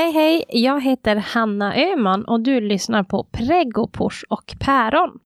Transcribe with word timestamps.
Hej 0.00 0.12
hej, 0.12 0.44
jag 0.48 0.82
heter 0.82 1.16
Hanna 1.16 1.76
Öhman 1.76 2.24
och 2.24 2.40
du 2.40 2.60
lyssnar 2.60 3.02
på 3.02 3.24
Pregopors 3.24 4.24
och 4.28 4.54
päron. 4.60 5.18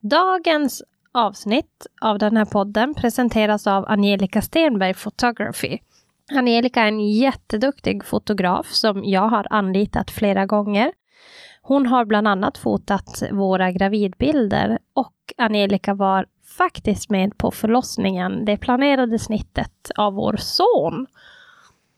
Dagens 0.00 0.82
avsnitt 1.12 1.86
av 2.00 2.18
den 2.18 2.36
här 2.36 2.44
podden 2.44 2.94
presenteras 2.94 3.66
av 3.66 3.84
Angelica 3.88 4.42
Stenberg 4.42 4.94
Photography. 4.94 5.78
Angelica 6.34 6.82
är 6.82 6.88
en 6.88 7.10
jätteduktig 7.10 8.04
fotograf 8.04 8.66
som 8.66 9.04
jag 9.04 9.28
har 9.28 9.46
anlitat 9.50 10.10
flera 10.10 10.46
gånger. 10.46 10.92
Hon 11.62 11.86
har 11.86 12.04
bland 12.04 12.28
annat 12.28 12.58
fotat 12.58 13.22
våra 13.32 13.70
gravidbilder 13.72 14.78
och 14.94 15.14
Angelica 15.36 15.94
var 15.94 16.26
faktiskt 16.58 17.10
med 17.10 17.38
på 17.38 17.50
förlossningen, 17.50 18.44
det 18.44 18.56
planerade 18.56 19.18
snittet 19.18 19.90
av 19.96 20.14
vår 20.14 20.36
son. 20.36 21.06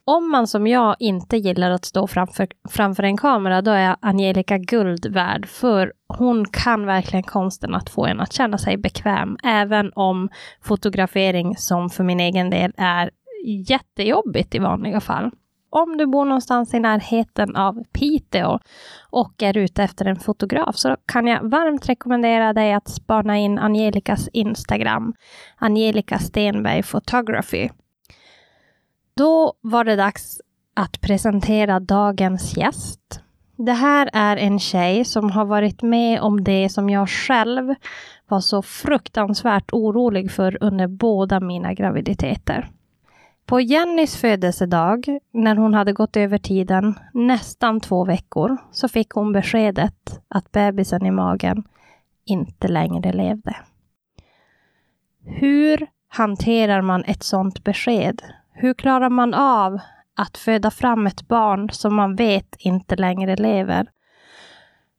Om 0.05 0.31
man 0.31 0.47
som 0.47 0.67
jag 0.67 0.95
inte 0.99 1.37
gillar 1.37 1.71
att 1.71 1.85
stå 1.85 2.07
framför, 2.07 2.47
framför 2.69 3.03
en 3.03 3.17
kamera, 3.17 3.61
då 3.61 3.71
är 3.71 3.95
Angelica 3.99 4.57
guld 4.57 5.05
värd, 5.05 5.47
för 5.47 5.93
hon 6.07 6.45
kan 6.45 6.85
verkligen 6.85 7.23
konsten 7.23 7.75
att 7.75 7.89
få 7.89 8.05
en 8.05 8.19
att 8.19 8.33
känna 8.33 8.57
sig 8.57 8.77
bekväm, 8.77 9.37
även 9.43 9.91
om 9.95 10.29
fotografering, 10.61 11.57
som 11.57 11.89
för 11.89 12.03
min 12.03 12.19
egen 12.19 12.49
del 12.49 12.73
är 12.77 13.11
jättejobbigt 13.45 14.55
i 14.55 14.59
vanliga 14.59 15.01
fall. 15.01 15.31
Om 15.69 15.97
du 15.97 16.05
bor 16.05 16.25
någonstans 16.25 16.73
i 16.73 16.79
närheten 16.79 17.55
av 17.55 17.83
Piteå 17.93 18.59
och 19.09 19.43
är 19.43 19.57
ute 19.57 19.83
efter 19.83 20.05
en 20.05 20.19
fotograf 20.19 20.75
så 20.77 20.95
kan 21.05 21.27
jag 21.27 21.49
varmt 21.49 21.89
rekommendera 21.89 22.53
dig 22.53 22.73
att 22.73 22.89
spana 22.89 23.37
in 23.37 23.59
Angelicas 23.59 24.27
Instagram, 24.33 25.13
Angelica 25.57 26.19
Stenberg 26.19 26.83
Photography. 26.83 27.69
Då 29.15 29.53
var 29.61 29.83
det 29.83 29.95
dags 29.95 30.41
att 30.73 31.01
presentera 31.01 31.79
dagens 31.79 32.57
gäst. 32.57 33.21
Det 33.55 33.73
här 33.73 34.09
är 34.13 34.37
en 34.37 34.59
tjej 34.59 35.05
som 35.05 35.31
har 35.31 35.45
varit 35.45 35.81
med 35.81 36.21
om 36.21 36.43
det 36.43 36.69
som 36.69 36.89
jag 36.89 37.09
själv 37.09 37.75
var 38.27 38.39
så 38.39 38.61
fruktansvärt 38.61 39.73
orolig 39.73 40.31
för 40.31 40.63
under 40.63 40.87
båda 40.87 41.39
mina 41.39 41.73
graviditeter. 41.73 42.69
På 43.45 43.59
Jennys 43.59 44.15
födelsedag, 44.15 45.19
när 45.31 45.55
hon 45.55 45.73
hade 45.73 45.93
gått 45.93 46.17
över 46.17 46.37
tiden 46.37 46.99
nästan 47.13 47.79
två 47.79 48.05
veckor, 48.05 48.57
så 48.71 48.87
fick 48.87 49.09
hon 49.09 49.33
beskedet 49.33 50.21
att 50.27 50.51
bebisen 50.51 51.05
i 51.05 51.11
magen 51.11 51.63
inte 52.25 52.67
längre 52.67 53.13
levde. 53.13 53.55
Hur 55.25 55.87
hanterar 56.07 56.81
man 56.81 57.03
ett 57.03 57.23
sådant 57.23 57.63
besked? 57.63 58.21
Hur 58.55 58.73
klarar 58.73 59.09
man 59.09 59.33
av 59.33 59.79
att 60.15 60.37
föda 60.37 60.71
fram 60.71 61.07
ett 61.07 61.27
barn 61.27 61.69
som 61.69 61.95
man 61.95 62.15
vet 62.15 62.55
inte 62.59 62.95
längre 62.95 63.35
lever? 63.35 63.87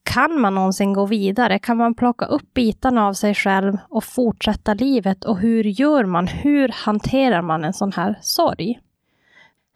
Kan 0.02 0.40
man 0.40 0.54
någonsin 0.54 0.92
gå 0.92 1.06
vidare? 1.06 1.58
Kan 1.58 1.76
man 1.76 1.94
plocka 1.94 2.24
upp 2.24 2.54
bitarna 2.54 3.06
av 3.06 3.12
sig 3.12 3.34
själv 3.34 3.76
och 3.88 4.04
fortsätta 4.04 4.74
livet? 4.74 5.24
Och 5.24 5.38
hur 5.38 5.64
gör 5.64 6.04
man? 6.04 6.26
Hur 6.26 6.68
hanterar 6.68 7.42
man 7.42 7.64
en 7.64 7.72
sån 7.72 7.92
här 7.92 8.18
sorg? 8.20 8.80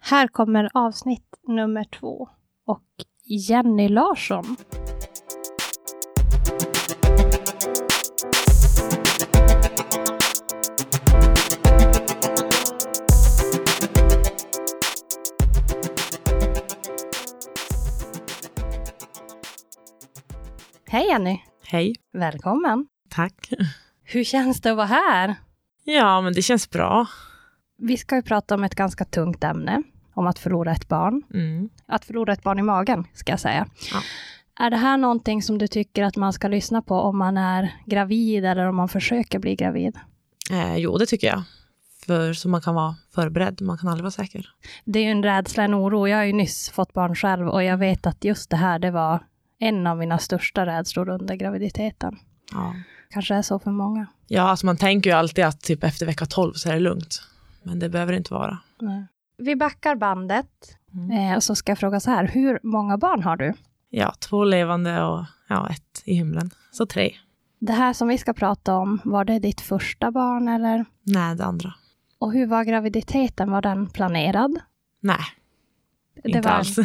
Här 0.01 0.27
kommer 0.27 0.69
avsnitt 0.73 1.35
nummer 1.47 1.83
två 1.83 2.29
och 2.65 2.83
Jenny 3.23 3.89
Larsson. 3.89 4.55
Hej 20.91 21.07
Jenny! 21.07 21.39
Hej. 21.67 21.95
Välkommen! 22.13 22.87
Tack. 23.09 23.49
Hur 24.03 24.23
känns 24.23 24.61
det 24.61 24.71
att 24.71 24.77
vara 24.77 24.87
här? 24.87 25.35
Ja, 25.83 26.21
men 26.21 26.33
det 26.33 26.41
känns 26.41 26.69
bra. 26.69 27.07
Vi 27.77 27.97
ska 27.97 28.15
ju 28.15 28.21
prata 28.21 28.55
om 28.55 28.63
ett 28.63 28.75
ganska 28.75 29.05
tungt 29.05 29.43
ämne, 29.43 29.83
om 30.13 30.27
att 30.27 30.39
förlora 30.39 30.71
ett 30.71 30.87
barn. 30.87 31.23
Mm. 31.33 31.69
Att 31.85 32.05
förlora 32.05 32.33
ett 32.33 32.43
barn 32.43 32.59
i 32.59 32.61
magen, 32.61 33.07
ska 33.13 33.31
jag 33.31 33.39
säga. 33.39 33.67
Ja. 33.93 34.01
Är 34.65 34.69
det 34.69 34.77
här 34.77 34.97
någonting 34.97 35.41
som 35.41 35.57
du 35.57 35.67
tycker 35.67 36.03
att 36.03 36.15
man 36.15 36.33
ska 36.33 36.47
lyssna 36.47 36.81
på 36.81 36.95
om 36.95 37.17
man 37.17 37.37
är 37.37 37.73
gravid 37.85 38.45
eller 38.45 38.65
om 38.65 38.75
man 38.75 38.89
försöker 38.89 39.39
bli 39.39 39.55
gravid? 39.55 39.99
Eh, 40.51 40.77
jo, 40.77 40.97
det 40.97 41.05
tycker 41.05 41.27
jag. 41.27 41.43
För 42.05 42.33
så 42.33 42.49
man 42.49 42.61
kan 42.61 42.75
vara 42.75 42.95
förberedd. 43.15 43.61
Man 43.61 43.77
kan 43.77 43.89
aldrig 43.89 44.03
vara 44.03 44.11
säker. 44.11 44.49
Det 44.85 44.99
är 44.99 45.03
ju 45.03 45.11
en 45.11 45.23
rädsla, 45.23 45.63
en 45.63 45.75
oro. 45.75 46.07
Jag 46.07 46.17
har 46.17 46.23
ju 46.23 46.33
nyss 46.33 46.69
fått 46.69 46.93
barn 46.93 47.15
själv 47.15 47.47
och 47.47 47.63
jag 47.63 47.77
vet 47.77 48.07
att 48.07 48.23
just 48.23 48.49
det 48.49 48.57
här, 48.57 48.79
det 48.79 48.91
var 48.91 49.19
en 49.59 49.87
av 49.87 49.97
mina 49.97 50.17
största 50.17 50.65
rädslor 50.65 51.09
under 51.09 51.35
graviditeten. 51.35 52.19
Ja. 52.51 52.75
Kanske 53.09 53.35
är 53.35 53.41
så 53.41 53.59
för 53.59 53.71
många. 53.71 54.05
ja, 54.27 54.41
alltså 54.41 54.65
man 54.65 54.77
tänker 54.77 55.09
ju 55.09 55.15
alltid 55.15 55.45
att 55.45 55.61
typ 55.61 55.83
efter 55.83 56.05
vecka 56.05 56.25
12 56.25 56.53
så 56.53 56.69
är 56.69 56.73
det 56.73 56.79
lugnt. 56.79 57.23
Men 57.63 57.79
det 57.79 57.89
behöver 57.89 58.11
det 58.11 58.17
inte 58.17 58.33
vara. 58.33 58.57
Nej. 58.79 59.05
Vi 59.37 59.55
backar 59.55 59.95
bandet 59.95 60.47
Mm. 60.93 61.11
eh, 61.31 61.35
och 61.35 61.43
så 61.43 61.55
ska 61.55 61.71
jag 61.71 61.79
fråga 61.79 61.99
så 61.99 62.11
här, 62.11 62.27
hur 62.27 62.59
många 62.63 62.97
barn 62.97 63.23
har 63.23 63.37
du? 63.37 63.53
Ja, 63.89 64.13
två 64.19 64.43
levande 64.43 65.03
och 65.03 65.25
ja, 65.49 65.69
ett 65.69 66.01
i 66.05 66.13
himlen. 66.13 66.49
Så 66.71 66.85
tre. 66.85 67.11
Det 67.59 67.73
här 67.73 67.93
som 67.93 68.07
vi 68.07 68.17
ska 68.17 68.33
prata 68.33 68.75
om, 68.75 68.99
var 69.03 69.25
det 69.25 69.39
ditt 69.39 69.61
första 69.61 70.11
barn 70.11 70.47
eller? 70.47 70.85
Nej, 71.03 71.35
det 71.35 71.45
andra. 71.45 71.73
Och 72.19 72.33
hur 72.33 72.47
var 72.47 72.63
graviditeten? 72.63 73.51
Var 73.51 73.61
den 73.61 73.87
planerad? 73.89 74.59
Nej, 74.99 75.19
Det 76.23 76.29
inte 76.29 76.41
var- 76.41 76.51
alls. 76.55 76.77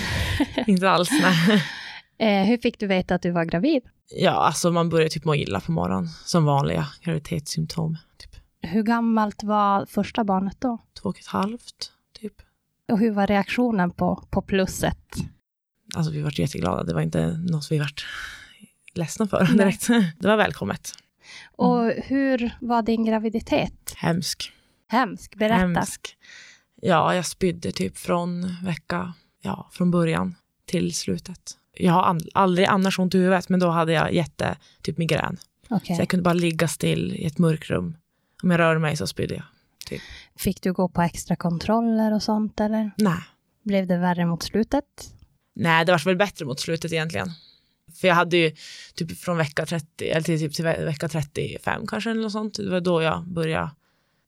inte 0.66 0.90
alls, 0.90 1.10
nej. 1.22 1.62
Eh, 2.22 2.44
hur 2.44 2.58
fick 2.58 2.78
du 2.78 2.86
veta 2.86 3.14
att 3.14 3.22
du 3.22 3.30
var 3.30 3.44
gravid? 3.44 3.82
Ja, 4.10 4.30
alltså 4.30 4.70
man 4.70 4.88
börjar 4.88 5.08
typ 5.08 5.24
må 5.24 5.34
illa 5.34 5.60
på 5.60 5.72
morgonen. 5.72 6.08
Som 6.08 6.44
vanliga 6.44 6.86
graviditetssymptom. 7.02 7.96
Typ 8.18 8.30
Hur 8.62 8.82
gammalt 8.82 9.42
var 9.42 9.86
första 9.86 10.24
barnet 10.24 10.56
då? 10.60 10.78
två 11.02 11.08
och 11.08 11.18
ett 11.18 11.26
halvt, 11.26 11.92
typ. 12.20 12.32
Och 12.92 12.98
hur 12.98 13.10
var 13.10 13.26
reaktionen 13.26 13.90
på, 13.90 14.24
på 14.30 14.42
plusset? 14.42 14.98
Alltså 15.94 16.12
vi 16.12 16.22
vart 16.22 16.38
jätteglada. 16.38 16.82
Det 16.82 16.94
var 16.94 17.00
inte 17.00 17.26
något 17.26 17.72
vi 17.72 17.78
vart 17.78 18.06
ledsna 18.94 19.26
för 19.26 19.44
Nej. 19.44 19.56
direkt. 19.56 19.86
Det 20.18 20.28
var 20.28 20.36
välkommet. 20.36 20.92
Och 21.52 21.92
hur 21.96 22.56
var 22.60 22.82
din 22.82 23.04
graviditet? 23.04 23.94
Hemsk. 23.96 24.52
Hemsk, 24.88 25.36
berätta. 25.36 25.54
Hemsk. 25.56 26.16
Ja, 26.82 27.14
jag 27.14 27.26
spydde 27.26 27.72
typ 27.72 27.96
från 27.98 28.56
vecka, 28.64 29.14
ja, 29.42 29.68
från 29.72 29.90
början 29.90 30.34
till 30.66 30.94
slutet. 30.94 31.58
Jag 31.76 31.92
har 31.92 32.20
aldrig 32.34 32.66
annars 32.66 32.98
ont 32.98 33.14
i 33.14 33.18
huvudet, 33.18 33.48
men 33.48 33.60
då 33.60 33.68
hade 33.68 33.92
jag 33.92 34.12
jätte, 34.12 34.56
typ 34.82 34.98
migrän. 34.98 35.36
Okej. 35.70 35.96
Så 35.96 36.02
jag 36.02 36.08
kunde 36.08 36.22
bara 36.22 36.34
ligga 36.34 36.68
still 36.68 37.14
i 37.14 37.24
ett 37.26 37.38
mörkrum. 37.38 37.96
Om 38.42 38.50
jag 38.50 38.58
rörde 38.58 38.80
mig 38.80 38.96
så 38.96 39.06
spydde 39.06 39.34
jag. 39.34 39.44
Fick 40.36 40.62
du 40.62 40.72
gå 40.72 40.88
på 40.88 41.02
extra 41.02 41.36
kontroller 41.36 42.14
och 42.14 42.22
sånt 42.22 42.60
eller? 42.60 42.90
Nej. 42.96 43.18
Blev 43.62 43.86
det 43.86 43.96
värre 43.98 44.26
mot 44.26 44.42
slutet? 44.42 44.84
Nej, 45.54 45.84
det 45.84 45.92
var 45.92 45.98
väl 46.04 46.16
bättre 46.16 46.44
mot 46.44 46.60
slutet 46.60 46.92
egentligen. 46.92 47.28
För 48.00 48.08
jag 48.08 48.14
hade 48.14 48.36
ju 48.36 48.54
typ 48.94 49.18
från 49.18 49.36
vecka 49.36 49.66
30, 49.66 50.08
eller 50.10 50.20
till, 50.22 50.40
typ 50.40 50.54
till 50.54 50.64
ve- 50.64 50.84
vecka 50.84 51.08
35 51.08 51.86
kanske 51.86 52.10
eller 52.10 52.22
något 52.22 52.32
sånt. 52.32 52.54
Det 52.54 52.70
var 52.70 52.80
då 52.80 53.02
jag 53.02 53.24
började 53.28 53.70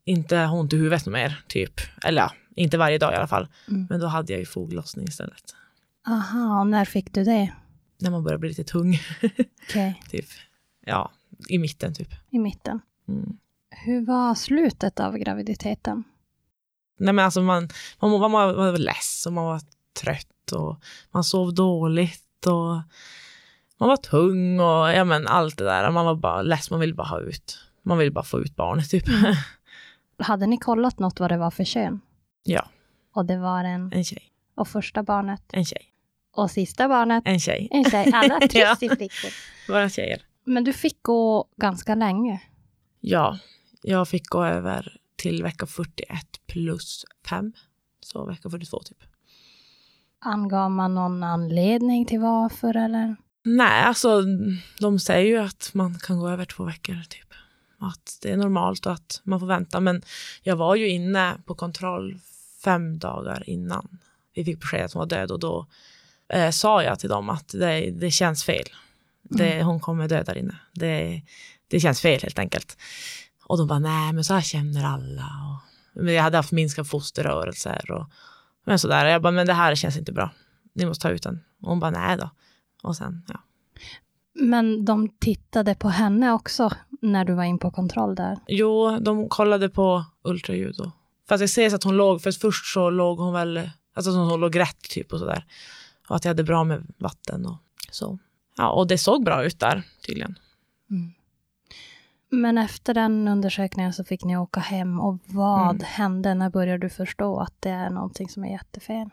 inte 0.05 0.37
ha 0.37 0.57
ont 0.59 0.73
i 0.73 0.77
huvudet 0.77 1.07
mer, 1.07 1.43
typ. 1.49 1.81
Eller 2.05 2.23
ja, 2.23 2.33
inte 2.57 2.79
varje 2.79 2.99
dag 2.99 3.13
i 3.13 3.17
alla 3.17 3.27
fall. 3.27 3.49
Mm. 3.69 3.87
Men 3.91 4.01
då 4.01 4.07
hade 4.07 4.33
jag 4.33 4.41
ju 4.41 4.47
foglossning 4.47 5.07
istället. 5.09 5.55
Aha, 6.07 6.61
och 6.61 6.67
när 6.67 6.85
fick 6.85 7.15
du 7.15 7.25
det? 7.25 7.53
När 8.01 8.11
man 8.11 8.25
börjar 8.25 8.39
bli 8.39 8.49
lite 8.49 8.65
tung, 8.65 8.99
Okej, 9.69 10.03
typ. 10.11 10.27
Ja, 10.87 11.11
i 11.49 11.59
mitten 11.59 11.95
typ. 11.95 12.09
i 12.31 12.39
mitten. 12.39 12.81
Mm. 13.09 13.37
Hur 13.71 14.07
var 14.07 14.35
slutet 14.35 15.01
av 15.01 15.17
graviditeten? 15.19 16.05
Nej 16.99 17.13
men 17.15 17.25
alltså 17.25 17.43
man, 17.43 17.69
man, 18.01 18.11
var, 18.11 18.29
man 18.29 18.55
var 18.57 18.79
less 18.79 19.25
och 19.27 19.33
man 19.33 19.45
var 19.45 19.61
trött 20.03 20.53
och 20.53 20.83
man 21.11 21.25
sov 21.25 21.55
dåligt 21.55 22.47
och 22.47 22.75
man 23.79 23.89
var 23.89 23.97
tung 23.97 24.61
och 24.61 24.93
ja 24.93 25.05
men 25.05 25.27
allt 25.27 25.59
det 25.59 25.65
där. 25.65 25.91
Man 25.91 26.05
var 26.07 26.15
bara 26.15 26.43
less, 26.43 26.71
man 26.71 26.81
ville 26.81 26.95
bara 26.95 27.09
ha 27.09 27.21
ut. 27.21 27.59
Man 27.83 27.99
ville 27.99 28.11
bara 28.11 28.25
få 28.25 28.41
ut 28.41 28.57
barnet 28.57 28.91
typ. 28.91 29.05
Hade 30.19 30.47
ni 30.47 30.59
kollat 30.59 30.99
något 30.99 31.21
vad 31.21 31.31
det 31.31 31.37
var 31.37 31.51
för 31.51 31.65
kön? 31.65 32.01
Ja. 32.43 32.69
Och 33.15 33.25
det 33.27 33.37
var 33.39 33.65
en... 33.65 33.93
En 33.93 34.05
tjej, 34.05 34.23
Och 34.55 34.69
första 34.69 35.03
barnet? 35.03 35.43
en 35.53 35.65
tjej, 35.65 35.83
Och 36.37 36.51
sista 36.51 36.89
barnet? 36.89 37.23
en 37.27 37.41
tjej. 37.41 37.69
En 37.71 37.85
tjej. 37.85 38.11
Alla 38.15 38.39
Ja. 38.53 38.77
trissiflickor. 38.77 39.31
Bara 39.69 39.89
tjejer. 39.89 40.23
Men 40.45 40.65
du 40.65 40.73
fick 40.73 41.03
gå 41.03 41.49
ganska 41.57 41.95
länge. 41.95 42.43
Ja, 43.01 43.39
jag 43.83 44.09
fick 44.09 44.27
gå 44.29 44.45
över 44.45 44.97
till 45.17 45.43
vecka 45.43 45.67
41 45.67 46.09
plus 46.47 47.05
5. 47.29 47.53
Så 48.01 48.27
vecka 48.27 48.51
42 48.51 48.83
typ. 48.83 48.99
Angav 50.19 50.71
man 50.71 50.95
någon 50.95 51.23
anledning 51.23 52.07
till 52.07 52.21
varför 52.21 52.77
eller? 52.77 53.17
Nej, 53.43 53.83
alltså 53.85 54.23
de 54.81 54.99
säger 54.99 55.27
ju 55.27 55.39
att 55.39 55.71
man 55.75 55.99
kan 55.99 56.19
gå 56.21 56.29
över 56.29 56.45
två 56.45 56.65
veckor 56.65 57.03
typ. 57.09 57.29
Att 57.79 58.19
det 58.23 58.31
är 58.33 58.37
normalt 58.37 58.87
och 58.87 58.93
att 58.93 59.21
man 59.25 59.41
får 59.41 59.47
vänta. 59.47 59.81
Men 59.81 60.03
jag 60.43 60.57
var 60.57 60.75
ju 60.75 60.89
inne 60.89 61.37
på 61.47 61.55
kontroll 61.55 62.19
fem 62.65 62.99
dagar 62.99 63.45
innan 63.51 63.99
vi 64.35 64.45
fick 64.45 64.61
besked 64.61 64.85
att 64.85 64.93
hon 64.93 65.01
var 65.01 65.07
död 65.07 65.31
och 65.31 65.41
då 65.41 65.67
eh, 66.29 66.51
sa 66.51 66.83
jag 66.83 66.99
till 66.99 67.09
dem 67.09 67.31
att 67.31 67.49
det, 67.49 67.91
det 67.91 68.11
känns 68.11 68.45
fel. 68.45 68.65
Det, 69.23 69.53
Mm. 69.53 69.67
Hon 69.67 69.81
kommer 69.81 70.09
dö 70.09 70.23
där 70.23 70.39
inne. 70.39 70.57
Det, 70.73 71.23
det 71.69 71.81
känns 71.81 72.01
fel 72.01 72.21
helt 72.23 72.39
enkelt. 72.39 72.77
Och 73.45 73.59
de 73.59 73.67
bara, 73.67 73.79
nej 73.79 74.13
men 74.13 74.25
så 74.25 74.35
här 74.35 74.41
känner 74.41 74.85
alla. 74.85 75.25
Och, 75.25 76.03
men 76.03 76.15
jag 76.15 76.23
hade 76.23 76.37
haft 76.37 76.53
minskade 76.53 76.89
fosterrörelser 76.89 77.91
och 77.91 78.07
men 78.67 78.79
sådär. 78.79 79.07
Jag 79.07 79.23
bara, 79.23 79.31
men 79.31 79.47
det 79.47 79.53
här 79.53 79.75
känns 79.75 79.97
inte 79.97 80.13
bra. 80.13 80.31
Ni 80.73 80.87
måste 80.87 81.03
ta 81.03 81.11
ut 81.11 81.23
den. 81.23 81.41
Och 81.63 81.69
hon 81.69 81.81
bara, 81.81 81.91
nej 81.91 82.17
då. 82.17 82.31
Och 82.83 82.97
sen, 82.97 83.23
ja. 83.29 83.41
Men 84.35 84.85
de 84.85 85.09
tittade 85.09 85.75
på 85.75 85.89
henne 85.89 86.33
också 86.33 86.71
när 87.03 87.25
du 87.25 87.35
var 87.35 87.45
in 87.45 87.59
på 87.59 87.71
kontroll 87.71 88.15
där. 88.15 88.39
Jo, 88.47 88.99
de 89.01 89.29
kollade 89.29 89.69
på 89.69 90.05
ultraljud. 90.25 90.81
Och, 90.81 90.91
fast 91.29 91.41
jag 91.41 91.51
ser 91.51 91.71
så 91.71 91.77
att 91.77 91.85
hon 91.85 91.97
låg, 91.97 92.23
för 92.23 92.33
först 92.33 92.73
så 92.73 92.91
låg 92.91 93.19
hon 93.19 93.33
väl, 93.33 93.71
alltså 93.95 94.11
hon 94.11 94.41
låg 94.41 94.59
rätt 94.59 94.83
typ 94.83 95.13
och 95.13 95.19
sådär. 95.19 95.45
Och 96.09 96.17
att 96.17 96.25
jag 96.25 96.31
hade 96.31 96.45
bra 96.45 96.65
med 96.65 96.87
vatten 96.99 97.47
och 97.47 97.57
så. 97.91 98.19
Ja, 98.57 98.71
och 98.71 98.87
det 98.87 98.99
såg 98.99 99.25
bra 99.25 99.45
ut 99.45 99.61
där 99.61 99.83
tydligen. 100.07 100.39
Men 102.31 102.59
efter 102.59 102.95
den 102.95 103.29
undersökningen 103.29 103.93
så 103.93 104.05
fick 104.05 104.25
ni 104.25 104.37
åka 104.37 104.61
hem 104.61 105.01
och 105.01 105.19
vad 105.27 105.71
Mm. 105.71 105.83
hände? 105.85 106.35
När 106.35 106.51
började 106.51 106.79
du 106.79 106.91
förstå 106.91 107.39
att 107.41 107.55
det 107.61 107.71
är 107.71 107.91
någonting 107.91 108.29
som 108.29 108.45
är 108.45 108.51
jättefel? 108.53 109.09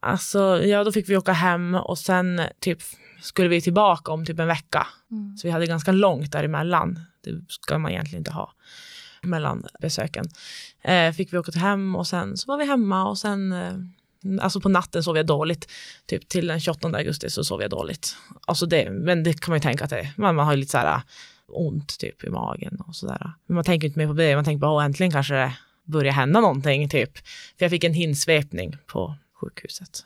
Alltså, 0.00 0.62
ja, 0.64 0.84
då 0.84 0.92
fick 0.92 1.08
vi 1.08 1.16
åka 1.16 1.32
hem 1.32 1.74
och 1.74 1.98
sen 1.98 2.40
typ 2.60 2.78
skulle 3.20 3.48
vi 3.48 3.60
tillbaka 3.60 4.12
om 4.12 4.26
typ 4.26 4.38
en 4.38 4.46
vecka. 4.46 4.86
Mm. 5.10 5.36
Så 5.36 5.46
vi 5.46 5.50
hade 5.52 5.66
ganska 5.66 5.92
långt 5.92 6.32
däremellan. 6.32 7.00
Det 7.24 7.44
ska 7.48 7.78
man 7.78 7.90
egentligen 7.90 8.20
inte 8.20 8.32
ha 8.32 8.52
mellan 9.22 9.66
besöken. 9.80 10.24
Eh, 10.82 11.12
fick 11.12 11.32
vi 11.32 11.38
åka 11.38 11.52
till 11.52 11.60
hem 11.60 11.96
och 11.96 12.06
sen 12.06 12.36
så 12.36 12.46
var 12.52 12.58
vi 12.58 12.64
hemma 12.66 13.08
och 13.08 13.18
sen 13.18 13.52
eh, 13.52 13.72
Alltså 14.40 14.60
på 14.60 14.68
natten 14.68 15.02
sov 15.02 15.16
jag 15.16 15.26
dåligt. 15.26 15.70
Typ 16.06 16.28
till 16.28 16.46
den 16.46 16.60
28 16.60 16.88
augusti 16.88 17.30
så 17.30 17.44
sov 17.44 17.62
jag 17.62 17.70
dåligt. 17.70 18.16
Alltså 18.46 18.66
det, 18.66 18.90
men 18.90 19.22
det 19.22 19.40
kan 19.40 19.52
man 19.52 19.56
ju 19.56 19.62
tänka 19.62 19.84
att 19.84 19.90
det 19.90 19.98
är. 19.98 20.12
Man, 20.16 20.34
man 20.34 20.46
har 20.46 20.52
ju 20.52 20.58
lite 20.60 20.70
så 20.70 20.78
här 20.78 20.94
äh, 20.94 21.00
ont 21.46 21.98
typ 21.98 22.24
i 22.24 22.30
magen 22.30 22.82
och 22.88 22.96
sådär. 22.96 23.32
Men 23.46 23.54
man 23.54 23.64
tänker 23.64 23.86
inte 23.86 23.98
mer 23.98 24.06
på 24.06 24.12
det. 24.12 24.34
Man 24.34 24.44
tänker 24.44 24.60
bara, 24.60 24.84
äntligen 24.84 25.12
kanske 25.12 25.34
det 25.34 25.52
börjar 25.84 26.12
hända 26.12 26.40
någonting 26.40 26.88
typ. 26.88 27.18
För 27.58 27.64
jag 27.64 27.70
fick 27.70 27.84
en 27.84 27.94
hinsvepning 27.94 28.76
på 28.86 29.14
sjukhuset. 29.40 30.04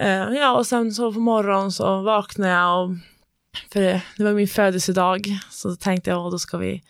Uh, 0.00 0.36
ja, 0.36 0.56
och 0.56 0.66
sen 0.66 0.92
så 0.92 1.12
på 1.12 1.20
morgonen 1.20 1.72
så 1.72 2.02
vaknade 2.02 2.52
jag 2.52 2.84
och 2.84 2.96
för 3.72 3.80
det, 3.80 4.02
det 4.16 4.24
var 4.24 4.32
min 4.32 4.48
födelsedag. 4.48 5.38
Så 5.50 5.76
tänkte 5.76 6.10
jag, 6.10 6.32
då 6.32 6.38
ska 6.38 6.58
vi 6.58 6.82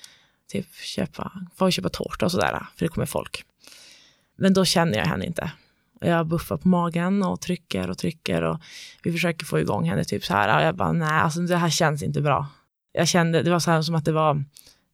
typ 0.49 0.75
köpa, 0.75 1.33
få 1.57 1.71
köpa 1.71 1.89
tårta 1.89 2.25
och 2.25 2.33
sådär. 2.33 2.67
För 2.77 2.85
det 2.85 2.89
kommer 2.89 3.07
folk. 3.07 3.45
Men 4.37 4.55
då 4.55 4.65
känner 4.65 4.99
jag 4.99 5.07
henne 5.07 5.27
inte. 5.27 5.51
Jag 6.01 6.27
buffar 6.27 6.57
på 6.57 6.69
magen 6.69 7.23
och 7.23 7.41
trycker 7.41 7.91
och 7.91 7.99
trycker 7.99 8.43
och 8.43 8.61
vi 9.03 9.13
försöker 9.13 9.47
få 9.47 9.61
igång 9.61 9.89
henne 9.89 10.05
typ 10.05 10.25
så 10.25 10.35
här. 10.35 10.57
Och 10.57 10.67
jag 10.67 10.77
bara, 10.77 10.93
nej, 10.93 11.09
alltså 11.21 11.41
det 11.41 11.57
här 11.57 11.71
känns 11.71 12.03
inte 12.03 12.21
bra. 12.21 12.47
Jag 12.93 13.09
kände, 13.09 13.43
det 13.43 13.51
var 13.51 13.59
så 13.59 13.71
här 13.71 13.83
som 13.83 13.95
att 13.95 14.05
det 14.05 14.13
var, 14.13 14.45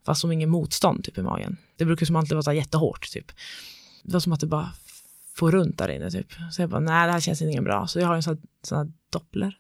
fast 0.07 0.21
som 0.21 0.33
ingen 0.33 0.51
motstånd 0.51 1.05
typ 1.05 1.19
i 1.19 1.23
magen. 1.23 1.57
Det 1.77 1.85
brukar 1.85 2.07
som 2.07 2.17
alltid 2.17 2.33
vara 2.33 2.43
så 2.43 2.51
här 2.51 2.57
jättehårt 2.57 3.11
typ. 3.11 3.33
Det 4.03 4.13
var 4.13 4.21
som 4.21 4.33
att 4.33 4.41
det 4.41 4.47
bara 4.47 4.73
får 5.35 5.51
runt 5.51 5.79
där 5.79 5.89
inne 5.89 6.11
typ. 6.11 6.33
Så 6.53 6.63
jag 6.63 6.71
bara, 6.71 6.81
nej 6.81 7.07
det 7.07 7.13
här 7.13 7.21
känns 7.21 7.43
inte 7.43 7.63
bra. 7.63 7.87
Så 7.87 8.01
jag 8.01 8.07
har 8.07 8.15
en 8.15 8.23
sån 8.23 8.35
här, 8.35 8.43
sån 8.63 8.79
här 8.79 8.93
doppler. 9.11 9.59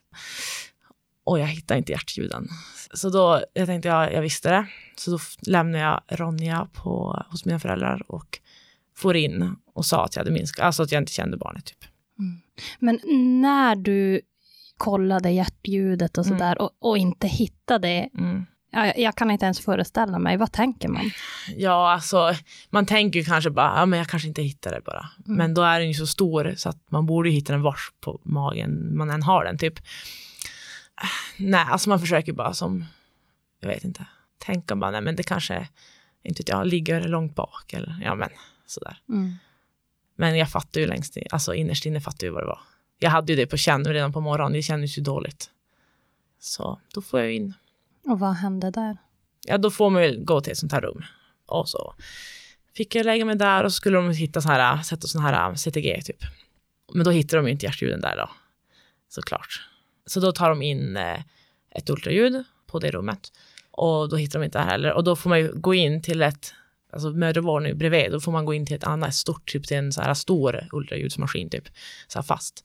Och 1.24 1.38
jag 1.38 1.46
hittar 1.46 1.76
inte 1.76 1.92
hjärtljuden. 1.92 2.48
Så 2.94 3.10
då, 3.10 3.44
jag 3.54 3.66
tänkte, 3.66 3.88
ja, 3.88 4.10
jag 4.10 4.22
visste 4.22 4.50
det. 4.50 4.66
Så 4.96 5.10
då 5.10 5.18
lämnar 5.40 5.78
jag 5.78 6.02
Ronja 6.08 6.68
på, 6.72 7.24
hos 7.30 7.44
mina 7.44 7.58
föräldrar 7.58 8.02
och 8.06 8.38
får 8.96 9.16
in 9.16 9.56
och 9.72 9.86
sa 9.86 10.04
att 10.04 10.16
jag 10.16 10.20
hade 10.20 10.30
minskat, 10.34 10.64
alltså 10.64 10.82
att 10.82 10.92
jag 10.92 11.02
inte 11.02 11.12
kände 11.12 11.36
barnet 11.36 11.64
typ. 11.64 11.84
Men 12.78 13.00
när 13.40 13.76
du 13.76 14.20
kollade 14.76 15.30
hjärtljudet 15.30 16.18
och 16.18 16.26
Mm. 16.26 16.38
sådär 16.38 16.62
och, 16.62 16.70
och 16.78 16.98
inte 16.98 17.26
hittade 17.28 17.88
det, 17.88 18.08
Mm. 18.18 18.46
jag, 18.72 18.98
jag 18.98 19.14
kan 19.16 19.30
inte 19.30 19.44
ens 19.44 19.60
föreställa 19.60 20.18
mig, 20.18 20.36
vad 20.36 20.52
tänker 20.52 20.88
man? 20.88 21.10
Ja, 21.56 21.92
alltså 21.92 22.34
man 22.70 22.86
tänker 22.86 23.18
ju 23.18 23.24
kanske 23.24 23.50
bara, 23.50 23.78
ja 23.80 23.86
men 23.86 23.98
jag 23.98 24.08
kanske 24.08 24.28
inte 24.28 24.42
hittar 24.42 24.70
det 24.70 24.80
bara. 24.84 25.08
Mm. 25.26 25.36
Men 25.38 25.54
då 25.54 25.62
är 25.62 25.78
den 25.78 25.88
ju 25.88 25.94
så 25.94 26.06
stor 26.06 26.54
så 26.56 26.68
att 26.68 26.90
man 26.90 27.06
borde 27.06 27.30
hitta 27.30 27.52
den 27.52 27.62
vars 27.62 27.92
på 28.00 28.20
magen 28.24 28.96
man 28.96 29.10
än 29.10 29.22
har 29.22 29.44
den 29.44 29.58
typ. 29.58 29.74
Nej, 31.36 31.66
alltså 31.68 31.88
man 31.88 32.00
försöker 32.00 32.32
bara 32.32 32.54
som, 32.54 32.84
jag 33.60 33.68
vet 33.68 33.84
inte, 33.84 34.06
tänka 34.38 34.76
bara, 34.76 34.90
nej 34.90 35.00
men 35.00 35.16
det 35.16 35.22
kanske, 35.22 35.68
inte 36.22 36.40
vet 36.40 36.48
jag, 36.48 36.66
ligger 36.66 37.08
långt 37.08 37.34
bak 37.34 37.72
eller 37.72 38.00
ja 38.04 38.14
men 38.14 38.28
sådär. 38.66 38.96
Mm. 39.08 39.34
Men 40.16 40.38
jag 40.38 40.50
fattar 40.50 40.80
ju 40.80 40.86
längst 40.86 41.16
in, 41.16 41.26
alltså 41.30 41.54
innerst 41.54 41.86
inne 41.86 42.00
fattar 42.00 42.26
jag 42.26 42.30
ju 42.30 42.34
vad 42.34 42.42
det 42.42 42.46
var. 42.46 42.60
Jag 42.98 43.10
hade 43.10 43.32
ju 43.32 43.36
det 43.36 43.46
på 43.46 43.56
känn 43.56 43.84
redan 43.84 44.12
på 44.12 44.20
morgonen, 44.20 44.52
det 44.52 44.62
kändes 44.62 44.98
ju 44.98 45.02
dåligt. 45.02 45.50
Så 46.40 46.80
då 46.94 47.02
får 47.02 47.20
jag 47.20 47.32
in. 47.32 47.54
Och 48.04 48.18
vad 48.18 48.34
hände 48.34 48.70
där? 48.70 48.96
Ja, 49.46 49.58
då 49.58 49.70
får 49.70 49.90
man 49.90 50.04
ju 50.04 50.24
gå 50.24 50.40
till 50.40 50.52
ett 50.52 50.58
sånt 50.58 50.72
här 50.72 50.80
rum. 50.80 51.04
Och 51.46 51.68
så 51.68 51.94
fick 52.76 52.94
jag 52.94 53.06
lägga 53.06 53.24
mig 53.24 53.36
där 53.36 53.64
och 53.64 53.72
så 53.72 53.76
skulle 53.76 53.96
de 53.96 54.10
hitta 54.10 54.40
så 54.40 54.48
här, 54.48 54.82
sätta 54.82 55.06
sån 55.06 55.22
här 55.22 55.54
CTG 55.54 56.02
typ. 56.02 56.24
Men 56.94 57.04
då 57.04 57.10
hittar 57.10 57.36
de 57.36 57.46
ju 57.46 57.52
inte 57.52 57.66
hjärtljuden 57.66 58.00
där 58.00 58.16
då, 58.16 58.30
såklart. 59.08 59.68
Så 60.06 60.20
då 60.20 60.32
tar 60.32 60.48
de 60.48 60.62
in 60.62 60.96
eh, 60.96 61.20
ett 61.70 61.90
ultraljud 61.90 62.44
på 62.66 62.78
det 62.78 62.90
rummet 62.90 63.32
och 63.70 64.08
då 64.08 64.16
hittar 64.16 64.38
de 64.38 64.44
inte 64.44 64.58
det 64.58 64.64
här 64.64 64.70
heller. 64.70 64.92
Och 64.92 65.04
då 65.04 65.16
får 65.16 65.30
man 65.30 65.40
ju 65.40 65.52
gå 65.54 65.74
in 65.74 66.02
till 66.02 66.22
ett, 66.22 66.54
alltså 66.92 67.10
mödravården 67.10 67.68
är 67.70 67.74
bredvid, 67.74 68.12
då 68.12 68.20
får 68.20 68.32
man 68.32 68.44
gå 68.44 68.54
in 68.54 68.66
till 68.66 68.76
ett 68.76 68.84
annat 68.84 69.14
stort, 69.14 69.52
typ 69.52 69.66
till 69.66 69.76
en 69.76 69.92
så 69.92 70.02
här 70.02 70.14
stor 70.14 70.68
ultraljudsmaskin 70.72 71.50
typ, 71.50 71.68
så 72.08 72.18
här 72.18 72.22
fast. 72.24 72.64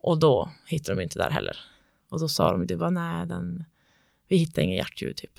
Och 0.00 0.18
då 0.18 0.50
hittar 0.66 0.94
de 0.96 1.02
inte 1.02 1.18
där 1.18 1.30
heller. 1.30 1.56
Och 2.10 2.20
då 2.20 2.28
sa 2.28 2.52
de, 2.52 2.66
det 2.66 2.76
var 2.76 2.90
nej, 2.90 3.26
den, 3.26 3.64
vi 4.28 4.36
hittar 4.36 4.62
ingen 4.62 4.76
hjärtljud 4.76 5.16
typ. 5.16 5.38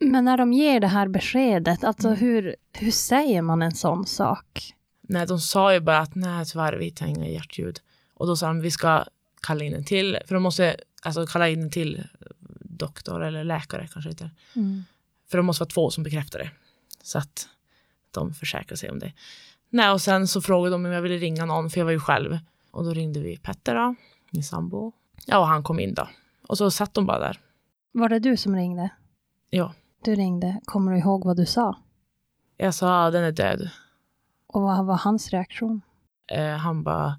Men 0.00 0.24
när 0.24 0.36
de 0.36 0.52
ger 0.52 0.80
det 0.80 0.86
här 0.86 1.08
beskedet, 1.08 1.84
alltså 1.84 2.08
Mm. 2.08 2.20
hur, 2.20 2.56
hur 2.72 2.90
säger 2.90 3.42
man 3.42 3.62
en 3.62 3.72
sån 3.74 4.06
sak? 4.06 4.74
Nej, 5.00 5.26
de 5.26 5.38
sa 5.40 5.74
ju 5.74 5.80
bara 5.80 5.98
att 5.98 6.14
nej, 6.14 6.46
tyvärr, 6.46 6.72
vi 6.72 6.84
hittar 6.84 7.06
inga 7.06 7.28
hjärtljud. 7.28 7.80
Och 8.14 8.26
då 8.26 8.36
sa 8.36 8.46
de, 8.46 8.60
vi 8.60 8.70
ska 8.70 9.04
kalla 9.42 9.64
in 9.64 9.74
en 9.74 9.84
till, 9.84 10.18
för 10.26 10.34
de 10.34 10.42
måste 10.42 10.76
alltså 11.02 11.26
kalla 11.26 11.48
in 11.48 11.62
en 11.62 11.70
till 11.70 12.02
doktor 12.60 13.24
eller 13.24 13.44
läkare 13.44 13.88
kanske 13.92 14.10
heter. 14.10 14.30
För 15.30 15.38
det 15.38 15.42
måste 15.42 15.60
vara 15.60 15.70
två 15.70 15.90
som 15.90 16.04
bekräftar 16.04 16.38
det. 16.38 16.50
Så 17.04 17.18
att 17.18 17.48
de 18.10 18.34
försäkrar 18.34 18.76
sig 18.76 18.90
om 18.90 18.98
det. 18.98 19.12
Nej, 19.70 19.90
och 19.90 20.00
sen 20.00 20.28
så 20.28 20.40
frågade 20.40 20.74
de 20.74 20.84
om 20.86 20.92
jag 20.92 21.02
ville 21.02 21.16
ringa 21.16 21.44
någon, 21.44 21.70
för 21.70 21.80
jag 21.80 21.84
var 21.84 21.92
ju 21.92 22.00
själv. 22.00 22.38
Och 22.70 22.84
då 22.84 22.90
ringde 22.94 23.20
vi 23.20 23.36
Petter 23.36 23.74
då, 23.74 23.94
min 24.30 24.44
sambo. 24.44 24.92
Ja, 25.26 25.38
och 25.38 25.46
han 25.46 25.62
kom 25.62 25.80
in 25.80 25.94
då. 25.94 26.08
Och 26.48 26.58
så 26.58 26.70
satt 26.70 26.94
de 26.94 27.06
bara 27.06 27.18
där. 27.18 27.40
Var 27.92 28.08
det 28.08 28.18
du 28.18 28.36
som 28.36 28.56
ringde? 28.56 28.88
Ja. 29.50 29.74
Du 30.04 30.14
ringde. 30.14 30.60
Kommer 30.64 30.92
du 30.92 30.98
ihåg 30.98 31.24
vad 31.24 31.36
du 31.36 31.46
sa? 31.46 31.78
Jag 32.56 32.74
sa, 32.74 33.10
den 33.10 33.24
är 33.24 33.32
död. 33.32 33.70
Och 34.46 34.62
vad 34.62 34.86
var 34.86 34.96
hans 34.96 35.30
reaktion? 35.30 35.80
Eh, 36.32 36.56
han 36.56 36.82
bara, 36.82 37.18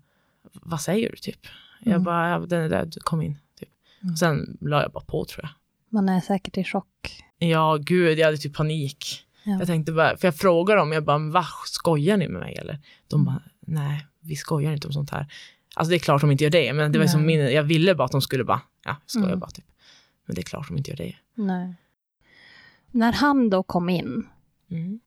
vad 0.54 0.82
säger 0.82 1.10
du 1.12 1.16
typ? 1.18 1.40
Jag 1.80 1.92
Mm. 1.92 2.04
bara, 2.04 2.30
ja, 2.30 2.40
den 2.40 2.62
är 2.64 2.70
död, 2.70 2.96
kom 3.02 3.22
in. 3.22 3.38
Typ. 3.60 3.70
Mm. 4.02 4.12
Och 4.14 4.20
sen 4.20 4.58
la 4.62 4.82
jag 4.82 4.92
bara 4.92 5.04
på 5.04 5.26
tror 5.26 5.44
jag. 5.46 5.50
Man 5.90 6.10
är 6.10 6.22
säkert 6.22 6.58
i 6.58 6.64
chock. 6.64 7.24
Ja, 7.38 7.78
gud, 7.82 8.20
jag 8.20 8.26
hade 8.26 8.38
typ 8.38 8.56
panik. 8.56 9.25
Ja. 9.48 9.58
Jag 9.60 9.68
tänkte 9.68 9.92
bara, 9.92 10.18
för 10.18 10.28
jag 10.28 10.36
frågade 10.36 10.80
dem, 10.80 10.92
jag 10.92 11.04
bara, 11.06 11.18
va, 11.18 11.46
skojar 11.66 12.18
ni 12.18 12.28
med 12.28 12.40
mig 12.42 12.56
eller? 12.56 12.80
De 13.08 13.26
bara, 13.26 13.42
nej, 13.60 14.08
vi 14.20 14.36
skojar 14.36 14.72
inte 14.74 14.88
om 14.88 14.94
sånt 14.94 15.10
här. 15.10 15.28
Alltså 15.76 15.90
det 15.90 15.96
är 15.96 16.00
klart 16.00 16.22
de 16.22 16.32
inte 16.32 16.44
gör 16.44 16.52
det, 16.52 16.74
men 16.74 16.92
det 16.92 17.00
var 17.00 17.08
som 17.08 17.26
Nej. 17.26 17.38
min, 17.38 17.54
jag 17.54 17.64
ville 17.64 17.96
bara 17.96 18.06
att 18.06 18.12
de 18.12 18.22
skulle 18.22 18.44
bara, 18.44 18.62
ja, 18.86 18.96
skoja 19.06 19.26
Mm. 19.28 19.40
bara 19.40 19.50
typ. 19.52 19.66
Men 20.26 20.36
det 20.36 20.42
är 20.42 20.44
klart 20.44 20.68
de 20.68 20.78
inte 20.78 20.90
gör 20.92 20.98
det. 20.98 21.16
Nej. 21.36 21.74
När 22.92 23.12
han 23.14 23.50
då 23.50 23.64
kom 23.64 23.90
in, 23.90 24.28
Mm. 24.72 25.00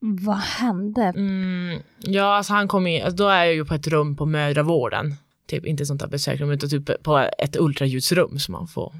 vad 0.00 0.36
hände? 0.36 1.02
Mm, 1.02 1.82
ja, 1.98 2.36
alltså 2.36 2.52
han 2.52 2.68
kom 2.68 2.86
in, 2.86 3.02
alltså 3.04 3.16
då 3.16 3.28
är 3.28 3.44
jag 3.44 3.54
ju 3.54 3.64
på 3.64 3.74
ett 3.74 3.86
rum 3.86 4.16
på 4.16 4.26
mödravården. 4.26 5.14
Typ 5.46 5.66
inte 5.66 5.86
sånt 5.86 6.00
där 6.00 6.08
besökrum, 6.08 6.50
utan 6.50 6.70
typ 6.70 7.02
på 7.02 7.18
ett 7.38 7.56
ultraljudsrum 7.56 8.38
som 8.38 8.52
man 8.52 8.66
får. 8.68 8.94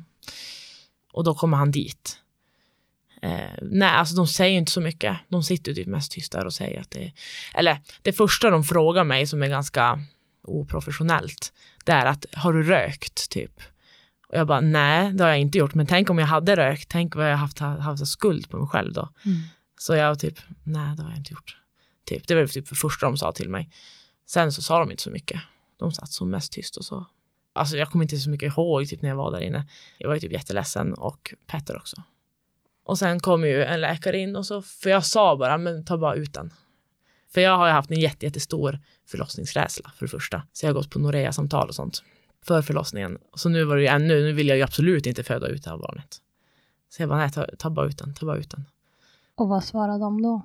Och 1.13 1.25
då 1.25 1.35
kommer 1.35 1.57
han 1.57 1.71
dit. 1.71 2.19
Eh, 3.23 3.59
nej, 3.63 3.89
alltså 3.89 4.15
de 4.15 4.27
säger 4.27 4.59
inte 4.59 4.73
så 4.73 4.81
mycket. 4.81 5.17
De 5.29 5.43
sitter 5.43 5.71
ju 5.71 5.75
typ 5.75 5.87
mest 5.87 6.13
tysta 6.13 6.39
där 6.39 6.47
och 6.47 6.55
säger 6.55 6.81
att 6.81 6.91
det 6.91 7.13
Eller 7.55 7.81
det 8.03 8.13
första 8.13 8.51
de 8.51 8.65
frågar 8.65 9.05
mig 9.05 9.27
som 9.27 9.43
är 9.43 9.49
ganska 9.49 10.01
oprofessionellt, 10.43 11.53
det 11.85 11.93
är 11.93 12.07
att 12.07 12.27
har 12.33 12.53
du 12.53 12.63
rökt 12.63 13.31
typ? 13.31 13.61
Och 14.29 14.39
jag 14.39 14.47
bara 14.47 14.61
nej, 14.61 15.13
det 15.13 15.25
har 15.25 15.31
jag 15.31 15.41
inte 15.41 15.59
gjort. 15.59 15.75
Men 15.75 15.87
tänk 15.87 16.11
om 16.11 16.19
jag 16.19 16.27
hade 16.27 16.57
rökt, 16.57 16.89
tänk 16.89 17.17
vad 17.17 17.31
jag 17.31 17.37
haft, 17.37 17.59
haft 17.59 18.09
skuld 18.09 18.51
på 18.51 18.59
mig 18.59 18.69
själv 18.69 18.93
då. 18.93 19.09
Mm. 19.25 19.41
Så 19.79 19.95
jag 19.95 20.19
typ, 20.19 20.39
nej 20.63 20.97
det 20.97 21.03
har 21.03 21.11
jag 21.11 21.19
inte 21.19 21.33
gjort. 21.33 21.57
Typ, 22.05 22.27
det 22.27 22.35
var 22.35 22.47
typ 22.47 22.69
det 22.69 22.77
första 22.77 23.07
de 23.07 23.17
sa 23.17 23.33
till 23.33 23.49
mig. 23.49 23.71
Sen 24.27 24.53
så 24.53 24.63
sa 24.63 24.79
de 24.79 24.91
inte 24.91 25.03
så 25.03 25.11
mycket. 25.11 25.41
De 25.79 25.93
satt 25.93 26.13
som 26.13 26.31
mest 26.31 26.53
tyst 26.53 26.77
och 26.77 26.85
så. 26.85 27.07
Alltså 27.55 27.77
jag 27.77 27.91
kommer 27.91 28.05
inte 28.05 28.17
så 28.17 28.31
mycket 28.31 28.53
ihåg 28.53 28.89
typ 28.89 29.03
när 29.03 29.09
jag 29.09 29.17
var 29.17 29.31
där 29.31 29.41
inne. 29.41 29.67
Jag 29.99 30.09
var 30.09 30.15
ju 30.15 30.21
typ 30.21 30.33
jätteledsen 30.33 30.95
och 30.95 31.35
Petter 31.47 31.77
också. 31.77 32.03
Och 32.85 32.99
sen 32.99 33.21
kom 33.21 33.45
ju 33.45 33.65
en 33.65 33.81
läkare 33.81 34.19
in 34.19 34.37
och 34.37 34.47
så, 34.47 34.63
för 34.63 34.91
jag 34.91 35.05
sa 35.05 35.37
bara, 35.37 35.59
men 35.59 35.85
ta 35.85 35.99
bara 35.99 36.15
ut 36.15 36.35
den. 36.35 36.53
För 37.35 37.41
jag 37.41 37.57
har 37.57 37.67
ju 37.67 37.73
haft 37.73 37.91
en 37.91 38.01
jätte, 38.01 38.27
jättestor 38.27 38.79
förlossningsrädsla 39.07 39.93
för 39.97 40.07
det 40.07 40.11
första. 40.11 40.43
Så 40.53 40.67
jag 40.67 40.71
har 40.71 40.75
gått 40.75 40.91
på 40.91 40.99
Norea-samtal 40.99 41.69
och 41.69 41.75
sånt 41.75 42.03
för 42.45 42.63
förlossningen. 42.63 43.19
Så 43.35 43.49
nu 43.49 43.65
var 43.65 43.77
det 43.77 43.83
ju 43.83 43.89
ännu, 43.89 44.23
nu 44.23 44.33
vill 44.33 44.49
jag 44.49 44.57
ju 44.57 44.63
absolut 44.63 45.07
inte 45.07 45.23
föda 45.23 45.47
ut 45.47 45.65
det 45.65 45.71
här 45.71 45.79
barnet. 45.79 46.17
Så 46.89 47.03
jag 47.03 47.09
bara, 47.09 47.19
nej, 47.19 47.31
ta, 47.31 47.47
ta 47.59 47.71
bara 47.71 47.87
ut 47.87 47.99
den, 47.99 48.15
ta 48.15 48.27
bara 48.27 48.37
ut 48.37 48.51
den. 48.51 48.65
Och 49.35 49.49
vad 49.49 49.65
svarade 49.65 49.99
de 49.99 50.23
då? 50.23 50.43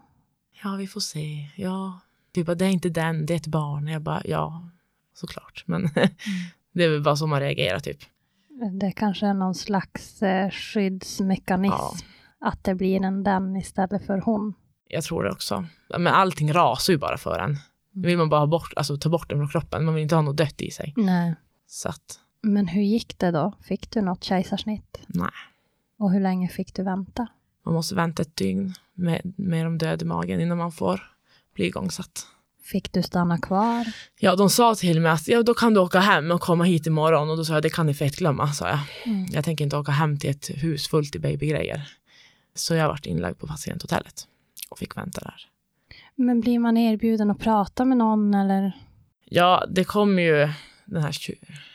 Ja, 0.63 0.75
vi 0.75 0.88
får 0.88 1.00
se. 1.00 1.50
Ja, 1.56 2.00
du 2.32 2.44
bara, 2.44 2.56
det 2.56 2.65
är 2.65 2.70
inte 2.70 2.89
den, 2.89 3.25
det 3.25 3.34
är 3.34 3.38
ett 3.38 3.48
barn. 3.48 3.88
Jag 3.88 4.01
bara, 4.01 4.22
ja, 4.25 4.70
såklart. 5.13 5.63
Men 5.65 5.86
mm. 5.86 6.10
det 6.74 6.84
är 6.84 6.89
väl 6.89 7.03
bara 7.03 7.15
så 7.15 7.27
man 7.27 7.39
reagerar 7.39 7.79
typ. 7.79 8.00
Det 8.79 8.91
kanske 8.91 9.27
är 9.27 9.34
någon 9.34 9.56
slags 9.56 10.24
eh, 10.24 10.51
skyddsmekanism. 10.51 11.74
Ja. 11.74 11.94
Att 12.41 12.63
det 12.63 12.75
blir 12.75 13.03
en 13.03 13.24
den 13.24 13.56
istället 13.56 14.06
för 14.06 14.17
hon. 14.17 14.53
Jag 14.88 15.03
tror 15.03 15.24
det 15.24 15.32
också. 15.32 15.65
Men 15.89 16.08
allting 16.08 16.53
rasar 16.53 16.94
ju 16.94 17.00
bara 17.00 17.17
för 17.17 17.39
en. 17.39 17.50
Nu 17.91 18.00
mm. 18.00 18.08
vill 18.08 18.17
man 18.17 18.29
bara 18.29 18.39
ha 18.39 18.48
bort, 18.48 18.74
alltså, 18.75 18.98
ta 18.98 19.10
bort 19.10 19.29
den 19.29 19.38
från 19.38 19.50
kroppen. 19.50 19.86
Man 19.86 19.94
vill 19.94 20.03
inte 20.03 20.15
ha 20.15 20.22
något 20.22 20.38
dött 20.38 20.62
i 20.62 20.72
sig. 20.72 20.94
Nej. 20.98 21.36
Så 21.67 21.89
att. 21.89 22.20
Men 22.41 22.67
hur 22.67 22.82
gick 22.82 23.17
det 23.17 23.32
då? 23.32 23.53
Fick 23.62 23.91
du 23.91 24.01
något 24.01 24.24
kejsarsnitt? 24.24 25.00
Nej. 25.08 25.29
Och 26.00 26.12
hur 26.12 26.20
länge 26.20 26.48
fick 26.48 26.74
du 26.74 26.84
vänta? 26.84 27.27
Man 27.65 27.74
måste 27.74 27.96
vänta 27.96 28.22
ett 28.22 28.36
dygn 28.36 28.74
med, 28.94 29.34
med 29.38 29.65
de 29.65 29.77
döda 29.77 30.06
i 30.06 30.08
magen 30.08 30.41
innan 30.41 30.58
man 30.58 30.72
får 30.72 31.01
bli 31.56 31.65
igångsatt. 31.65 32.27
Fick 32.63 32.91
du 32.94 33.03
stanna 33.03 33.38
kvar? 33.38 33.86
Ja, 34.20 34.36
de 34.36 34.50
sa 34.50 34.75
till 34.75 35.01
mig 35.01 35.12
att 35.12 35.27
ja, 35.27 35.44
då 35.44 35.53
kan 35.53 35.74
du 35.74 35.79
åka 35.79 36.00
hem 36.00 36.32
och 36.32 36.41
komma 36.41 36.63
hit 36.63 36.88
imorgon. 36.88 37.29
Och 37.29 37.38
då 37.38 37.46
sa 37.46 37.53
jag, 37.53 37.63
det 37.63 37.70
kan 37.70 37.86
ni 37.86 37.94
fett 37.94 38.15
glömma, 38.15 38.48
sa 38.48 38.70
jag. 38.70 38.79
Mm. 39.06 39.25
Jag 39.32 39.46
tänker 39.46 39.63
inte 39.63 39.77
åka 39.77 39.91
hem 39.91 40.17
till 40.17 40.29
ett 40.29 40.50
hus 40.50 40.88
fullt 40.88 41.15
i 41.15 41.20
babygrejer. 41.20 41.88
Så 42.58 42.74
jag 42.74 42.88
varit 42.88 43.06
inlagd 43.06 43.40
på 43.40 43.48
patienthotellet 43.48 44.28
och 44.70 44.80
fick 44.80 44.98
vänta 44.98 45.22
där. 45.22 45.50
Men 46.16 46.42
blir 46.42 46.60
man 46.60 46.78
erbjuden 46.78 47.32
att 47.32 47.40
prata 47.40 47.86
med 47.86 47.98
någon 47.98 48.34
eller? 48.34 48.72
Ja, 49.26 49.66
det 49.70 49.84
kom 49.84 50.20
ju 50.20 50.50
den 50.86 51.04
här 51.04 51.16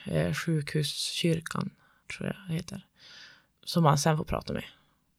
eh, 0.04 0.34
sjukhuskyrkan, 0.34 1.70
tror 2.16 2.36
jag 2.48 2.54
heter, 2.54 2.86
som 3.64 3.82
man 3.82 3.98
sen 3.98 4.16
får 4.16 4.24
prata 4.24 4.52
med 4.52 4.64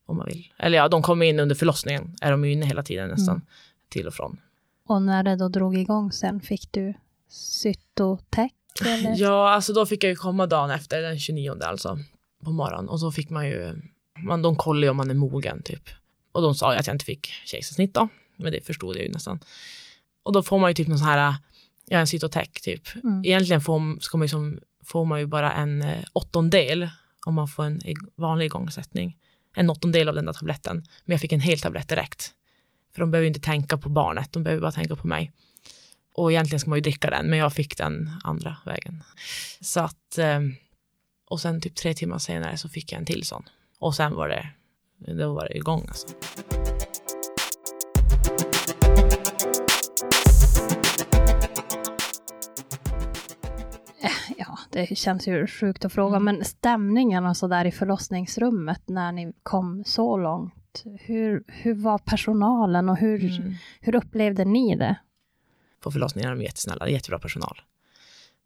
om 0.05 0.17
man 0.17 0.25
vill. 0.25 0.53
Eller 0.57 0.77
ja, 0.77 0.87
de 0.87 1.01
kommer 1.01 1.25
in 1.25 1.39
under 1.39 1.55
förlossningen, 1.55 2.15
är 2.21 2.31
de 2.31 2.45
ju 2.45 2.51
inne 2.51 2.65
hela 2.65 2.83
tiden 2.83 3.09
nästan, 3.09 3.35
mm. 3.35 3.47
till 3.89 4.07
och 4.07 4.13
från. 4.13 4.37
Och 4.87 5.01
när 5.01 5.23
det 5.23 5.35
då 5.35 5.49
drog 5.49 5.77
igång 5.77 6.11
sen, 6.11 6.41
fick 6.41 6.71
du 6.71 6.93
cytotec? 7.29 8.51
Eller? 8.81 9.15
Ja, 9.17 9.49
alltså 9.49 9.73
då 9.73 9.85
fick 9.85 10.03
jag 10.03 10.09
ju 10.09 10.15
komma 10.15 10.47
dagen 10.47 10.69
efter, 10.69 11.01
den 11.01 11.19
29 11.19 11.57
alltså, 11.63 11.99
på 12.43 12.51
morgonen. 12.51 12.89
Och 12.89 12.99
så 12.99 13.11
fick 13.11 13.29
man 13.29 13.47
ju, 13.47 13.81
man, 14.19 14.41
de 14.41 14.55
kollar 14.55 14.83
ju 14.83 14.89
om 14.89 14.97
man 14.97 15.09
är 15.09 15.13
mogen 15.13 15.63
typ. 15.63 15.89
Och 16.31 16.41
de 16.41 16.55
sa 16.55 16.73
ju 16.73 16.79
att 16.79 16.87
jag 16.87 16.93
inte 16.93 17.05
fick 17.05 17.31
kejsarsnitt 17.45 17.93
då, 17.93 18.07
men 18.37 18.51
det 18.51 18.65
förstod 18.65 18.95
jag 18.95 19.03
ju 19.03 19.11
nästan. 19.11 19.39
Och 20.23 20.33
då 20.33 20.43
får 20.43 20.59
man 20.59 20.69
ju 20.69 20.73
typ 20.73 20.87
någon 20.87 20.99
sån 20.99 21.07
här, 21.07 21.35
ja 21.85 21.99
en 21.99 22.07
cytotec 22.07 22.49
typ. 22.51 22.95
Mm. 23.03 23.25
Egentligen 23.25 23.61
får, 23.61 23.99
ska 23.99 24.17
man 24.17 24.25
ju 24.25 24.29
som, 24.29 24.59
får 24.85 25.05
man 25.05 25.19
ju 25.19 25.25
bara 25.25 25.53
en 25.53 25.81
eh, 25.81 26.03
åttondel 26.13 26.89
om 27.25 27.33
man 27.33 27.47
får 27.47 27.63
en 27.63 27.81
vanlig 28.15 28.45
igångsättning. 28.45 29.17
En 29.55 29.69
åttondel 29.69 30.09
av 30.09 30.15
den 30.15 30.25
där 30.25 30.33
tabletten. 30.33 30.75
Men 30.75 31.13
jag 31.13 31.21
fick 31.21 31.31
en 31.31 31.39
hel 31.39 31.59
tablett 31.59 31.89
direkt. 31.89 32.31
För 32.93 32.99
de 32.99 33.11
behöver 33.11 33.27
inte 33.27 33.39
tänka 33.39 33.77
på 33.77 33.89
barnet, 33.89 34.31
de 34.31 34.43
behöver 34.43 34.61
bara 34.61 34.71
tänka 34.71 34.95
på 34.95 35.07
mig. 35.07 35.31
Och 36.13 36.31
egentligen 36.31 36.59
ska 36.59 36.69
man 36.69 36.77
ju 36.77 36.81
dricka 36.81 37.09
den, 37.09 37.29
men 37.29 37.39
jag 37.39 37.53
fick 37.53 37.77
den 37.77 38.11
andra 38.23 38.57
vägen. 38.65 39.03
Så 39.61 39.79
att, 39.79 40.17
eh, 40.17 40.39
och 41.29 41.41
sen 41.41 41.61
typ 41.61 41.75
tre 41.75 41.93
timmar 41.93 42.19
senare 42.19 42.57
så 42.57 42.69
fick 42.69 42.91
jag 42.91 42.99
en 42.99 43.05
till 43.05 43.23
sån. 43.23 43.43
Och 43.83 43.95
sen 43.95 44.15
var 44.15 44.29
det, 44.29 44.47
då 45.13 45.33
var 45.33 45.47
det 45.47 45.57
igång 45.57 45.85
alltså. 45.87 46.07
Ja, 54.37 54.59
det 54.71 54.97
känns 54.97 55.27
ju 55.27 55.47
sjukt 55.47 55.85
att 55.85 55.93
fråga, 55.93 56.15
mm. 56.15 56.35
men 56.35 56.45
stämningen 56.45 57.25
och 57.25 57.37
så 57.37 57.47
där 57.47 57.65
i 57.65 57.71
förlossningsrummet 57.71 58.81
när 58.85 59.11
ni 59.11 59.33
kom 59.43 59.83
så 59.85 60.17
långt, 60.17 60.83
hur, 60.99 61.43
hur 61.47 61.73
var 61.73 61.97
personalen 61.97 62.89
och 62.89 62.97
hur, 62.97 63.39
mm. 63.39 63.53
hur 63.81 63.95
upplevde 63.95 64.45
ni 64.45 64.75
det? 64.75 64.95
På 65.79 65.91
förlossningen 65.91 66.31
är 66.31 66.35
de 66.35 66.43
jättesnälla, 66.43 66.89
jättebra 66.89 67.19
personal. 67.19 67.61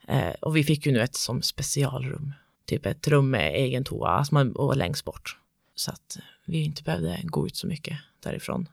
Eh, 0.08 0.34
och 0.42 0.56
vi 0.56 0.64
fick 0.64 0.86
ju 0.86 0.92
nu 0.92 1.02
ett 1.02 1.16
som 1.16 1.42
specialrum, 1.42 2.34
typ 2.68 2.86
ett 2.86 3.08
rum 3.08 3.30
med 3.30 3.56
egen 3.56 3.84
toa 3.84 4.10
alltså 4.10 4.52
och 4.56 4.78
längst 4.78 5.06
bort. 5.06 5.38
Så 5.76 5.92
att 5.92 6.18
vi 6.46 6.64
inte 6.64 6.84
behövde 6.84 7.20
gå 7.24 7.48
ut 7.48 7.56
så 7.56 7.68
mycket 7.68 7.98
därifrån. 8.20 8.70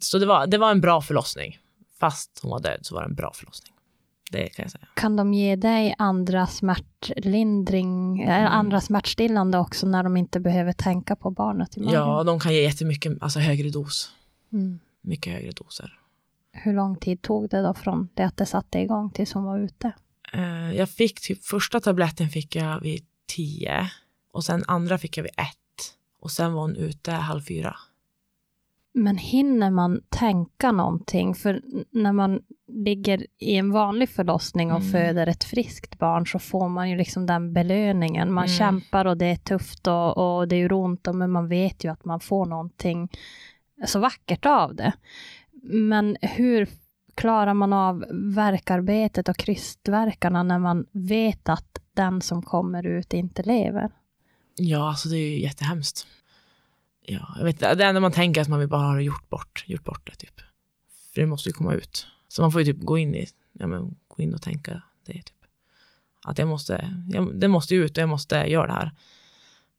Så 0.00 0.18
det 0.18 0.26
var, 0.26 0.46
det 0.46 0.58
var 0.58 0.70
en 0.70 0.80
bra 0.80 1.00
förlossning. 1.00 1.58
Fast 1.98 2.40
hon 2.42 2.50
var 2.50 2.60
död 2.60 2.78
så 2.82 2.94
var 2.94 3.02
det 3.02 3.08
en 3.08 3.14
bra 3.14 3.32
förlossning. 3.34 3.74
Det 4.30 4.48
kan 4.48 4.62
jag 4.62 4.72
säga. 4.72 4.88
Kan 4.94 5.16
de 5.16 5.34
ge 5.34 5.56
dig 5.56 5.94
andra 5.98 6.46
smärtlindring, 6.46 8.22
mm. 8.22 8.46
andra 8.46 8.80
smärtstillande 8.80 9.58
också 9.58 9.86
när 9.86 10.02
de 10.02 10.16
inte 10.16 10.40
behöver 10.40 10.72
tänka 10.72 11.16
på 11.16 11.30
barnet 11.30 11.76
i 11.76 11.80
magen? 11.80 11.94
Ja, 11.94 12.24
de 12.24 12.40
kan 12.40 12.54
ge 12.54 12.62
jättemycket, 12.62 13.22
alltså 13.22 13.38
högre 13.38 13.70
dos. 13.70 14.12
Mm. 14.52 14.78
Mycket 15.00 15.32
högre 15.32 15.50
doser. 15.50 15.98
Hur 16.52 16.72
lång 16.72 16.96
tid 16.96 17.22
tog 17.22 17.48
det 17.48 17.62
då 17.62 17.74
från 17.74 18.08
det 18.14 18.22
att 18.22 18.36
det 18.36 18.46
satte 18.46 18.78
igång 18.78 19.10
tills 19.10 19.32
hon 19.32 19.44
var 19.44 19.58
ute? 19.58 19.92
Uh, 20.34 20.76
jag 20.76 20.90
fick 20.90 21.20
typ 21.20 21.44
första 21.44 21.80
tabletten 21.80 22.28
fick 22.28 22.56
jag 22.56 22.80
vid 22.80 23.04
tio 23.36 23.90
och 24.32 24.44
sen 24.44 24.64
andra 24.66 24.98
fick 24.98 25.16
jag 25.16 25.22
vid 25.22 25.32
ett 25.36 25.56
och 26.20 26.30
sen 26.30 26.52
var 26.52 26.62
hon 26.62 26.76
ute 26.76 27.12
halv 27.12 27.42
fyra. 27.42 27.76
Men 28.92 29.16
hinner 29.16 29.70
man 29.70 30.00
tänka 30.08 30.72
någonting? 30.72 31.34
För 31.34 31.62
när 31.90 32.12
man 32.12 32.40
ligger 32.68 33.26
i 33.38 33.56
en 33.56 33.70
vanlig 33.70 34.08
förlossning 34.08 34.72
och 34.72 34.80
mm. 34.80 34.92
föder 34.92 35.26
ett 35.26 35.44
friskt 35.44 35.98
barn 35.98 36.26
så 36.26 36.38
får 36.38 36.68
man 36.68 36.90
ju 36.90 36.96
liksom 36.96 37.26
den 37.26 37.52
belöningen. 37.52 38.32
Man 38.32 38.44
mm. 38.44 38.56
kämpar 38.56 39.04
och 39.04 39.16
det 39.16 39.26
är 39.26 39.36
tufft 39.36 39.86
och, 39.86 40.38
och 40.38 40.48
det 40.48 40.56
gör 40.56 40.72
ont, 40.72 41.08
men 41.12 41.30
man 41.30 41.48
vet 41.48 41.84
ju 41.84 41.92
att 41.92 42.04
man 42.04 42.20
får 42.20 42.46
någonting 42.46 43.08
så 43.86 43.98
vackert 43.98 44.46
av 44.46 44.74
det. 44.74 44.92
Men 45.62 46.16
hur 46.22 46.68
klarar 47.20 47.54
man 47.54 47.72
av 47.72 48.04
verkarbetet 48.10 49.28
och 49.28 49.36
krystverkarna 49.36 50.42
när 50.42 50.58
man 50.58 50.86
vet 50.92 51.48
att 51.48 51.78
den 51.94 52.20
som 52.20 52.42
kommer 52.42 52.86
ut 52.86 53.14
inte 53.14 53.42
lever? 53.42 53.90
Ja, 54.56 54.88
alltså 54.88 55.08
det 55.08 55.16
är 55.16 55.30
ju 55.30 55.40
jättehemskt 55.40 56.06
ja, 57.10 57.34
jag 57.38 57.44
vet 57.44 57.58
det 57.58 57.84
enda 57.84 58.00
man 58.00 58.12
tänker 58.12 58.40
är 58.40 58.42
att 58.42 58.48
man 58.48 58.58
vill 58.58 58.68
bara 58.68 58.82
ha 58.82 59.00
gjort 59.00 59.28
bort, 59.28 59.64
gjort 59.66 59.84
bort 59.84 60.10
det 60.10 60.16
typ. 60.16 60.40
För 61.14 61.20
det 61.20 61.26
måste 61.26 61.48
ju 61.48 61.52
komma 61.52 61.74
ut. 61.74 62.06
Så 62.28 62.42
man 62.42 62.52
får 62.52 62.60
ju 62.62 62.72
typ 62.72 62.82
gå 62.82 62.98
in 62.98 63.14
i, 63.14 63.26
ja 63.52 63.66
men 63.66 63.96
gå 64.08 64.22
in 64.22 64.34
och 64.34 64.42
tänka 64.42 64.82
det 65.06 65.12
typ. 65.12 65.36
Att 66.24 66.38
jag 66.38 66.48
måste, 66.48 66.94
jag, 67.08 67.40
det 67.40 67.48
måste 67.48 67.74
ut 67.74 67.96
och 67.96 68.02
jag 68.02 68.08
måste 68.08 68.36
göra 68.36 68.66
det 68.66 68.72
här. 68.72 68.92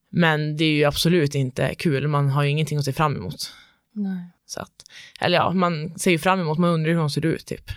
Men 0.09 0.57
det 0.57 0.65
är 0.65 0.73
ju 0.73 0.83
absolut 0.83 1.35
inte 1.35 1.75
kul, 1.75 2.07
man 2.07 2.29
har 2.29 2.43
ju 2.43 2.49
ingenting 2.49 2.77
att 2.77 2.85
se 2.85 2.93
fram 2.93 3.15
emot. 3.15 3.53
Nej. 3.91 4.25
Så 4.51 4.61
att, 4.61 4.83
eller 5.19 5.37
ja, 5.37 5.51
man 5.51 5.99
ser 5.99 6.11
ju 6.11 6.19
fram 6.19 6.39
emot, 6.39 6.57
man 6.57 6.69
undrar 6.69 6.91
hur 6.91 6.99
hon 6.99 7.09
ser 7.09 7.25
ut 7.25 7.45
typ. 7.45 7.69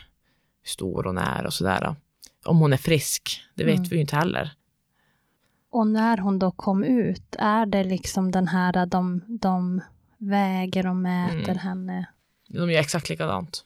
Hur 0.63 0.69
stor 0.69 1.05
hon 1.05 1.19
är 1.19 1.47
och 1.47 1.53
sådär. 1.53 1.97
Om 2.45 2.59
hon 2.59 2.73
är 2.73 2.77
frisk, 2.77 3.43
det 3.55 3.65
vet 3.65 3.77
mm. 3.77 3.89
vi 3.89 3.97
ju 3.97 4.01
inte 4.01 4.17
heller. 4.17 4.53
Och 5.71 5.87
när 5.87 6.19
hon 6.19 6.39
då 6.39 6.51
kom 6.51 6.85
ut, 6.85 7.37
är 7.39 7.67
det 7.67 7.85
liksom 7.85 8.31
den 8.31 8.49
här, 8.49 8.87
de, 8.87 9.23
de 9.29 9.81
väger 10.19 10.87
och 10.87 10.97
mäter 10.97 11.49
mm. 11.49 11.59
henne? 11.59 12.07
De 12.49 12.71
gör 12.71 12.81
exakt 12.81 13.09
likadant. 13.09 13.65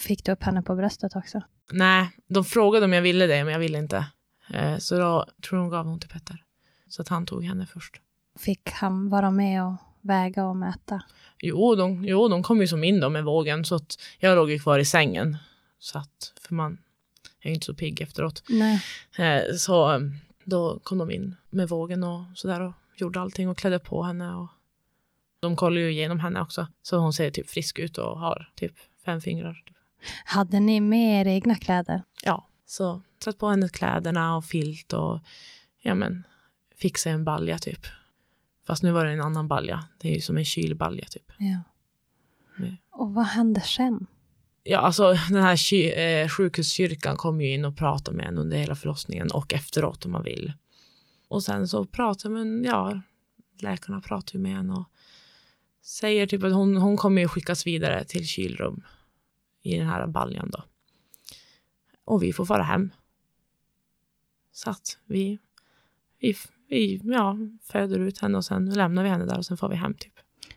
Fick 0.00 0.24
du 0.24 0.32
upp 0.32 0.42
henne 0.42 0.62
på 0.62 0.76
bröstet 0.76 1.16
också? 1.16 1.42
Nej, 1.72 2.10
de 2.28 2.44
frågade 2.44 2.84
om 2.84 2.92
jag 2.92 3.02
ville 3.02 3.26
det, 3.26 3.44
men 3.44 3.52
jag 3.52 3.60
ville 3.60 3.78
inte. 3.78 4.06
Eh, 4.50 4.78
så 4.78 4.98
då 4.98 5.26
tror 5.48 5.58
de 5.58 5.68
gav 5.68 5.86
hon 5.86 6.00
till 6.00 6.10
Petter. 6.10 6.44
Så 6.88 7.02
att 7.02 7.08
han 7.08 7.26
tog 7.26 7.44
henne 7.44 7.66
först. 7.66 8.00
Fick 8.38 8.70
han 8.70 9.08
vara 9.08 9.30
med 9.30 9.64
och 9.64 9.76
väga 10.00 10.44
och 10.44 10.56
mäta? 10.56 11.02
Jo, 11.38 11.74
de, 11.74 12.04
jo, 12.04 12.28
de 12.28 12.42
kom 12.42 12.60
ju 12.60 12.68
som 12.68 12.84
in 12.84 13.00
då 13.00 13.08
med 13.08 13.24
vågen, 13.24 13.64
så 13.64 13.74
att 13.74 13.98
jag 14.18 14.36
låg 14.36 14.50
ju 14.50 14.58
kvar 14.58 14.78
i 14.78 14.84
sängen. 14.84 15.36
Så 15.78 15.98
att, 15.98 16.32
för 16.40 16.54
man 16.54 16.78
är 17.40 17.48
ju 17.48 17.54
inte 17.54 17.66
så 17.66 17.74
pigg 17.74 18.00
efteråt. 18.00 18.42
Nej. 18.48 18.82
Eh, 19.18 19.54
så 19.56 20.00
då 20.44 20.78
kom 20.82 20.98
de 20.98 21.10
in 21.10 21.36
med 21.50 21.68
vågen 21.68 22.04
och 22.04 22.22
sådär 22.34 22.60
och 22.60 22.72
gjorde 22.96 23.20
allting 23.20 23.48
och 23.48 23.58
klädde 23.58 23.78
på 23.78 24.02
henne. 24.02 24.34
Och 24.34 24.48
de 25.40 25.56
kollade 25.56 25.80
ju 25.80 25.90
igenom 25.90 26.20
henne 26.20 26.40
också, 26.40 26.66
så 26.82 26.96
hon 26.96 27.12
ser 27.12 27.30
typ 27.30 27.50
frisk 27.50 27.78
ut 27.78 27.98
och 27.98 28.18
har 28.18 28.52
typ 28.54 28.74
fem 29.04 29.20
fingrar. 29.20 29.64
Hade 30.24 30.60
ni 30.60 30.80
med 30.80 31.26
er 31.26 31.30
egna 31.30 31.54
kläder? 31.54 32.02
Ja, 32.22 32.46
så 32.66 33.02
satt 33.24 33.38
på 33.38 33.48
henne 33.48 33.68
kläderna 33.68 34.36
och 34.36 34.44
filt 34.44 34.92
och 34.92 35.20
ja 35.80 35.94
men 35.94 36.24
fixa 36.76 37.10
en 37.10 37.24
balja 37.24 37.58
typ. 37.58 37.86
Fast 38.70 38.82
nu 38.82 38.90
var 38.90 39.04
det 39.04 39.12
en 39.12 39.20
annan 39.20 39.48
balja. 39.48 39.84
Det 39.98 40.08
är 40.10 40.14
ju 40.14 40.20
som 40.20 40.36
en 40.36 40.44
kylbalja 40.44 41.04
typ. 41.04 41.32
Ja. 41.38 41.62
Och 42.90 43.14
vad 43.14 43.24
hände 43.24 43.60
sen? 43.60 44.06
ja, 44.62 44.78
alltså 44.78 45.14
den 45.30 45.42
här 45.42 45.74
eh, 45.98 46.28
sjukhuskyrkan 46.28 47.16
kom 47.16 47.40
ju 47.40 47.54
in 47.54 47.64
och 47.64 47.76
pratade 47.76 48.16
med 48.16 48.26
en 48.26 48.38
under 48.38 48.56
hela 48.56 48.74
förlossningen 48.74 49.30
och 49.30 49.54
efteråt 49.54 50.04
om 50.04 50.12
man 50.12 50.22
vill. 50.22 50.52
Och 51.28 51.42
sen 51.42 51.68
så 51.68 51.84
pratar 51.84 52.30
man, 52.30 52.64
ja, 52.64 53.00
läkarna 53.60 54.00
pratar 54.00 54.34
ju 54.34 54.40
med 54.40 54.58
en 54.58 54.70
och 54.70 54.84
säger 55.82 56.26
typ 56.26 56.44
att 56.44 56.52
hon, 56.52 56.76
hon 56.76 56.96
kommer 56.96 57.22
ju 57.22 57.28
skickas 57.28 57.66
vidare 57.66 58.04
till 58.04 58.26
kylrum 58.26 58.82
i 59.62 59.78
den 59.78 59.86
här 59.86 60.06
baljan 60.06 60.50
då. 60.50 60.64
Och 62.04 62.22
vi 62.22 62.32
får 62.32 62.44
fara 62.44 62.62
hem. 62.62 62.90
Så 64.52 64.70
att 64.70 64.98
vi, 65.06 65.38
vi, 66.20 66.36
vi 66.70 67.00
ja, 67.04 67.36
föder 67.62 67.98
ut 67.98 68.18
henne 68.18 68.38
och 68.38 68.44
sen 68.44 68.70
lämnar 68.70 69.02
vi 69.02 69.08
henne 69.08 69.24
där 69.24 69.38
och 69.38 69.46
sen 69.46 69.56
får 69.56 69.68
vi 69.68 69.76
hem 69.76 69.94
typ. 69.94 70.12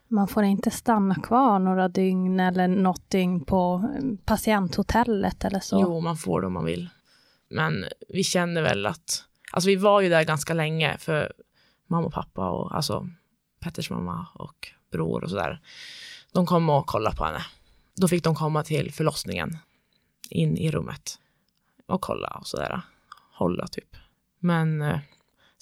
Man 0.08 0.28
får 0.28 0.44
inte 0.44 0.72
stanna 0.72 1.16
kvar 1.16 1.60
några 1.60 1.88
dygn 1.88 2.40
eller 2.40 2.68
något 2.68 3.10
dygn 3.10 3.46
på 3.46 3.90
eh, 3.98 4.26
patienthotellet 4.26 5.46
eller 5.46 5.60
så? 5.60 5.82
Jo, 5.82 6.00
man 6.00 6.18
får 6.18 6.42
det 6.42 6.48
om 6.48 6.54
man 6.54 6.66
vill. 6.66 6.90
Men 7.50 7.86
vi 8.10 8.24
känner 8.24 8.62
väl 8.62 8.86
att, 8.86 9.24
alltså 9.52 9.70
vi 9.70 9.76
var 9.76 10.02
ju 10.02 10.10
där 10.10 10.24
ganska 10.24 10.54
länge 10.54 10.98
för 10.98 11.34
mamma 11.88 12.08
och 12.08 12.14
pappa 12.14 12.50
och 12.50 12.76
alltså 12.76 13.08
Petters 13.60 13.90
mamma 13.90 14.28
och 14.34 14.68
bror 14.92 15.24
och 15.24 15.30
sådär. 15.30 15.62
De 16.32 16.46
kom 16.46 16.70
och 16.70 16.88
kollade 16.88 17.16
på 17.16 17.26
henne. 17.26 17.46
Då 17.96 18.08
fick 18.08 18.24
de 18.24 18.36
komma 18.36 18.64
till 18.64 18.94
förlossningen 18.94 19.58
in 20.30 20.58
i 20.58 20.72
rummet 20.72 21.20
och 21.88 22.02
kolla 22.02 22.28
och 22.40 22.48
sådär. 22.48 22.82
Hålla 23.34 23.68
typ. 23.68 23.96
Men 24.40 24.82
eh, 24.82 25.00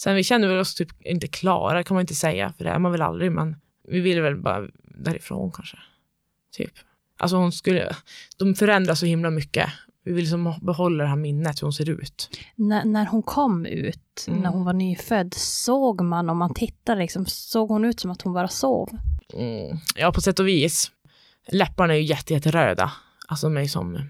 sen 0.04 0.16
vi 0.16 0.24
kände 0.24 0.48
väl 0.48 0.58
oss 0.60 0.76
typ 0.76 0.90
inte 1.02 1.28
klara 1.28 1.84
kan 1.84 1.96
man 1.96 2.02
inte 2.02 2.16
säga 2.16 2.54
för 2.58 2.64
det 2.64 2.70
är 2.70 2.80
man 2.80 2.92
väl 2.92 3.02
aldrig 3.02 3.32
men 3.32 3.56
vi 3.88 4.00
ville 4.00 4.22
väl 4.22 4.36
bara 4.36 4.68
därifrån 4.84 5.52
kanske. 5.52 5.78
Typ. 6.58 6.72
Alltså 7.18 7.36
hon 7.38 7.52
skulle, 7.52 7.96
de 8.38 8.56
förändras 8.56 9.00
så 9.00 9.06
himla 9.06 9.30
mycket. 9.30 9.70
Vi 10.04 10.12
vill 10.12 10.24
liksom 10.24 10.54
behålla 10.62 11.04
det 11.04 11.10
här 11.10 11.16
minnet 11.16 11.62
hur 11.62 11.66
hon 11.66 11.74
ser 11.74 11.90
ut. 11.90 12.30
När, 12.56 12.86
när 12.86 13.06
hon 13.06 13.24
kom 13.24 13.66
ut, 13.66 14.26
Mm. 14.28 14.40
när 14.40 14.50
hon 14.50 14.66
var 14.66 14.74
nyfödd, 14.74 15.34
såg 15.34 16.02
man 16.02 16.30
om 16.30 16.38
man 16.38 16.54
tittar 16.54 16.96
liksom, 16.96 17.26
såg 17.26 17.70
hon 17.70 17.86
ut 17.86 18.00
som 18.00 18.12
att 18.12 18.22
hon 18.22 18.34
bara 18.34 18.48
sov? 18.48 18.90
Mm. 19.34 19.78
Ja, 19.96 20.12
på 20.12 20.22
sätt 20.22 20.40
och 20.40 20.48
vis. 20.48 20.92
Läpparna 21.48 21.94
är 21.94 21.98
ju 21.98 22.04
jätte, 22.04 22.34
jätteröda. 22.34 22.92
Alltså 23.28 23.48
de 23.50 23.58
är 23.58 23.66
som, 23.68 24.10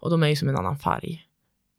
och 0.00 0.10
de 0.10 0.22
är 0.22 0.28
ju 0.28 0.36
som 0.36 0.48
en 0.48 0.56
annan 0.56 0.78
färg. 0.78 1.26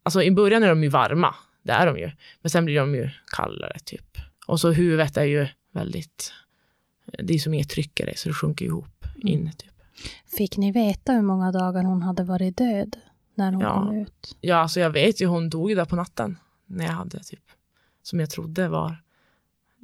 Alltså 0.02 0.22
i 0.22 0.30
början 0.30 0.62
är 0.62 0.68
de 0.68 0.82
ju 0.82 0.88
varma, 0.88 1.34
det 1.62 1.72
är 1.72 1.86
de 1.86 1.98
ju. 1.98 2.10
Men 2.42 2.50
sen 2.50 2.64
blir 2.64 2.76
de 2.80 2.94
ju 2.94 3.10
kallare 3.36 3.78
typ. 3.84 4.18
Och 4.46 4.60
så 4.60 4.70
huvudet 4.72 5.16
är 5.16 5.24
ju 5.24 5.48
väldigt, 5.72 6.32
det 7.18 7.34
är 7.34 7.38
som 7.38 7.54
inget 7.54 7.68
tryck 7.70 8.00
i 8.00 8.04
det 8.04 8.18
så 8.18 8.28
det 8.28 8.34
sjunker 8.34 8.64
ihop 8.64 9.06
in 9.16 9.52
typ. 9.58 9.72
Fick 10.38 10.56
ni 10.56 10.72
veta 10.72 11.12
hur 11.12 11.22
många 11.22 11.52
dagar 11.52 11.82
hon 11.84 12.02
hade 12.02 12.24
varit 12.24 12.56
död 12.56 12.96
när 13.34 13.52
hon 13.52 13.60
Ja. 13.60 13.74
kom 13.74 13.96
ut? 13.96 14.36
Ja, 14.40 14.56
alltså 14.56 14.80
jag 14.80 14.90
vet 14.90 15.20
ju 15.22 15.26
hon 15.26 15.50
dog 15.50 15.70
ju 15.70 15.76
där 15.76 15.84
på 15.84 15.96
natten 15.96 16.38
när 16.66 16.84
jag 16.84 16.92
hade 16.92 17.18
typ, 17.22 17.44
som 18.02 18.20
jag 18.20 18.30
trodde 18.30 18.68
var 18.68 19.02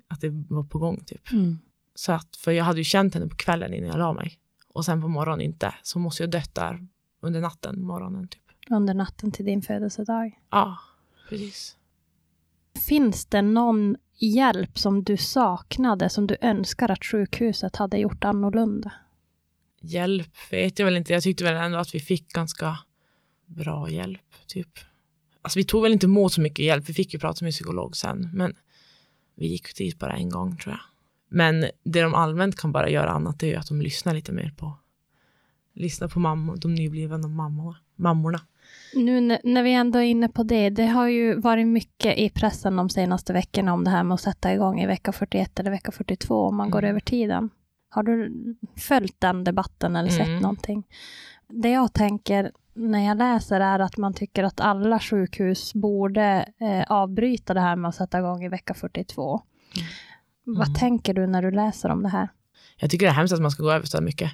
att 0.08 0.20
det 0.20 0.28
var 0.49 0.62
på 0.64 0.78
gång 0.78 1.04
typ. 1.04 1.32
Mm. 1.32 1.58
Så 1.94 2.12
att, 2.12 2.37
för 2.37 2.52
jag 2.52 2.64
hade 2.64 2.78
ju 2.78 2.85
känt 2.85 3.14
henne 3.14 3.26
på 3.28 3.37
kvällen 3.37 3.75
innan 3.75 3.88
jag 3.88 3.99
la 3.99 4.12
mig. 4.12 4.38
Och 4.68 4.85
sen 4.85 5.00
på 5.02 5.08
morgonen 5.08 5.40
inte. 5.40 5.75
Så 5.82 5.99
måste 5.99 6.23
jag 6.23 6.30
dött 6.30 6.54
där 6.54 6.87
under 7.20 7.40
natten, 7.40 7.82
morgonen 7.82 8.28
typ. 8.28 8.42
Under 8.70 8.94
natten 8.94 9.30
till 9.32 9.44
din 9.44 9.62
födelsedag. 9.62 10.40
Ja, 10.50 10.78
precis. 11.28 11.76
Finns 12.88 13.26
det 13.26 13.42
någon 13.42 13.97
hjälp 14.18 14.78
som 14.78 15.04
du 15.04 15.16
saknade, 15.16 16.08
som 16.08 16.26
du 16.26 16.37
önskar 16.40 16.90
att 16.90 17.04
sjukhuset 17.04 17.76
hade 17.76 17.99
gjort 17.99 18.25
annorlunda? 18.25 18.92
Hjälp 19.80 20.52
vet 20.52 20.78
jag 20.78 20.87
väl 20.87 20.97
inte. 20.97 21.12
Jag 21.12 21.23
tyckte 21.23 21.44
väl 21.44 21.56
ändå 21.56 21.78
att 21.78 21.94
vi 21.94 22.00
fick 22.00 22.28
ganska 22.28 22.78
bra 23.47 23.90
hjälp, 23.90 24.35
typ. 24.47 24.78
Alltså 25.42 25.58
vi 25.58 25.64
tog 25.64 25.82
väl 25.82 25.92
inte 25.92 26.06
emot 26.06 26.32
så 26.32 26.40
mycket 26.40 26.64
hjälp. 26.64 26.88
Vi 26.88 26.94
fick 26.94 27.14
ju 27.14 27.20
prata 27.20 27.44
med 27.44 27.52
psykolog 27.52 27.97
sen, 27.97 28.30
men 28.35 28.54
vi 29.35 29.47
gick 29.47 29.76
dit 29.76 29.99
bara 29.99 30.12
en 30.12 30.30
gång 30.30 30.56
tror 30.56 30.73
jag. 30.73 30.80
Men 31.30 31.61
det 31.85 32.02
de 32.02 32.14
allmänt 32.14 32.56
kan 32.56 32.73
bara 32.73 32.90
göra 32.90 33.11
annat 33.11 33.42
är 33.42 33.47
ju 33.47 33.54
att 33.54 33.68
de 33.68 33.82
lyssnar 33.82 34.14
lite 34.14 34.32
mer 34.32 34.54
på 34.56 34.78
lyssna 35.78 36.08
på 36.08 36.20
mammor, 36.20 36.56
de 36.56 36.75
nyblivna 36.75 37.28
mammorna. 37.28 37.78
mammorna. 37.96 38.40
Nu 38.94 39.20
när, 39.44 39.62
vi 39.62 39.72
ändå 39.74 39.98
är 39.98 40.03
inne 40.03 40.29
på 40.29 40.42
det, 40.42 40.70
det 40.70 40.87
har 40.87 41.07
ju 41.09 41.35
varit 41.40 41.66
mycket 41.66 42.18
i 42.18 42.31
pressen 42.31 42.77
de 42.77 42.88
senaste 42.90 43.33
veckorna 43.33 43.72
om 43.72 43.85
det 43.85 43.90
här 43.90 44.03
med 44.05 44.14
att 44.14 44.20
sätta 44.20 44.53
igång 44.55 44.81
i 44.81 44.87
vecka 44.87 45.12
41 45.12 45.59
eller 45.61 45.70
vecka 45.70 45.92
42 45.92 46.35
om 46.46 46.57
man 46.57 46.70
går 46.70 46.79
Mm. 46.79 46.90
över 46.90 47.01
tiden. 47.01 47.51
Har 47.90 48.03
du 48.03 48.33
följt 48.77 49.16
den 49.20 49.44
debatten 49.44 49.96
eller 49.96 50.11
sett 50.11 50.27
Mm. 50.27 50.40
någonting? 50.42 50.87
Det 51.48 51.70
jag 51.70 51.92
tänker 51.92 52.53
när 52.74 53.07
jag 53.07 53.16
läser 53.18 53.61
är 53.61 53.79
att 53.79 53.96
man 53.96 54.14
tycker 54.14 54.44
att 54.44 54.61
alla 54.61 54.98
sjukhus 54.98 55.74
borde 55.74 56.48
eh, 56.61 56.85
avbryta 56.92 57.55
det 57.55 57.61
här 57.61 57.77
med 57.77 57.88
att 57.88 57.94
sätta 57.94 58.18
igång 58.18 58.44
i 58.44 58.48
vecka 58.48 58.74
42. 58.74 59.40
Vad 60.44 60.66
Mm. 60.68 60.74
tänker 60.74 61.14
du 61.14 61.27
när 61.27 61.42
du 61.42 61.51
läser 61.51 61.88
om 61.88 62.03
det 62.03 62.09
här? 62.09 62.29
Jag 62.77 62.90
tycker 62.90 63.07
det 63.07 63.11
är 63.11 63.14
hemskt 63.14 63.35
att 63.35 63.40
man 63.42 63.51
ska 63.51 63.62
gå 63.62 63.70
över 63.72 63.87
så 63.87 64.01
mycket. 64.03 64.33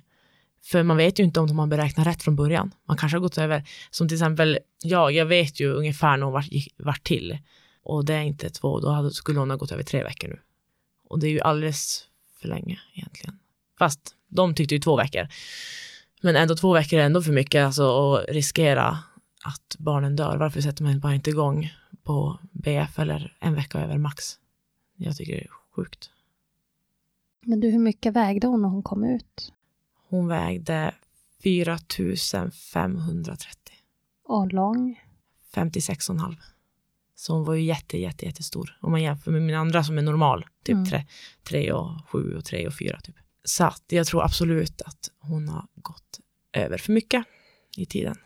För 0.65 0.83
man 0.83 0.97
vet 0.97 1.19
ju 1.19 1.25
inte 1.25 1.41
om 1.41 1.47
de 1.47 1.59
har 1.59 1.67
beräknat 1.67 2.07
rätt 2.07 2.23
från 2.23 2.37
början. 2.37 2.75
Man 2.89 2.97
kanske 2.97 3.17
har 3.17 3.23
gått 3.23 3.39
över, 3.39 3.69
som 3.91 4.09
till 4.09 4.15
exempel 4.15 4.59
ja, 4.83 5.11
jag 5.11 5.27
vet 5.27 5.61
ju 5.61 5.73
ungefär 5.73 6.17
när 6.17 6.25
hon 6.25 6.33
vart, 6.33 6.49
vart 6.77 7.05
till. 7.05 7.39
Och 7.83 8.05
det 8.05 8.15
är 8.15 8.23
inte 8.23 8.51
två, 8.51 8.81
då 8.81 8.89
hade, 8.89 9.11
skulle 9.11 9.39
hon 9.39 9.51
ha 9.51 9.57
gått 9.57 9.73
över 9.73 9.83
tre 9.83 10.05
veckor 10.05 10.29
nu. 10.29 10.39
Och 11.09 11.19
det 11.21 11.27
är 11.27 11.31
ju 11.31 11.41
alldeles 11.41 12.05
för 12.41 12.49
länge 12.49 12.81
egentligen. 12.95 13.39
Fast 13.79 14.15
de 14.29 14.55
tyckte 14.55 14.75
ju 14.75 14.81
två 14.81 14.97
veckor. 14.97 15.29
Men 16.23 16.37
ändå 16.37 16.57
två 16.57 16.73
veckor 16.73 16.99
är 16.99 17.05
ändå 17.05 17.23
för 17.23 17.33
mycket 17.33 17.67
alltså, 17.67 18.15
att 18.15 18.25
riskera 18.29 18.99
att 19.45 19.77
barnen 19.79 20.17
dör. 20.17 20.37
Varför 20.37 20.61
sätter 20.61 20.85
man 20.85 21.01
bara 21.01 21.15
inte 21.15 21.31
igång 21.31 21.73
på 22.03 22.39
BF 22.53 22.99
eller 22.99 23.37
en 23.41 23.55
vecka 23.55 23.81
över 23.81 23.99
max? 23.99 24.25
Jag 24.97 25.17
tycker 25.17 25.33
det 25.33 25.41
är 25.41 25.51
sjukt. 25.77 26.11
Men 27.47 27.61
du, 27.61 27.71
hur 27.71 27.79
mycket 27.79 28.13
vägde 28.13 28.47
hon 28.47 28.63
när 28.63 28.69
hon 28.69 28.83
kom 28.83 29.05
ut? 29.05 29.53
Hon 30.09 30.29
vägde 30.29 30.95
4 31.43 31.79
530. 32.73 33.75
Och 34.25 34.53
lång? 34.53 35.01
56,5. 35.55 36.37
Så 37.15 37.33
hon 37.33 37.45
var 37.45 37.55
ju 37.55 37.63
jätte, 37.63 37.99
jätte, 37.99 38.27
jättestor. 38.27 38.79
Om 38.81 38.91
man 38.91 39.03
jämför 39.03 39.31
med 39.31 39.43
min 39.43 39.57
andra 39.57 39.85
som 39.85 39.99
är 39.99 40.03
normal. 40.03 40.47
Typ 40.65 40.75
Mm. 40.75 40.87
3, 40.87 41.07
3 41.43 41.73
och 41.73 42.09
7 42.09 42.37
och 42.37 42.45
3 42.45 42.67
och 42.67 42.75
4 42.79 43.01
typ. 43.01 43.17
Så 43.45 43.65
att 43.65 43.85
jag 43.89 44.07
tror 44.07 44.25
absolut 44.25 44.83
att 44.83 45.11
hon 45.19 45.49
har 45.49 45.67
gått 45.75 46.21
över 46.53 46.79
för 46.79 46.93
mycket 46.93 47.25
i 47.77 47.87
tiden. 47.87 48.17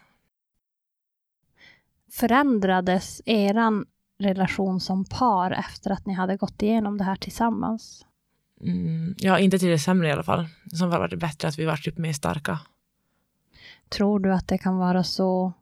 Förändrades 2.11 3.23
eran 3.25 3.87
relation 4.19 4.81
som 4.81 5.05
par 5.05 5.51
efter 5.51 5.91
att 5.91 6.07
ni 6.07 6.15
hade 6.15 6.37
gått 6.37 6.63
igenom 6.63 6.99
det 6.99 7.05
här 7.05 7.17
tillsammans? 7.17 8.07
Mm, 8.61 9.15
ja, 9.19 9.39
inte 9.39 9.59
till 9.59 9.69
det 9.69 9.79
sämre 9.79 10.09
i 10.09 10.13
alla 10.13 10.23
fall. 10.23 10.47
Som 10.73 10.91
var 10.91 11.09
det 11.09 11.17
bättre 11.17 11.49
att 11.49 11.59
vi 11.59 11.65
var 11.65 11.77
typ 11.77 11.99
mer 11.99 12.13
starka. 12.13 12.59
Tror 13.89 14.21
du 14.21 14.33
att 14.33 14.49
det 14.49 14.59
kan 14.59 14.77
vara 14.77 15.05
så 15.05 15.53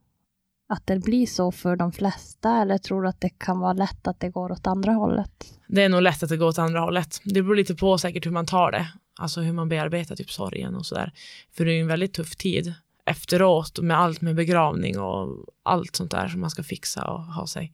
att 0.69 0.87
det 0.87 0.99
blir 0.99 1.27
så 1.27 1.53
för 1.53 1.77
de 1.77 1.93
flesta 1.93 2.63
eller 2.63 2.79
tror 2.79 3.03
du 3.03 3.09
att 3.09 3.21
det 3.21 3.39
kan 3.39 3.59
vara 3.59 3.73
lätt 3.73 4.07
att 4.07 4.21
det 4.21 4.29
går 4.29 4.53
åt 4.53 4.67
andra 4.67 4.93
hållet? 4.93 5.59
Det 5.67 5.83
är 5.83 5.89
nog 5.89 6.03
lätt 6.03 6.23
att 6.23 6.29
det 6.29 6.37
går 6.37 6.47
åt 6.47 6.59
andra 6.59 6.81
hållet. 6.81 7.21
Det 7.25 7.43
beror 7.43 7.57
lite 7.57 7.75
på 7.75 7.99
säkert 7.99 8.27
hur 8.27 8.31
man 8.31 8.47
tar 8.47 8.71
det. 8.71 8.87
Alltså 9.19 9.41
hur 9.41 9.53
man 9.53 9.69
bearbetar 9.69 10.17
typ 10.17 10.31
sorgen 10.31 10.75
och 10.75 10.87
sådär. 10.87 11.13
För 11.57 11.65
det 11.65 11.73
är 11.73 11.75
ju 11.75 11.81
en 11.81 11.87
väldigt 11.87 12.15
tuff 12.15 12.37
tid 12.37 12.75
efteråt 13.05 13.79
med 13.79 13.99
allt 13.99 14.21
med 14.21 14.35
begravning 14.35 14.99
och 14.99 15.45
allt 15.63 15.97
sånt 15.97 16.11
där 16.11 16.29
som 16.29 16.41
man 16.41 16.51
ska 16.51 16.63
fixa 16.63 17.05
och 17.05 17.23
ha 17.23 17.47
sig. 17.47 17.73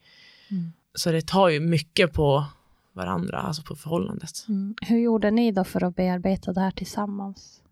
Mm. 0.51 0.73
Så 0.95 1.13
det 1.13 1.27
tar 1.27 1.49
ju 1.49 1.61
mycket 1.61 2.13
på 2.13 2.45
varandra, 2.93 3.39
alltså 3.39 3.63
på 3.63 3.77
förhållandet. 3.77 4.45
Mm. 4.49 4.75
Hur 4.83 4.99
gjorde 4.99 5.31
ni 5.31 5.53
då 5.53 5.65
för 5.65 5.85
att 5.85 5.97
bearbeta 5.97 6.53
det 6.53 6.61
här 6.61 6.71
tillsammans? 6.71 7.63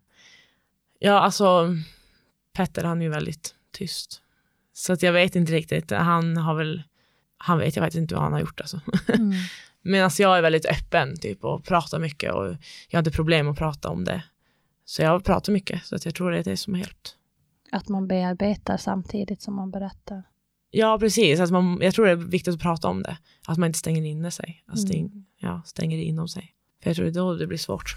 Ja, 0.99 1.19
alltså 1.19 1.75
Petter 2.53 2.83
han 2.83 3.01
är 3.01 3.05
ju 3.05 3.11
väldigt 3.11 3.55
tyst. 3.71 4.21
Så 4.73 4.93
att 4.93 5.03
jag 5.03 5.13
vet 5.13 5.35
inte 5.35 5.51
riktigt. 5.51 5.91
Han 5.91 6.37
har 6.37 6.55
väl, 6.55 6.83
han 7.37 7.57
vet 7.57 7.75
jag 7.75 7.83
faktiskt 7.83 8.01
inte 8.01 8.15
vad 8.15 8.23
han 8.23 8.33
har 8.33 8.39
gjort 8.39 8.61
alltså. 8.61 8.81
Mm. 9.07 9.31
Medan 9.81 10.11
jag 10.17 10.37
är 10.37 10.41
väldigt 10.41 10.65
öppen 10.65 11.19
typ 11.19 11.43
och 11.43 11.63
pratar 11.63 11.99
mycket 11.99 12.33
och 12.33 12.55
jag 12.89 12.97
hade 12.97 13.11
problem 13.11 13.47
att 13.47 13.57
prata 13.57 13.89
om 13.89 14.03
det. 14.03 14.23
Så 14.85 15.01
jag 15.01 15.23
pratar 15.23 15.53
mycket 15.53 15.85
så 15.85 15.95
att 15.95 16.05
jag 16.05 16.15
tror 16.15 16.31
det 16.31 16.39
är 16.39 16.43
det 16.43 16.57
som 16.57 16.73
har 16.73 16.79
hjälpt. 16.79 17.15
Att 17.71 17.89
man 17.89 18.07
bearbetar 18.07 18.77
samtidigt 18.77 19.41
som 19.41 19.55
man 19.55 19.71
berättar. 19.71 20.23
Ja, 20.71 20.97
precis. 20.99 21.39
Att 21.39 21.51
man, 21.51 21.79
jag 21.81 21.93
tror 21.93 22.05
det 22.05 22.11
är 22.11 22.15
viktigt 22.15 22.53
att 22.53 22.61
prata 22.61 22.87
om 22.87 23.03
det. 23.03 23.17
Att 23.47 23.57
man 23.57 23.67
inte 23.67 23.79
stänger 23.79 24.03
inne 24.05 24.31
sig. 24.31 24.63
Att 24.67 24.79
stäng, 24.79 25.25
ja, 25.39 25.61
stänger 25.65 25.97
det 25.97 26.03
inom 26.03 26.27
sig. 26.27 26.51
För 26.83 26.89
jag 26.89 26.95
tror 26.95 27.05
det 27.05 27.11
är 27.11 27.13
då 27.13 27.33
det 27.35 27.47
blir 27.47 27.57
svårt. 27.57 27.95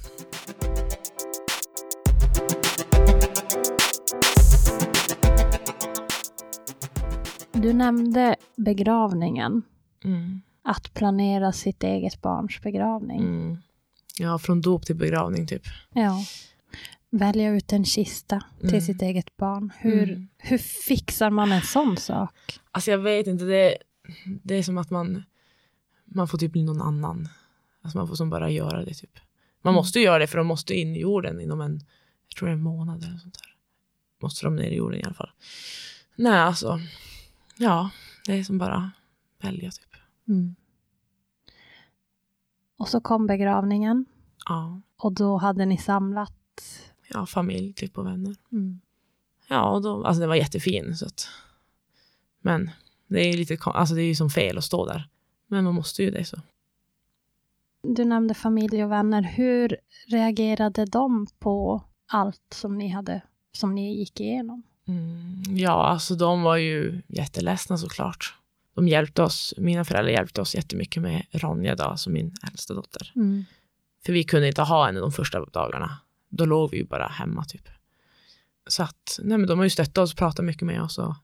Du 7.52 7.72
nämnde 7.72 8.36
begravningen. 8.56 9.62
Mm. 10.04 10.40
Att 10.62 10.94
planera 10.94 11.52
sitt 11.52 11.82
eget 11.84 12.22
barns 12.22 12.60
begravning. 12.62 13.18
Mm. 13.20 13.56
Ja, 14.18 14.38
från 14.38 14.60
dop 14.60 14.86
till 14.86 14.96
begravning 14.96 15.46
typ. 15.46 15.62
Ja. 15.94 16.24
Välja 17.10 17.50
ut 17.50 17.72
en 17.72 17.84
kista 17.84 18.42
till 18.60 18.68
Mm. 18.68 18.80
sitt 18.80 19.02
eget 19.02 19.36
barn. 19.36 19.72
Hur, 19.78 20.10
Mm. 20.10 20.28
hur 20.38 20.58
fixar 20.58 21.30
man 21.30 21.52
en 21.52 21.62
sån 21.62 21.96
sak? 21.96 22.34
Alltså 22.74 22.90
jag 22.90 22.98
vet 22.98 23.26
inte, 23.26 23.44
det, 23.44 23.78
det 24.42 24.54
är 24.54 24.62
som 24.62 24.78
att 24.78 24.90
man, 24.90 25.22
man 26.04 26.28
får 26.28 26.38
typ 26.38 26.52
bli 26.52 26.62
någon 26.62 26.82
annan. 26.82 27.28
Alltså 27.82 27.98
man 27.98 28.08
får 28.08 28.14
som 28.14 28.30
bara 28.30 28.50
göra 28.50 28.84
det 28.84 28.94
typ. 28.94 29.18
Man 29.62 29.70
Mm. 29.70 29.76
måste 29.76 30.00
göra 30.00 30.18
det 30.18 30.26
för 30.26 30.38
de 30.38 30.46
måste 30.46 30.74
in 30.74 30.96
i 30.96 31.00
jorden 31.00 31.40
inom 31.40 31.60
en, 31.60 31.80
jag 32.28 32.36
tror 32.36 32.46
det 32.48 32.52
är 32.52 32.56
en 32.56 32.62
månad 32.62 33.04
eller 33.04 33.18
sånt 33.18 33.34
där. 33.42 33.54
måste 34.22 34.46
de 34.46 34.56
ner 34.56 34.70
i 34.70 34.76
jorden 34.76 35.00
i 35.00 35.04
alla 35.04 35.14
fall. 35.14 35.30
Nej, 36.16 36.32
alltså, 36.38 36.80
ja, 37.56 37.90
det 38.26 38.32
är 38.32 38.44
som 38.44 38.58
bara 38.58 38.90
välja 39.42 39.70
typ. 39.70 39.94
Mm. 40.28 40.54
Och 42.76 42.88
så 42.88 43.00
kom 43.00 43.26
begravningen 43.26 44.04
Ja, 44.46 44.80
och 44.96 45.12
då 45.12 45.36
hade 45.36 45.66
ni 45.66 45.78
samlat. 45.78 46.62
ja 47.08 47.26
familj 47.26 47.72
typ 47.72 47.98
och 47.98 48.06
vänner. 48.06 48.36
Mm. 48.52 48.80
Ja, 49.48 49.70
och 49.70 49.82
då, 49.82 50.04
alltså 50.04 50.20
den 50.20 50.28
var 50.28 50.36
jättefin. 50.36 50.96
Så 50.96 51.06
att, 51.06 51.28
men 52.44 52.70
det 53.06 53.20
är 53.20 53.32
ju 53.32 53.36
lite, 53.36 53.58
alltså 53.64 53.94
det 53.94 54.02
är 54.02 54.06
ju 54.06 54.14
som 54.14 54.30
fel 54.30 54.58
att 54.58 54.64
stå 54.64 54.86
där. 54.86 55.08
Men 55.46 55.64
man 55.64 55.74
måste 55.74 56.02
ju 56.02 56.10
det 56.10 56.24
så. 56.24 56.40
Du 57.82 58.04
nämnde 58.04 58.34
familj 58.34 58.84
och 58.84 58.90
vänner. 58.90 59.22
Hur 59.22 59.76
reagerade 60.06 60.84
de 60.84 61.26
på 61.38 61.84
allt 62.06 62.42
som 62.54 62.78
ni 62.78 62.88
hade, 62.88 63.20
som 63.52 63.74
ni 63.74 63.98
gick 63.98 64.20
igenom? 64.20 64.62
Mm, 64.88 65.42
ja, 65.56 65.86
alltså 65.86 66.14
de 66.14 66.42
var 66.42 66.56
ju 66.56 67.02
jätteledsna 67.08 67.78
såklart. 67.78 68.34
De 68.74 68.88
hjälpte 68.88 69.22
oss, 69.22 69.54
mina 69.58 69.84
föräldrar 69.84 70.12
hjälpte 70.12 70.40
oss 70.40 70.54
jättemycket 70.54 71.02
med 71.02 71.26
Ronja 71.30 71.74
då, 71.74 71.84
alltså 71.84 72.10
min 72.10 72.34
äldsta 72.42 72.74
dotter. 72.74 73.12
För 74.06 74.12
vi 74.12 74.24
kunde 74.24 74.46
inte 74.46 74.62
ha 74.62 74.86
henne 74.86 75.00
de 75.00 75.12
första 75.12 75.44
dagarna. 75.44 75.98
Då 76.28 76.44
låg 76.44 76.70
vi 76.70 76.76
ju 76.76 76.84
bara 76.84 77.06
hemma 77.06 77.44
typ. 77.44 77.68
Så 78.66 78.82
att, 78.82 79.18
nej 79.22 79.38
men 79.38 79.46
de 79.46 79.58
har 79.58 79.64
ju 79.64 79.70
stöttat 79.70 79.98
oss, 79.98 80.14
pratat 80.14 80.44
mycket 80.44 80.66
med 80.66 80.82
oss 80.82 80.98
och 80.98 81.14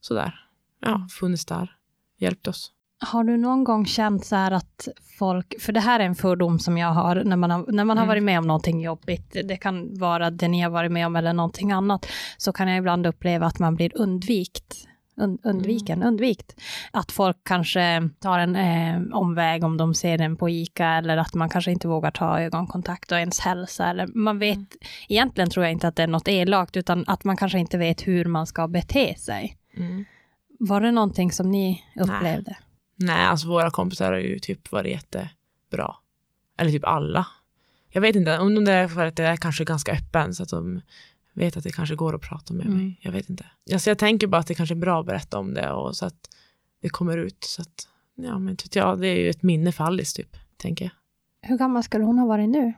sådär. 0.00 0.47
Ja, 0.80 1.06
funnits 1.10 1.44
där, 1.44 1.70
hjälpt 2.18 2.48
oss. 2.48 2.72
Har 3.00 3.24
du 3.24 3.36
någon 3.36 3.64
gång 3.64 3.86
känt 3.86 4.24
så 4.26 4.36
här 4.36 4.50
att 4.50 4.88
folk, 5.18 5.60
för 5.60 5.72
det 5.72 5.80
här 5.80 6.00
är 6.00 6.04
en 6.04 6.14
fördom 6.14 6.58
som 6.58 6.78
jag 6.78 6.88
har 6.88 7.24
när 7.24 7.36
man 7.36 7.50
har, 7.50 7.64
när 7.72 7.84
man 7.84 7.96
har 7.96 8.04
Mm. 8.04 8.08
varit 8.08 8.22
med 8.22 8.38
om 8.38 8.46
någonting 8.46 8.80
jobbigt, 8.80 9.36
det 9.44 9.56
kan 9.56 9.98
vara 9.98 10.30
det 10.30 10.48
ni 10.48 10.60
har 10.60 10.70
varit 10.70 10.92
med 10.92 11.06
om 11.06 11.16
eller 11.16 11.32
någonting 11.32 11.72
annat, 11.72 12.06
så 12.38 12.52
kan 12.52 12.68
jag 12.68 12.78
ibland 12.78 13.06
uppleva 13.06 13.46
att 13.46 13.58
man 13.58 13.74
blir 13.74 13.92
undvikt. 14.00 14.84
Und, 15.16 15.40
undviken, 15.42 16.02
undvikt. 16.02 16.60
Att 16.90 17.12
folk 17.12 17.36
kanske 17.44 18.08
tar 18.20 18.38
en 18.38 18.56
eh, 18.56 19.16
omväg 19.16 19.64
om 19.64 19.76
de 19.76 19.94
ser 19.94 20.20
en 20.20 20.36
på 20.36 20.48
ICA 20.48 20.86
eller 20.86 21.16
att 21.16 21.34
man 21.34 21.48
kanske 21.48 21.70
inte 21.72 21.88
vågar 21.88 22.10
ta 22.10 22.40
ögonkontakt 22.40 23.12
och 23.12 23.18
ens 23.18 23.40
hälsa. 23.40 23.86
Eller 23.86 24.06
man 24.06 24.38
vet, 24.38 24.58
egentligen 25.08 25.50
tror 25.50 25.64
jag 25.64 25.72
inte 25.72 25.88
att 25.88 25.96
det 25.96 26.02
är 26.02 26.06
något 26.06 26.28
elakt, 26.28 26.76
utan 26.76 27.04
att 27.06 27.24
man 27.24 27.36
kanske 27.36 27.58
inte 27.58 27.78
vet 27.78 28.06
hur 28.06 28.24
man 28.24 28.46
ska 28.46 28.68
bete 28.68 29.14
sig. 29.18 29.56
Mm. 29.76 30.04
Var 30.58 30.80
det 30.80 30.90
någonting 30.92 31.32
som 31.32 31.50
ni 31.50 31.84
upplevde? 31.96 32.56
Nej, 32.96 33.26
alltså 33.26 33.48
våra 33.48 33.70
kompisar 33.70 34.12
har 34.12 34.18
ju 34.18 34.38
typ 34.38 34.72
varit 34.72 34.90
jättebra. 34.92 35.94
Eller 36.58 36.70
typ 36.70 36.84
alla. 36.84 37.26
Jag 37.90 38.00
vet 38.00 38.16
inte, 38.16 38.38
om 38.38 38.64
det 38.64 38.72
är 38.72 38.88
för 38.88 39.06
att 39.06 39.16
det 39.16 39.24
är 39.24 39.36
kanske 39.36 39.64
ganska 39.64 39.92
öppen 39.92 40.34
så 40.34 40.42
att 40.42 40.48
de 40.48 40.80
vet 41.32 41.56
att 41.56 41.64
det 41.64 41.72
kanske 41.72 41.94
går 41.94 42.14
att 42.14 42.20
prata 42.22 42.54
med 42.54 42.66
Mm. 42.66 42.78
mig. 42.78 42.98
Jag 43.02 43.12
vet 43.12 43.30
inte. 43.30 43.46
Alltså 43.72 43.90
jag 43.90 43.98
tänker 43.98 44.26
bara 44.26 44.38
att 44.40 44.46
det 44.46 44.54
kanske 44.54 44.74
är 44.74 44.76
bra 44.76 45.00
att 45.00 45.06
berätta 45.06 45.38
om 45.38 45.54
det 45.54 45.70
och 45.72 45.96
så 45.96 46.06
att 46.06 46.30
det 46.82 46.88
kommer 46.88 47.18
ut. 47.18 47.44
Så 47.44 47.62
att, 47.62 47.88
ja 48.14 48.38
men 48.38 48.56
typ, 48.56 48.74
ja, 48.76 48.96
det 48.96 49.06
är 49.08 49.16
ju 49.16 49.30
ett 49.30 49.42
minne 49.42 49.72
för 49.72 49.84
Alice 49.84 50.16
typ, 50.16 50.36
tänker 50.56 50.84
jag. 50.84 50.92
Hur 51.48 51.58
gammal 51.58 51.82
skulle 51.82 52.04
hon 52.04 52.18
ha 52.18 52.26
varit 52.26 52.48
nu? 52.48 52.72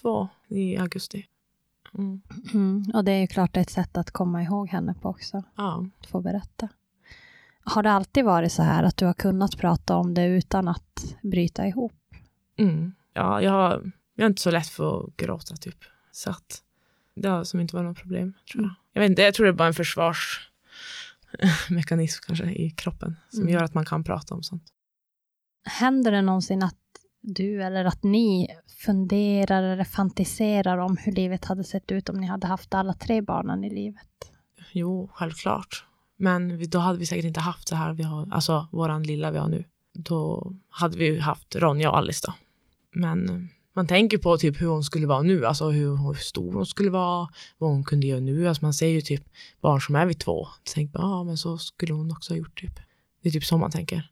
Två 0.00 0.28
i 0.48 0.76
augusti. 0.76 1.26
Mm. 1.98 2.20
Mm. 2.54 2.84
Och 2.94 3.04
det 3.04 3.12
är 3.12 3.20
ju 3.20 3.26
klart 3.26 3.56
ett 3.56 3.70
sätt 3.70 3.96
att 3.96 4.10
komma 4.10 4.42
ihåg 4.42 4.68
henne 4.68 4.94
på 4.94 5.08
också, 5.08 5.42
Ja. 5.56 5.86
att 6.00 6.06
få 6.06 6.20
berätta. 6.20 6.68
Har 7.66 7.82
det 7.82 7.92
alltid 7.92 8.24
varit 8.24 8.52
så 8.52 8.62
här 8.62 8.82
att 8.82 8.96
du 8.96 9.06
har 9.06 9.14
kunnat 9.14 9.56
prata 9.58 9.96
om 9.96 10.14
det 10.14 10.26
utan 10.26 10.68
att 10.68 11.14
bryta 11.22 11.66
ihop? 11.66 11.92
Mm. 12.58 12.94
ja, 13.12 13.42
jag 13.42 13.50
har, 13.50 13.92
jag 14.14 14.24
har 14.24 14.28
inte 14.28 14.42
så 14.42 14.50
lätt 14.50 14.66
för 14.66 15.04
att 15.04 15.16
gråta 15.16 15.56
typ. 15.56 15.78
Så 16.12 16.30
att 16.30 16.62
det 17.14 17.28
har 17.28 17.44
som 17.44 17.60
inte 17.60 17.76
varit 17.76 17.86
något 17.88 17.98
problem, 17.98 18.32
tror 18.52 18.64
jag. 18.64 18.74
Jag 18.92 19.00
vet 19.00 19.10
inte, 19.10 19.22
jag 19.22 19.34
tror 19.34 19.46
det 19.46 19.50
är 19.50 19.54
bara 19.54 19.68
en 19.68 19.74
försvarsmekanism 19.74 22.22
kanske 22.26 22.44
i 22.44 22.70
kroppen 22.70 23.16
som 23.30 23.40
Mm. 23.42 23.54
gör 23.54 23.62
att 23.62 23.74
man 23.74 23.84
kan 23.86 24.04
prata 24.04 24.34
om 24.34 24.42
sånt. 24.42 24.64
Händer 25.64 26.12
det 26.12 26.22
någonsin 26.22 26.62
att 26.62 26.74
du 27.20 27.62
eller 27.62 27.84
att 27.84 28.02
ni 28.02 28.48
funderar 28.86 29.62
eller 29.62 29.84
fantiserar 29.84 30.78
om 30.78 30.96
hur 30.96 31.12
livet 31.12 31.44
hade 31.44 31.64
sett 31.64 31.92
ut 31.92 32.08
om 32.08 32.16
ni 32.16 32.26
hade 32.26 32.46
haft 32.46 32.74
alla 32.74 32.92
tre 32.92 33.20
barnen 33.22 33.64
i 33.64 33.70
livet? 33.70 34.08
Jo, 34.72 35.10
självklart. 35.14 35.84
Men 36.16 36.70
då 36.70 36.78
hade 36.78 36.98
vi 36.98 37.06
säkert 37.06 37.24
inte 37.24 37.40
haft 37.40 37.70
det 37.70 37.76
här 37.76 37.92
vi 37.92 38.02
har, 38.02 38.28
alltså 38.30 38.66
våran 38.72 39.02
lilla 39.02 39.30
vi 39.30 39.38
har 39.38 39.48
nu. 39.48 39.64
Då 39.94 40.52
hade 40.68 40.98
vi 40.98 41.04
ju 41.06 41.20
haft 41.20 41.56
Ronja 41.56 41.90
och 41.90 41.96
Alice 41.98 42.26
då. 42.26 42.32
Men 43.00 43.28
eh, 43.30 43.36
man 43.74 43.86
tänker 43.86 44.18
på 44.18 44.36
typ 44.36 44.60
hur 44.60 44.66
hon 44.66 44.84
skulle 44.84 45.06
vara 45.06 45.22
nu, 45.22 45.46
alltså 45.46 45.70
hur, 45.70 45.96
hur 45.96 46.14
stor 46.14 46.52
hon 46.52 46.66
skulle 46.66 46.90
vara, 46.90 47.28
vad 47.58 47.70
hon 47.70 47.84
kunde 47.84 48.06
göra 48.06 48.20
nu. 48.20 48.48
Alltså 48.48 48.64
man 48.64 48.74
ser 48.74 48.86
ju 48.88 49.00
typ 49.00 49.24
barn 49.60 49.80
som 49.80 49.94
är 49.96 50.06
vid 50.06 50.18
två. 50.18 50.48
Tänk 50.74 50.90
ja 50.94 51.24
men 51.24 51.36
så 51.38 51.58
skulle 51.58 51.94
hon 51.94 52.10
också 52.12 52.32
ha 52.32 52.38
gjort 52.38 52.60
typ. 52.60 52.80
Det 53.22 53.28
är 53.28 53.32
typ 53.32 53.44
så 53.44 53.56
man 53.58 53.70
tänker. 53.70 54.10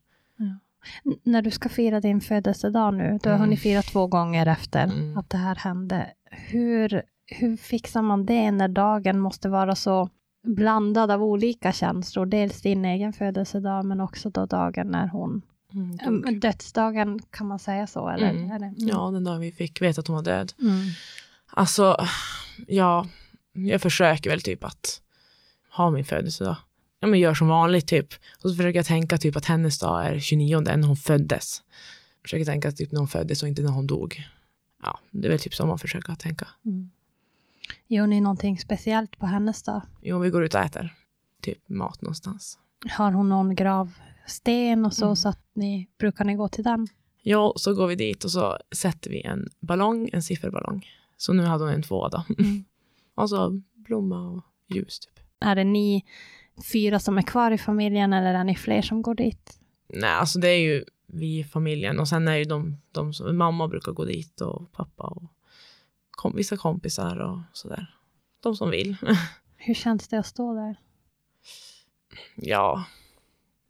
N- 1.05 1.19
när 1.23 1.41
du 1.41 1.51
ska 1.51 1.69
fira 1.69 1.99
din 2.01 2.21
födelsedag 2.21 2.93
nu, 2.93 3.19
du 3.23 3.29
har 3.29 3.35
Mm. 3.35 3.41
hunnit 3.41 3.59
fira 3.59 3.81
två 3.81 4.07
gånger 4.07 4.45
efter 4.45 4.83
Mm. 4.83 5.17
att 5.17 5.29
det 5.29 5.37
här 5.37 5.55
hände. 5.55 6.07
Hur, 6.31 7.01
hur 7.25 7.57
fixar 7.57 8.01
man 8.01 8.25
det 8.25 8.51
när 8.51 8.67
dagen 8.67 9.19
måste 9.19 9.49
vara 9.49 9.75
så 9.75 10.09
blandad 10.45 11.11
av 11.11 11.23
olika 11.23 11.71
känslor? 11.73 12.25
Dels 12.25 12.61
din 12.61 12.85
egen 12.85 13.13
födelsedag, 13.13 13.85
men 13.85 14.01
också 14.01 14.29
då 14.29 14.45
dagen 14.45 14.87
när 14.87 15.07
hon... 15.07 15.41
Mm, 15.73 15.99
Mm. 16.07 16.39
Dödsdagen, 16.39 17.19
kan 17.29 17.47
man 17.47 17.59
säga 17.59 17.87
så? 17.87 18.09
Eller? 18.09 18.29
Mm. 18.29 18.51
Är 18.51 18.59
det? 18.59 18.73
Ja, 18.77 19.11
den 19.11 19.23
dagen 19.23 19.39
vi 19.39 19.51
fick 19.51 19.81
veta 19.81 20.01
att 20.01 20.07
hon 20.07 20.15
var 20.15 20.23
död. 20.23 20.53
Mm. 20.61 20.87
Alltså, 21.47 21.97
ja, 22.67 23.07
jag 23.53 23.81
försöker 23.81 24.29
väl 24.29 24.41
typ 24.41 24.63
att 24.63 25.01
ha 25.71 25.89
min 25.91 26.05
födelsedag. 26.05 26.55
Ja, 26.99 27.07
men 27.07 27.19
gör 27.19 27.33
som 27.33 27.47
vanligt 27.47 27.87
typ. 27.87 28.13
Och 28.43 28.49
så 28.49 28.55
försöker 28.55 28.79
jag 28.79 28.85
tänka 28.85 29.17
typ 29.17 29.35
att 29.35 29.45
hennes 29.45 29.79
dag 29.79 30.05
är 30.05 30.19
29 30.19 30.59
när 30.59 30.87
hon 30.87 30.95
föddes. 30.97 31.61
Försöker 32.21 32.45
tänka 32.45 32.71
typ 32.71 32.91
när 32.91 32.99
hon 32.99 33.07
föddes 33.07 33.43
och 33.43 33.49
inte 33.49 33.61
när 33.61 33.71
hon 33.71 33.87
dog. 33.87 34.23
Ja, 34.83 34.99
det 35.11 35.27
är 35.27 35.31
väl 35.31 35.39
typ 35.39 35.55
så 35.55 35.65
man 35.65 35.79
försöker 35.79 36.15
tänka. 36.15 36.47
Mm. 36.65 36.89
Gör 37.87 38.07
ni 38.07 38.21
någonting 38.21 38.57
speciellt 38.59 39.17
på 39.19 39.25
hennes 39.25 39.63
dag? 39.63 39.81
Jo, 40.01 40.19
vi 40.19 40.29
går 40.29 40.43
ut 40.43 40.53
och 40.53 40.61
äter 40.61 40.93
typ 41.41 41.69
mat 41.69 42.01
någonstans. 42.01 42.59
Har 42.97 43.11
hon 43.11 43.29
någon 43.29 43.55
gravsten 43.55 44.85
och 44.85 44.93
så, 44.93 45.05
Mm. 45.05 45.15
så 45.15 45.29
att 45.29 45.41
ni 45.53 45.89
brukar 45.99 46.25
ni 46.25 46.35
gå 46.35 46.47
till 46.49 46.63
den? 46.63 46.87
Ja, 47.21 47.53
så 47.55 47.73
går 47.73 47.87
vi 47.87 47.95
dit 47.95 48.23
och 48.23 48.31
så 48.31 48.57
sätter 48.75 49.09
vi 49.09 49.21
en 49.21 49.49
ballong, 49.59 50.09
en 50.13 50.23
sifferballong. 50.23 50.85
Så 51.17 51.33
nu 51.33 51.43
hade 51.43 51.63
hon 51.63 51.73
en 51.73 51.83
två 51.83 52.07
då. 52.07 52.23
Mm. 52.39 52.65
och 53.15 53.29
så 53.29 53.61
blomma 53.75 54.29
och 54.29 54.43
ljus 54.75 54.99
typ. 54.99 55.19
Är 55.39 55.55
det 55.55 55.63
ni 55.63 56.05
fyra 56.71 56.99
som 56.99 57.17
är 57.17 57.21
kvar 57.21 57.51
i 57.51 57.57
familjen 57.57 58.13
eller 58.13 58.33
är 58.33 58.43
ni 58.43 58.55
fler 58.55 58.81
som 58.81 59.01
går 59.01 59.15
dit? 59.15 59.59
Nej, 59.93 60.09
alltså 60.09 60.39
det 60.39 60.47
är 60.49 60.59
ju 60.59 60.85
vi 61.07 61.39
i 61.39 61.43
familjen 61.43 61.99
och 61.99 62.07
sen 62.07 62.27
är 62.27 62.35
ju 62.35 62.43
de, 62.43 62.77
de 62.91 63.13
som, 63.13 63.37
mamma 63.37 63.67
brukar 63.67 63.91
gå 63.91 64.05
dit 64.05 64.41
och 64.41 64.71
pappa 64.71 65.03
och 65.03 65.23
kom, 66.15 66.35
vissa 66.35 66.57
kompisar 66.57 67.17
och 67.19 67.39
sådär. 67.53 67.95
De 68.39 68.55
som 68.55 68.69
vill. 68.69 68.97
Hur 69.57 69.73
känns 69.73 70.07
det 70.07 70.17
att 70.17 70.25
stå 70.25 70.53
där? 70.53 70.79
ja, 72.35 72.85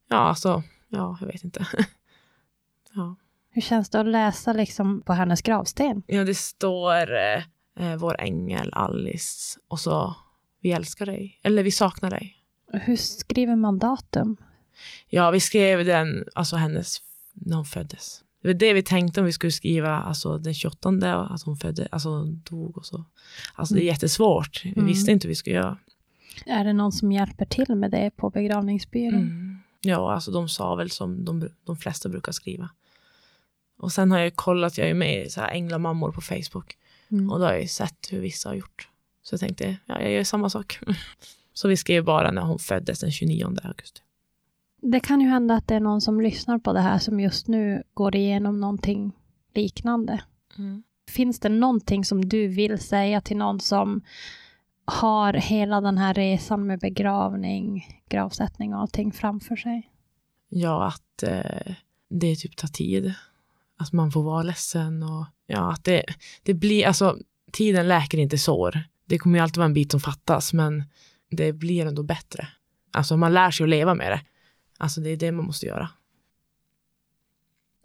ja 0.09 0.17
alltså, 0.17 0.63
ja, 0.89 1.17
jag 1.21 1.27
vet 1.27 1.43
inte. 1.43 1.67
ja. 2.93 3.15
Hur 3.49 3.61
känns 3.61 3.89
det 3.89 3.99
att 3.99 4.07
läsa 4.07 4.53
liksom 4.53 5.01
på 5.01 5.13
hennes 5.13 5.41
gravsten? 5.41 6.03
ja, 6.07 6.23
det 6.23 6.35
står 6.35 7.13
eh, 7.13 7.43
eh, 7.79 7.95
vår 7.97 8.21
ängel 8.21 8.73
Alice 8.73 9.59
och 9.67 9.79
så 9.79 10.15
vi 10.61 10.71
älskar 10.71 11.05
dig, 11.05 11.39
eller 11.43 11.63
vi 11.63 11.71
saknar 11.71 12.09
dig. 12.09 12.37
Hur 12.73 12.95
skriver 12.95 13.55
man 13.55 13.79
datum? 13.79 14.37
Ja, 15.09 15.31
vi 15.31 15.39
skrev 15.39 15.85
den, 15.85 16.25
alltså 16.35 16.55
hennes, 16.55 16.97
när 17.33 17.55
hon 17.55 17.65
föddes. 17.65 18.24
Det 18.45 18.53
var 18.53 18.59
det 18.59 18.73
vi 18.73 18.83
tänkte 18.83 19.19
om 19.19 19.25
vi 19.25 19.31
skulle 19.31 19.51
skriva, 19.51 19.89
alltså 19.89 20.37
den 20.37 20.53
28, 20.53 21.15
att 21.15 21.43
hon 21.43 21.57
födde, 21.57 21.87
alltså 21.91 22.09
hon 22.09 22.41
dog 22.49 22.77
och 22.77 22.85
så. 22.85 23.05
Alltså 23.55 23.73
det 23.73 23.79
är 23.79 23.81
Mm. 23.81 23.93
jättesvårt. 23.93 24.61
Vi 24.65 24.71
Mm. 24.71 24.85
visste 24.85 25.11
inte 25.11 25.27
hur 25.27 25.29
vi 25.29 25.35
skulle 25.35 25.55
göra. 25.55 25.77
Är 26.45 26.65
det 26.65 26.73
någon 26.73 26.91
som 26.91 27.11
hjälper 27.11 27.45
till 27.45 27.75
med 27.75 27.91
det 27.91 28.11
på 28.15 28.29
begravningsbyrån? 28.29 29.19
Mm. 29.19 29.57
Ja, 29.81 30.13
alltså 30.13 30.31
de 30.31 30.49
sa 30.49 30.75
väl 30.75 30.89
som 30.89 31.25
de, 31.25 31.49
de 31.65 31.77
flesta 31.77 32.09
brukar 32.09 32.31
skriva. 32.31 32.69
Och 33.77 33.91
sen 33.91 34.11
har 34.11 34.19
jag 34.19 34.35
kollat, 34.35 34.77
jag 34.77 34.89
är 34.89 34.93
med 34.93 35.25
i 35.25 35.29
så 35.29 35.41
här 35.41 35.49
änglamammor 35.51 36.11
på 36.11 36.21
Facebook. 36.21 36.77
Mm. 37.11 37.29
Och 37.31 37.39
då 37.39 37.45
har 37.45 37.53
jag 37.53 37.69
sett 37.69 38.07
hur 38.11 38.19
vissa 38.19 38.49
har 38.49 38.55
gjort. 38.55 38.89
Så 39.23 39.33
jag 39.33 39.39
tänkte, 39.39 39.77
ja, 39.85 40.01
jag 40.01 40.11
gör 40.11 40.23
samma 40.23 40.49
sak. 40.49 40.79
Så 41.53 41.67
vi 41.67 41.77
skrev 41.77 42.03
bara 42.03 42.31
när 42.31 42.41
hon 42.41 42.59
föddes 42.59 42.99
den 42.99 43.11
29 43.11 43.55
augusti. 43.63 44.01
Det 44.91 44.99
kan 44.99 45.21
ju 45.21 45.27
hända 45.27 45.53
att 45.53 45.67
det 45.67 45.75
är 45.75 45.79
någon 45.79 46.01
som 46.01 46.21
lyssnar 46.21 46.59
på 46.59 46.73
det 46.73 46.79
här 46.79 46.99
som 46.99 47.19
just 47.19 47.47
nu 47.47 47.83
går 47.93 48.15
igenom 48.15 48.59
någonting 48.59 49.11
liknande. 49.53 50.21
Finns 51.09 51.39
det 51.39 51.49
någonting 51.49 52.05
som 52.05 52.29
du 52.29 52.47
vill 52.47 52.79
säga 52.79 53.21
till 53.21 53.37
någon 53.37 53.59
som 53.59 54.01
har 54.85 55.33
hela 55.33 55.81
den 55.81 55.97
här 55.97 56.13
resan 56.13 56.67
med 56.67 56.79
begravning, 56.79 57.85
gravsättning 58.09 58.73
och 58.73 58.81
allting 58.81 59.11
framför 59.11 59.55
sig? 59.55 59.91
Ja, 60.49 60.87
att 60.87 61.23
eh, 61.23 61.75
det 62.09 62.35
typ 62.35 62.55
tar 62.55 62.67
tid. 62.67 63.13
Att 63.77 63.93
man 63.93 64.11
får 64.11 64.23
vara 64.23 64.43
ledsen 64.43 65.03
och 65.03 65.25
ja, 65.47 65.71
att 65.71 65.83
det, 65.83 66.03
det 66.43 66.53
blir, 66.53 66.87
alltså 66.87 67.17
tiden 67.51 67.87
läker 67.87 68.17
inte 68.17 68.37
sår. 68.37 68.83
Det 69.05 69.17
kommer 69.17 69.37
ju 69.37 69.43
alltid 69.43 69.57
vara 69.57 69.65
en 69.65 69.73
bit 69.73 69.91
som 69.91 69.99
fattas, 69.99 70.53
men 70.53 70.83
det 71.31 71.53
blir 71.53 71.85
ändå 71.85 72.03
bättre. 72.03 72.47
Alltså 72.91 73.17
man 73.17 73.33
lär 73.33 73.51
sig 73.51 73.63
att 73.63 73.69
leva 73.69 73.95
med 73.95 74.11
det. 74.11 74.21
Alltså 74.77 75.01
det 75.01 75.09
är 75.09 75.17
det 75.17 75.31
man 75.31 75.45
måste 75.45 75.65
göra. 75.65 75.89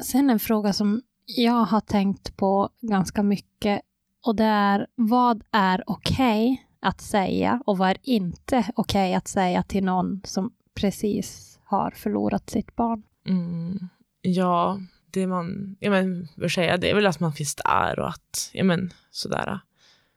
Sen 0.03 0.31
en 0.31 0.41
fråga 0.41 0.73
som 0.73 1.03
jag 1.25 1.65
har 1.65 1.81
tänkt 1.81 2.37
på 2.37 2.71
ganska 2.81 3.23
mycket 3.23 3.83
och 4.25 4.37
det 4.37 4.45
är 4.45 4.87
vad 4.95 5.45
är 5.51 5.85
okej 5.87 6.53
okay 6.53 6.67
att 6.81 7.01
säga 7.01 7.63
och 7.67 7.79
vad 7.79 7.91
är 7.91 7.97
inte 8.03 8.59
okej 8.59 9.09
okay 9.09 9.15
att 9.15 9.29
säga 9.29 9.63
till 9.63 9.85
någon 9.85 10.21
som 10.25 10.53
precis 10.75 11.59
har 11.65 11.91
förlorat 11.91 12.51
sitt 12.51 12.77
barn? 12.77 13.03
Mm, 13.27 13.89
ja, 14.23 14.81
det 15.11 15.27
man 15.27 15.77
ja, 15.81 15.91
men, 15.91 16.29
bör 16.37 16.49
säga 16.49 16.77
det 16.77 16.91
är 16.91 16.95
väl 16.95 17.07
att 17.07 17.21
man 17.21 17.33
finns 17.33 17.55
där 17.55 17.99
och 17.99 18.09
att, 18.09 18.51
ja 18.53 18.65
men 18.65 18.93
sådär, 19.11 19.61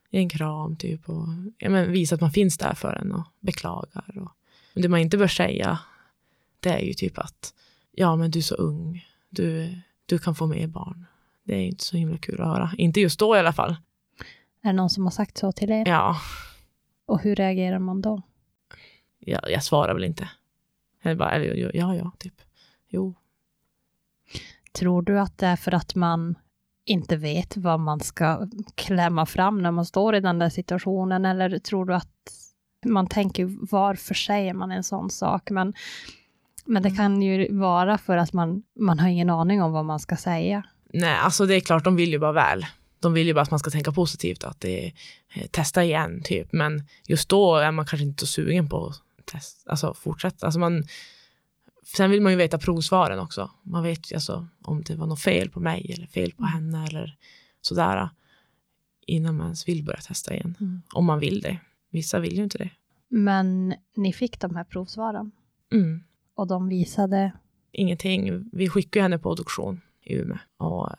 ge 0.10 0.20
en 0.20 0.30
kram 0.30 0.76
typ 0.76 1.10
och 1.10 1.28
ja, 1.58 1.70
men, 1.70 1.92
visa 1.92 2.16
att 2.16 2.22
man 2.22 2.32
finns 2.32 2.58
där 2.58 2.74
för 2.74 2.94
en 2.94 3.12
och 3.12 3.28
beklagar. 3.40 4.18
Och, 4.18 4.32
det 4.82 4.90
man 4.90 5.00
inte 5.00 5.18
bör 5.18 5.28
säga, 5.28 5.80
det 6.64 6.70
är 6.70 6.80
ju 6.80 6.94
typ 6.94 7.18
att, 7.18 7.54
ja 7.92 8.16
men 8.16 8.32
du 8.32 8.40
är 8.40 8.44
så 8.44 8.56
ung, 8.56 9.06
du, 9.30 9.76
du 10.06 10.20
kan 10.20 10.36
få 10.36 10.48
mer 10.48 10.68
barn. 10.68 11.06
Det 11.44 11.56
är 11.56 11.62
inte 11.62 11.84
så 11.84 11.98
himla 11.98 12.18
kul 12.18 12.42
att 12.42 12.48
höra. 12.48 12.72
Inte 12.78 13.02
just 13.02 13.20
då 13.20 13.36
i 13.36 13.40
alla 13.40 13.54
fall. 13.54 13.76
Är 14.62 14.68
det 14.68 14.74
någon 14.74 14.90
som 14.90 15.04
har 15.04 15.12
sagt 15.12 15.38
så 15.38 15.52
till 15.52 15.72
er? 15.72 15.88
Ja. 15.88 16.16
Och 17.06 17.22
hur 17.22 17.36
reagerar 17.36 17.80
man 17.80 18.02
då? 18.02 18.22
Ja, 19.20 19.50
jag 19.50 19.64
svarar 19.64 19.94
väl 19.94 20.04
inte. 20.04 20.30
Eller 21.02 21.16
bara, 21.16 21.32
eller, 21.32 21.76
ja, 21.76 21.96
ja, 21.96 22.12
typ. 22.20 22.42
Jo. 22.88 23.16
Tror 24.72 25.02
du 25.02 25.20
att 25.20 25.38
det 25.38 25.48
är 25.48 25.56
för 25.56 25.74
att 25.74 25.96
man 25.96 26.36
inte 26.86 27.18
vet 27.18 27.58
vad 27.58 27.80
man 27.80 28.00
ska 28.00 28.48
klämma 28.76 29.26
fram 29.26 29.62
när 29.62 29.72
man 29.72 29.86
står 29.86 30.16
i 30.16 30.20
den 30.20 30.40
där 30.40 30.50
situationen, 30.50 31.26
eller 31.26 31.60
tror 31.60 31.86
du 31.86 31.96
att 31.96 32.10
man 32.86 33.08
tänker 33.08 33.56
varför 33.72 34.14
säger 34.14 34.54
man 34.54 34.72
en 34.72 34.84
sån 34.84 35.10
sak? 35.10 35.50
Men, 35.50 35.74
men 36.66 36.84
det 36.84 36.90
mm. 36.90 36.98
kan 36.98 37.22
ju 37.22 37.58
vara 37.58 37.98
för 37.98 38.18
att 38.18 38.34
man, 38.34 38.64
man 38.80 39.00
har 39.00 39.10
ingen 39.10 39.30
aning 39.30 39.62
om 39.62 39.72
vad 39.72 39.86
man 39.86 40.00
ska 40.00 40.18
säga. 40.18 40.64
Nej, 40.94 41.18
alltså 41.18 41.46
det 41.46 41.56
är 41.56 41.60
klart, 41.60 41.84
de 41.84 41.96
vill 41.96 42.12
ju 42.12 42.20
bara 42.20 42.32
väl. 42.32 42.66
De 43.00 43.14
vill 43.14 43.28
ju 43.28 43.34
bara 43.34 43.42
att 43.42 43.52
man 43.52 43.60
ska 43.60 43.70
tänka 43.70 43.92
positivt, 43.92 44.44
att 44.44 44.60
det 44.62 44.94
eh, 45.34 45.48
testa 45.52 45.84
igen, 45.84 46.22
typ. 46.24 46.54
Men 46.54 46.88
just 47.08 47.30
då 47.30 47.56
är 47.56 47.72
man 47.72 47.86
kanske 47.86 48.06
inte 48.06 48.20
så 48.20 48.28
sugen 48.28 48.70
på 48.70 48.88
att 48.88 49.26
testa, 49.26 49.72
alltså 49.72 49.94
fortsätta. 49.94 50.46
Alltså 50.46 50.60
man, 50.60 50.84
sen 51.96 52.12
vill 52.12 52.22
man 52.22 52.32
ju 52.32 52.38
veta 52.38 52.58
provsvaren 52.58 53.20
också. 53.20 53.52
Man 53.64 53.84
vet 53.84 54.12
ju 54.12 54.16
alltså 54.16 54.48
om 54.62 54.84
det 54.84 54.96
var 54.96 55.08
något 55.08 55.22
fel 55.22 55.50
på 55.50 55.60
mig 55.60 55.92
eller 55.98 56.08
fel 56.08 56.32
på 56.32 56.44
mm. 56.44 56.54
henne 56.54 56.88
eller 56.88 57.18
sådär. 57.62 58.10
Innan 59.08 59.38
man 59.38 59.46
ens 59.46 59.68
vill 59.68 59.84
börja 59.84 60.00
testa 60.00 60.34
igen. 60.34 60.56
Mm. 60.60 60.82
Om 60.94 61.06
man 61.06 61.20
vill 61.20 61.42
det. 61.42 61.60
Vissa 61.90 62.20
vill 62.20 62.38
ju 62.38 62.44
inte 62.44 62.58
det. 62.58 62.70
Men 63.08 63.76
ni 63.96 64.14
fick 64.14 64.40
de 64.40 64.56
här 64.56 64.64
provsvaren? 64.64 65.32
Mm. 65.72 66.04
Och 66.36 66.48
de 66.48 66.70
visade? 66.70 67.32
Ingenting. 67.72 68.50
Vi 68.52 68.70
skickade 68.70 69.04
henne 69.04 69.20
på 69.20 69.32
adoption 69.32 69.82
i 70.02 70.16
Umeå. 70.16 70.38
Och 70.58 70.90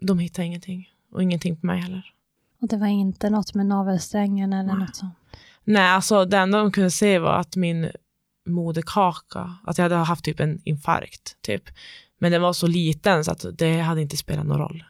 de 0.00 0.18
hittade 0.18 0.46
ingenting. 0.46 0.88
Och 1.12 1.22
ingenting 1.22 1.56
på 1.56 1.66
mig 1.66 1.80
heller. 1.80 2.14
Och 2.60 2.68
det 2.68 2.76
var 2.76 2.86
inte 2.86 3.30
något 3.30 3.54
med 3.54 3.66
navelsträngen 3.66 4.52
eller 4.52 4.72
Nej. 4.72 4.86
något 4.86 4.96
sånt? 4.96 5.14
Nej, 5.64 5.88
alltså 5.88 6.24
det 6.24 6.38
enda 6.38 6.58
de 6.58 6.72
kunde 6.72 6.90
se 6.90 7.18
var 7.18 7.32
att 7.32 7.56
min 7.56 7.90
moderkaka, 8.46 9.56
att 9.64 9.78
jag 9.78 9.82
hade 9.82 9.94
haft 9.94 10.24
typ 10.24 10.40
en 10.40 10.60
infarkt. 10.64 11.36
Typ. 11.42 11.62
Men 12.18 12.32
den 12.32 12.42
var 12.42 12.52
så 12.52 12.66
liten 12.66 13.24
så 13.24 13.30
att 13.30 13.44
det 13.58 13.78
hade 13.78 14.02
inte 14.02 14.16
spelat 14.16 14.46
någon 14.46 14.58
roll. 14.58 14.84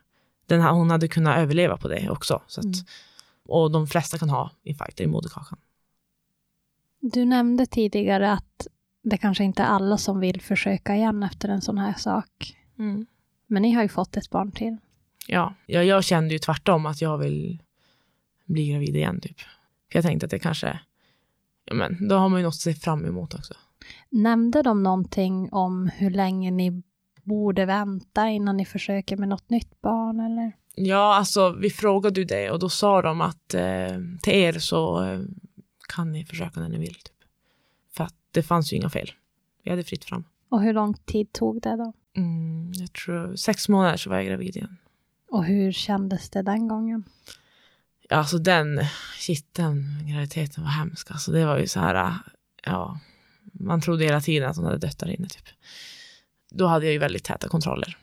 Den 0.47 0.61
här, 0.61 0.73
hon 0.73 0.91
hade 0.91 1.09
kunnat 1.09 1.39
överleva 1.39 1.77
på 1.77 1.89
det 1.89 2.11
också. 2.11 2.43
Så 2.47 2.61
att, 2.61 2.65
mm. 2.65 2.87
Och 3.45 3.71
de 3.71 3.87
flesta 3.87 4.19
kan 4.19 4.31
ha 4.31 4.51
infarkter 4.63 5.05
i 5.05 5.07
moderkakan. 5.07 5.59
Du 7.01 7.25
nämnde 7.25 7.67
tidigare 7.67 8.33
att 8.33 8.67
det 9.03 9.17
kanske 9.17 9.45
inte 9.45 9.63
är 9.63 9.67
alla 9.67 9.99
som 9.99 10.21
vill 10.21 10.41
försöka 10.41 10.97
igen 10.97 11.23
efter 11.23 11.49
en 11.49 11.63
sån 11.63 11.79
här 11.79 11.95
sak. 11.95 12.57
Mm. 12.79 13.07
Men 13.47 13.63
ni 13.63 13.73
har 13.73 13.83
ju 13.83 13.89
fått 13.89 14.17
ett 14.17 14.31
barn 14.31 14.53
till. 14.53 14.77
Ja, 15.27 15.55
jag, 15.67 15.85
jag 15.85 16.05
kände 16.05 16.35
ju 16.35 16.39
tvärtom 16.39 16.87
att 16.87 17.03
jag 17.03 17.19
vill 17.19 17.63
bli 18.45 18.69
gravid 18.69 18.97
igen. 18.97 19.21
Typ. 19.21 19.41
För 19.93 19.99
jag 19.99 20.05
tänkte 20.05 20.27
att 20.27 20.31
det 20.31 20.39
kanske, 20.39 20.81
ja 21.65 21.75
men 21.75 22.09
då 22.09 22.17
har 22.17 22.29
man 22.29 22.41
ju 22.41 22.45
något 22.45 22.55
att 22.55 22.61
se 22.61 22.75
fram 22.75 23.05
emot 23.05 23.35
också. 23.35 23.55
Nämnde 24.11 24.63
de 24.63 24.83
någonting 24.83 25.49
om 25.53 25.91
hur 25.97 26.11
länge 26.11 26.51
ni 26.51 26.83
borde 27.23 27.65
vänta 27.65 28.29
innan 28.29 28.57
ni 28.57 28.65
försöker 28.65 29.17
med 29.17 29.29
något 29.29 29.51
nytt 29.51 29.81
barn 29.81 30.21
eller? 30.21 30.53
Ja, 30.75 31.15
alltså 31.15 31.51
vi 31.51 31.71
frågade 31.71 32.21
ju 32.21 32.27
det 32.27 32.51
och 32.51 32.59
då 32.59 32.69
sa 32.69 33.03
de 33.03 33.21
att 33.21 33.55
eh, 33.55 33.99
till 34.23 34.35
er 34.35 34.53
så 34.53 35.05
eh, 35.05 35.21
kan 35.89 36.13
ni 36.13 36.25
försöka 36.25 36.61
när 36.61 36.69
ni 36.69 36.79
vill. 36.79 36.95
Typ. 36.95 37.12
Det 38.33 38.43
fanns 38.43 38.73
ju 38.73 38.77
inga 38.77 38.91
fel. 38.91 39.11
Vi 39.63 39.71
hade 39.71 39.85
fritt 39.85 40.05
fram. 40.05 40.25
Och 40.49 40.63
hur 40.63 40.73
lång 40.73 40.95
tid 40.95 41.33
tog 41.33 41.63
det 41.63 41.77
då? 41.77 41.93
Mm, 42.17 42.73
jag 42.75 42.93
tror 42.93 43.37
sex 43.37 43.69
månader 43.69 43.97
så 43.97 44.11
var 44.11 44.17
jag 44.17 44.27
gravid 44.27 44.57
igen. 44.57 44.77
Och 45.31 45.45
hur 45.45 45.73
kändes 45.73 46.31
det 46.31 46.43
den 46.43 46.69
gången? 46.69 47.05
Alltså 48.11 48.39
den, 48.39 48.81
shit 49.19 49.55
den 49.55 49.85
graviditeten 50.09 50.65
var 50.65 50.71
hemsk. 50.71 51.11
Alltså 51.11 51.33
det 51.33 51.47
var 51.47 51.59
ju 51.59 51.67
så 51.67 51.81
här, 51.81 52.15
ja, 52.67 52.99
man 53.53 53.81
trodde 53.81 54.05
hela 54.05 54.21
tiden 54.21 54.51
att 54.51 54.57
hon 54.57 54.65
hade 54.65 54.79
dött 54.79 54.99
där 54.99 55.11
inne 55.11 55.29
typ. 55.29 55.49
Då 56.51 56.67
hade 56.67 56.85
jag 56.85 56.93
ju 56.93 56.99
väldigt 56.99 57.25
täta 57.25 57.49
kontroller. 57.49 57.97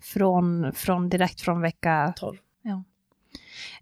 Från, 0.00 0.72
från 0.72 1.08
direkt 1.08 1.40
från 1.40 1.60
vecka 1.60 2.12
12. 2.16 2.38
Ja. 2.62 2.84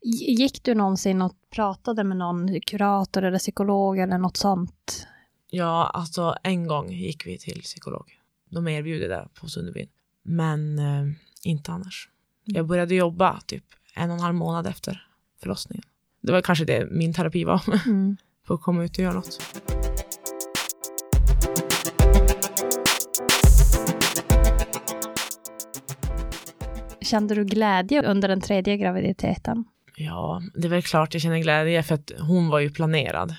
Gick 0.03 0.63
du 0.63 0.75
någonsin 0.75 1.23
och 1.23 1.35
pratade 1.51 2.05
med 2.05 2.17
någon 2.17 2.61
kurator 2.61 3.23
eller 3.23 3.39
psykolog 3.39 3.99
eller 3.99 4.19
något 4.19 4.37
sånt? 4.37 5.07
Ja, 5.57 5.91
alltså 5.95 6.37
en 6.43 6.67
gång 6.67 6.93
gick 6.93 7.27
vi 7.27 7.39
till 7.39 7.63
psykolog. 7.63 8.19
De 8.51 8.69
erbjuder 8.69 9.09
det 9.09 9.29
på 9.41 9.49
Sunderbyn. 9.49 9.89
Men 10.23 10.79
eh, 10.79 11.13
inte 11.43 11.73
annars. 11.73 12.09
Mm. 12.47 12.57
Jag 12.57 12.67
började 12.67 12.95
jobba 12.95 13.41
typ 13.47 13.65
en 13.95 14.11
och 14.11 14.17
en 14.17 14.23
halv 14.23 14.35
månad 14.35 14.67
efter 14.67 15.07
förlossningen. 15.41 15.85
Det 16.21 16.33
var 16.33 16.41
kanske 16.41 16.65
det 16.65 16.89
min 16.91 17.15
terapi 17.15 17.45
var. 17.45 17.63
Mm. 17.87 18.17
För 18.47 18.55
att 18.55 18.63
komma 18.63 18.85
ut 18.85 18.91
och 18.91 18.99
göra 18.99 19.13
något. 19.13 19.41
Kände 27.01 27.35
du 27.35 27.45
glädje 27.45 28.03
under 28.03 28.29
den 28.29 28.41
tredje 28.41 28.77
graviditeten? 28.77 29.65
Ja, 29.97 30.43
det 30.55 30.67
är 30.67 30.71
väl 30.71 30.83
klart 30.83 31.15
jag 31.15 31.23
känner 31.23 31.39
glädje 31.39 31.83
för 31.83 31.95
att 31.95 32.13
hon 32.21 32.49
var 32.49 32.59
ju 32.59 32.71
planerad. 32.71 33.35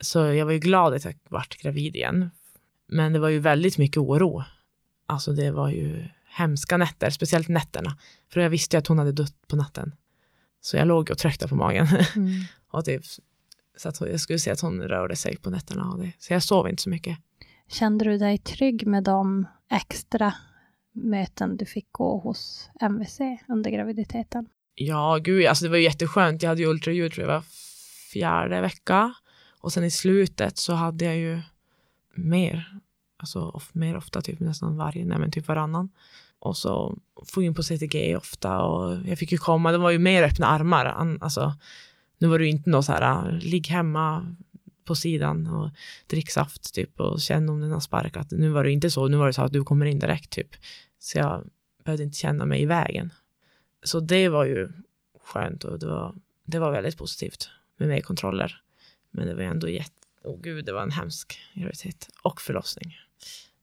Så 0.00 0.18
jag 0.18 0.46
var 0.46 0.52
ju 0.52 0.58
glad 0.58 0.94
att 0.94 1.04
jag 1.04 1.14
vart 1.28 1.56
gravid 1.56 1.96
igen. 1.96 2.30
Men 2.88 3.12
det 3.12 3.18
var 3.18 3.28
ju 3.28 3.38
väldigt 3.38 3.78
mycket 3.78 3.96
oro. 3.96 4.44
Alltså 5.06 5.32
det 5.32 5.50
var 5.50 5.68
ju 5.70 6.08
hemska 6.28 6.76
nätter, 6.76 7.10
speciellt 7.10 7.48
nätterna. 7.48 7.98
För 8.32 8.40
jag 8.40 8.50
visste 8.50 8.76
ju 8.76 8.78
att 8.78 8.86
hon 8.86 8.98
hade 8.98 9.12
dött 9.12 9.48
på 9.48 9.56
natten. 9.56 9.94
Så 10.60 10.76
jag 10.76 10.88
låg 10.88 11.10
och 11.10 11.18
tryckte 11.18 11.48
på 11.48 11.54
magen. 11.56 11.86
Mm. 12.16 12.30
och 12.70 12.84
typ, 12.84 13.02
så 13.76 13.88
att 13.88 14.00
jag 14.00 14.20
skulle 14.20 14.38
se 14.38 14.50
att 14.50 14.60
hon 14.60 14.82
rörde 14.82 15.16
sig 15.16 15.36
på 15.36 15.50
nätterna. 15.50 15.90
Och 15.92 15.98
det. 15.98 16.12
Så 16.18 16.32
jag 16.32 16.42
sov 16.42 16.68
inte 16.68 16.82
så 16.82 16.90
mycket. 16.90 17.18
Kände 17.68 18.04
du 18.04 18.18
dig 18.18 18.38
trygg 18.38 18.86
med 18.86 19.04
de 19.04 19.46
extra 19.70 20.34
möten 20.92 21.56
du 21.56 21.66
fick 21.66 21.92
gå 21.92 22.18
hos 22.18 22.70
MVC 22.80 23.20
under 23.48 23.70
graviditeten? 23.70 24.46
Ja, 24.74 25.18
gud, 25.22 25.46
alltså 25.46 25.64
det 25.64 25.70
var 25.70 25.76
jätteskönt. 25.76 26.42
Jag 26.42 26.48
hade 26.48 26.60
ju 26.60 26.68
ultraljud 26.68 27.12
tror 27.12 27.26
jag 27.26 27.34
var 27.34 27.44
fjärde 28.12 28.60
vecka. 28.60 29.14
Och 29.66 29.72
sen 29.72 29.84
i 29.84 29.90
slutet 29.90 30.58
så 30.58 30.72
hade 30.72 31.04
jag 31.04 31.16
ju 31.16 31.40
mer, 32.14 32.78
alltså 33.16 33.40
of, 33.40 33.74
mer 33.74 33.96
ofta, 33.96 34.22
typ 34.22 34.40
nästan 34.40 34.76
varje, 34.76 35.04
nej 35.04 35.18
men 35.18 35.30
typ 35.30 35.48
varannan. 35.48 35.88
Och 36.38 36.56
så 36.56 36.98
få 37.24 37.42
in 37.42 37.54
på 37.54 37.62
CTG 37.62 38.16
ofta 38.16 38.58
och 38.58 38.98
jag 39.06 39.18
fick 39.18 39.32
ju 39.32 39.38
komma, 39.38 39.72
det 39.72 39.78
var 39.78 39.90
ju 39.90 39.98
mer 39.98 40.22
öppna 40.22 40.46
armar. 40.46 40.84
Alltså, 41.20 41.54
nu 42.18 42.28
var 42.28 42.38
det 42.38 42.44
ju 42.44 42.50
inte 42.50 42.70
något 42.70 42.84
så 42.84 42.92
här, 42.92 43.28
äh, 43.28 43.38
ligg 43.38 43.68
hemma 43.68 44.36
på 44.84 44.94
sidan 44.94 45.46
och 45.46 45.70
drick 46.06 46.30
saft 46.30 46.74
typ 46.74 47.00
och 47.00 47.20
känn 47.20 47.48
om 47.48 47.60
den 47.60 47.72
har 47.72 47.80
sparkat. 47.80 48.30
Nu 48.30 48.48
var 48.48 48.64
det 48.64 48.72
inte 48.72 48.90
så, 48.90 49.08
nu 49.08 49.16
var 49.16 49.26
det 49.26 49.32
så 49.32 49.42
att 49.42 49.52
du 49.52 49.64
kommer 49.64 49.86
in 49.86 49.98
direkt 49.98 50.30
typ. 50.30 50.50
Så 50.98 51.18
jag 51.18 51.44
behövde 51.84 52.04
inte 52.04 52.18
känna 52.18 52.44
mig 52.44 52.62
i 52.62 52.66
vägen. 52.66 53.12
Så 53.84 54.00
det 54.00 54.28
var 54.28 54.44
ju 54.44 54.68
skönt 55.24 55.64
och 55.64 55.78
det 55.78 55.86
var, 55.86 56.14
det 56.44 56.58
var 56.58 56.72
väldigt 56.72 56.98
positivt 56.98 57.50
med 57.78 57.88
mer 57.88 58.00
kontroller. 58.00 58.62
Men 59.16 59.26
det 59.26 59.34
var 59.34 59.42
ändå 59.42 59.68
jätte, 59.68 59.92
oh 60.24 60.40
gud, 60.40 60.64
det 60.64 60.72
var 60.72 60.82
en 60.82 60.90
hemsk 60.90 61.38
graviditet 61.54 62.08
och 62.22 62.40
förlossning 62.40 62.94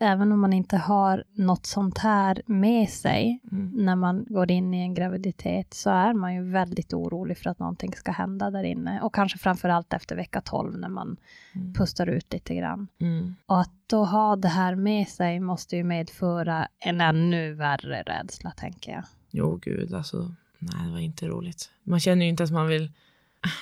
även 0.03 0.31
om 0.31 0.39
man 0.39 0.53
inte 0.53 0.77
har 0.77 1.23
något 1.33 1.65
sånt 1.65 1.97
här 1.97 2.41
med 2.45 2.89
sig 2.89 3.39
mm. 3.51 3.71
när 3.73 3.95
man 3.95 4.25
går 4.29 4.51
in 4.51 4.73
i 4.73 4.77
en 4.77 4.93
graviditet 4.93 5.73
så 5.73 5.89
är 5.89 6.13
man 6.13 6.35
ju 6.35 6.43
väldigt 6.43 6.93
orolig 6.93 7.37
för 7.37 7.49
att 7.49 7.59
någonting 7.59 7.93
ska 7.93 8.11
hända 8.11 8.51
där 8.51 8.63
inne. 8.63 9.01
Och 9.01 9.15
kanske 9.15 9.37
framför 9.37 9.69
allt 9.69 9.93
efter 9.93 10.15
vecka 10.15 10.41
12 10.41 10.77
när 10.77 10.89
man 10.89 11.17
mm. 11.55 11.73
pustar 11.73 12.07
ut 12.07 12.33
lite 12.33 12.55
grann. 12.55 12.87
Mm. 12.99 13.35
Och 13.45 13.61
att 13.61 13.71
då 13.87 14.05
ha 14.05 14.35
det 14.35 14.47
här 14.47 14.75
med 14.75 15.07
sig 15.07 15.39
måste 15.39 15.75
ju 15.75 15.83
medföra 15.83 16.67
en 16.79 17.01
ännu 17.01 17.53
värre 17.53 18.01
rädsla, 18.01 18.51
tänker 18.51 18.91
jag. 18.91 19.03
Jo, 19.31 19.59
gud, 19.61 19.93
alltså. 19.93 20.35
Nej, 20.59 20.85
det 20.85 20.91
var 20.91 20.99
inte 20.99 21.27
roligt. 21.27 21.71
Man 21.83 21.99
känner 21.99 22.25
ju 22.25 22.29
inte 22.29 22.43
att 22.43 22.51
man 22.51 22.67
vill 22.67 22.91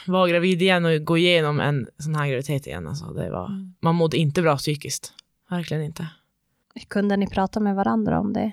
vara 0.08 0.30
gravid 0.30 0.62
igen 0.62 0.86
och 0.86 1.06
gå 1.06 1.18
igenom 1.18 1.60
en 1.60 1.88
sån 1.98 2.16
här 2.16 2.28
graviditet 2.28 2.68
igen. 2.68 2.88
Alltså, 2.88 3.06
det 3.06 3.30
var, 3.30 3.46
Mm. 3.46 3.74
Man 3.80 3.96
mådde 3.96 4.18
inte 4.18 4.42
bra 4.42 4.58
psykiskt. 4.58 5.14
Verkligen 5.50 5.84
inte. 5.84 6.08
Kunde 6.88 7.18
ni 7.18 7.28
prata 7.28 7.60
med 7.60 7.76
varandra 7.76 8.20
om 8.20 8.34
det? 8.34 8.52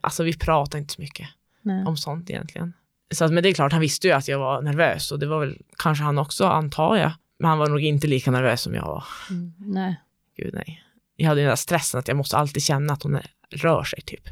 Alltså 0.00 0.22
vi 0.22 0.38
pratade 0.38 0.78
inte 0.78 0.94
så 0.94 1.00
mycket 1.00 1.28
Nej. 1.62 1.84
om 1.84 1.96
sånt 1.96 2.30
egentligen. 2.30 2.72
Så 3.14 3.24
att, 3.24 3.32
men 3.32 3.42
det 3.42 3.48
är 3.48 3.54
klart, 3.54 3.72
han 3.72 3.80
visste 3.80 4.06
ju 4.06 4.12
att 4.12 4.28
jag 4.28 4.38
var 4.38 4.62
nervös 4.62 5.12
och 5.12 5.18
det 5.18 5.26
var 5.26 5.40
väl 5.40 5.58
kanske 5.78 6.04
han 6.04 6.18
också, 6.18 6.44
antar 6.46 6.96
jag. 6.96 7.12
Men 7.38 7.48
han 7.48 7.58
var 7.58 7.68
nog 7.68 7.80
inte 7.80 8.06
lika 8.06 8.30
nervös 8.30 8.62
som 8.62 8.74
jag 8.74 8.86
var. 8.86 9.04
Mm. 9.30 9.52
Nej. 9.58 10.00
Gud 10.36 10.54
nej. 10.54 10.82
Jag 11.16 11.28
hade 11.28 11.40
den 11.40 11.48
där 11.48 11.56
stressen 11.56 12.00
att 12.00 12.08
jag 12.08 12.16
måste 12.16 12.36
alltid 12.36 12.62
känna 12.62 12.92
att 12.92 13.02
hon 13.02 13.18
rör 13.50 13.84
sig 13.84 14.00
typ. 14.02 14.28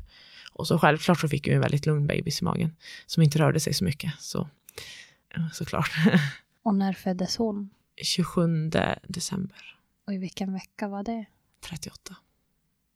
Och 0.53 0.67
så 0.67 0.79
självklart 0.79 1.21
så 1.21 1.29
fick 1.29 1.47
jag 1.47 1.55
en 1.55 1.61
väldigt 1.61 1.87
lugn 1.87 2.07
bebis 2.07 2.41
i 2.43 2.45
magen 2.45 2.77
som 3.07 3.23
inte 3.23 3.39
rörde 3.39 3.61
sig 3.61 3.75
så 3.75 3.85
mycket. 3.85 4.13
Så 4.19 4.39
ja, 4.39 4.49
såklart. 5.53 5.91
Och 6.63 6.75
när 6.75 6.93
föddes 6.93 7.37
hon? 7.37 7.71
27 8.03 8.71
december 9.03 9.79
Och 10.07 10.13
i 10.13 10.19
vilken 10.19 10.53
vecka 10.53 10.89
var 10.89 11.03
det? 11.03 11.25
38. 11.69 12.17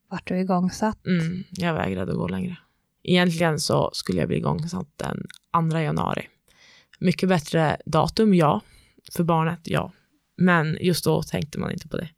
Vart 0.09 0.29
du 0.29 0.41
igångsatt? 0.41 1.07
Mm, 1.07 1.45
jag 1.51 1.75
vägrade 1.75 2.13
gå 2.13 2.29
längre. 2.29 2.57
Egentligen 3.03 3.61
så 3.61 3.91
skulle 3.93 4.19
jag 4.19 4.29
bli 4.29 4.37
igångsatt 4.37 4.89
den 4.97 5.27
2 5.71 5.79
januari. 5.79 6.29
Mycket 6.99 7.29
bättre 7.29 7.77
datum, 7.87 8.35
ja. 8.35 8.61
För 9.13 9.25
barnet, 9.25 9.61
ja. 9.65 9.93
Men 10.37 10.79
just 10.81 11.05
då 11.05 11.23
tänkte 11.23 11.59
man 11.59 11.73
inte 11.73 11.89
på 11.89 11.97
det. 11.97 12.09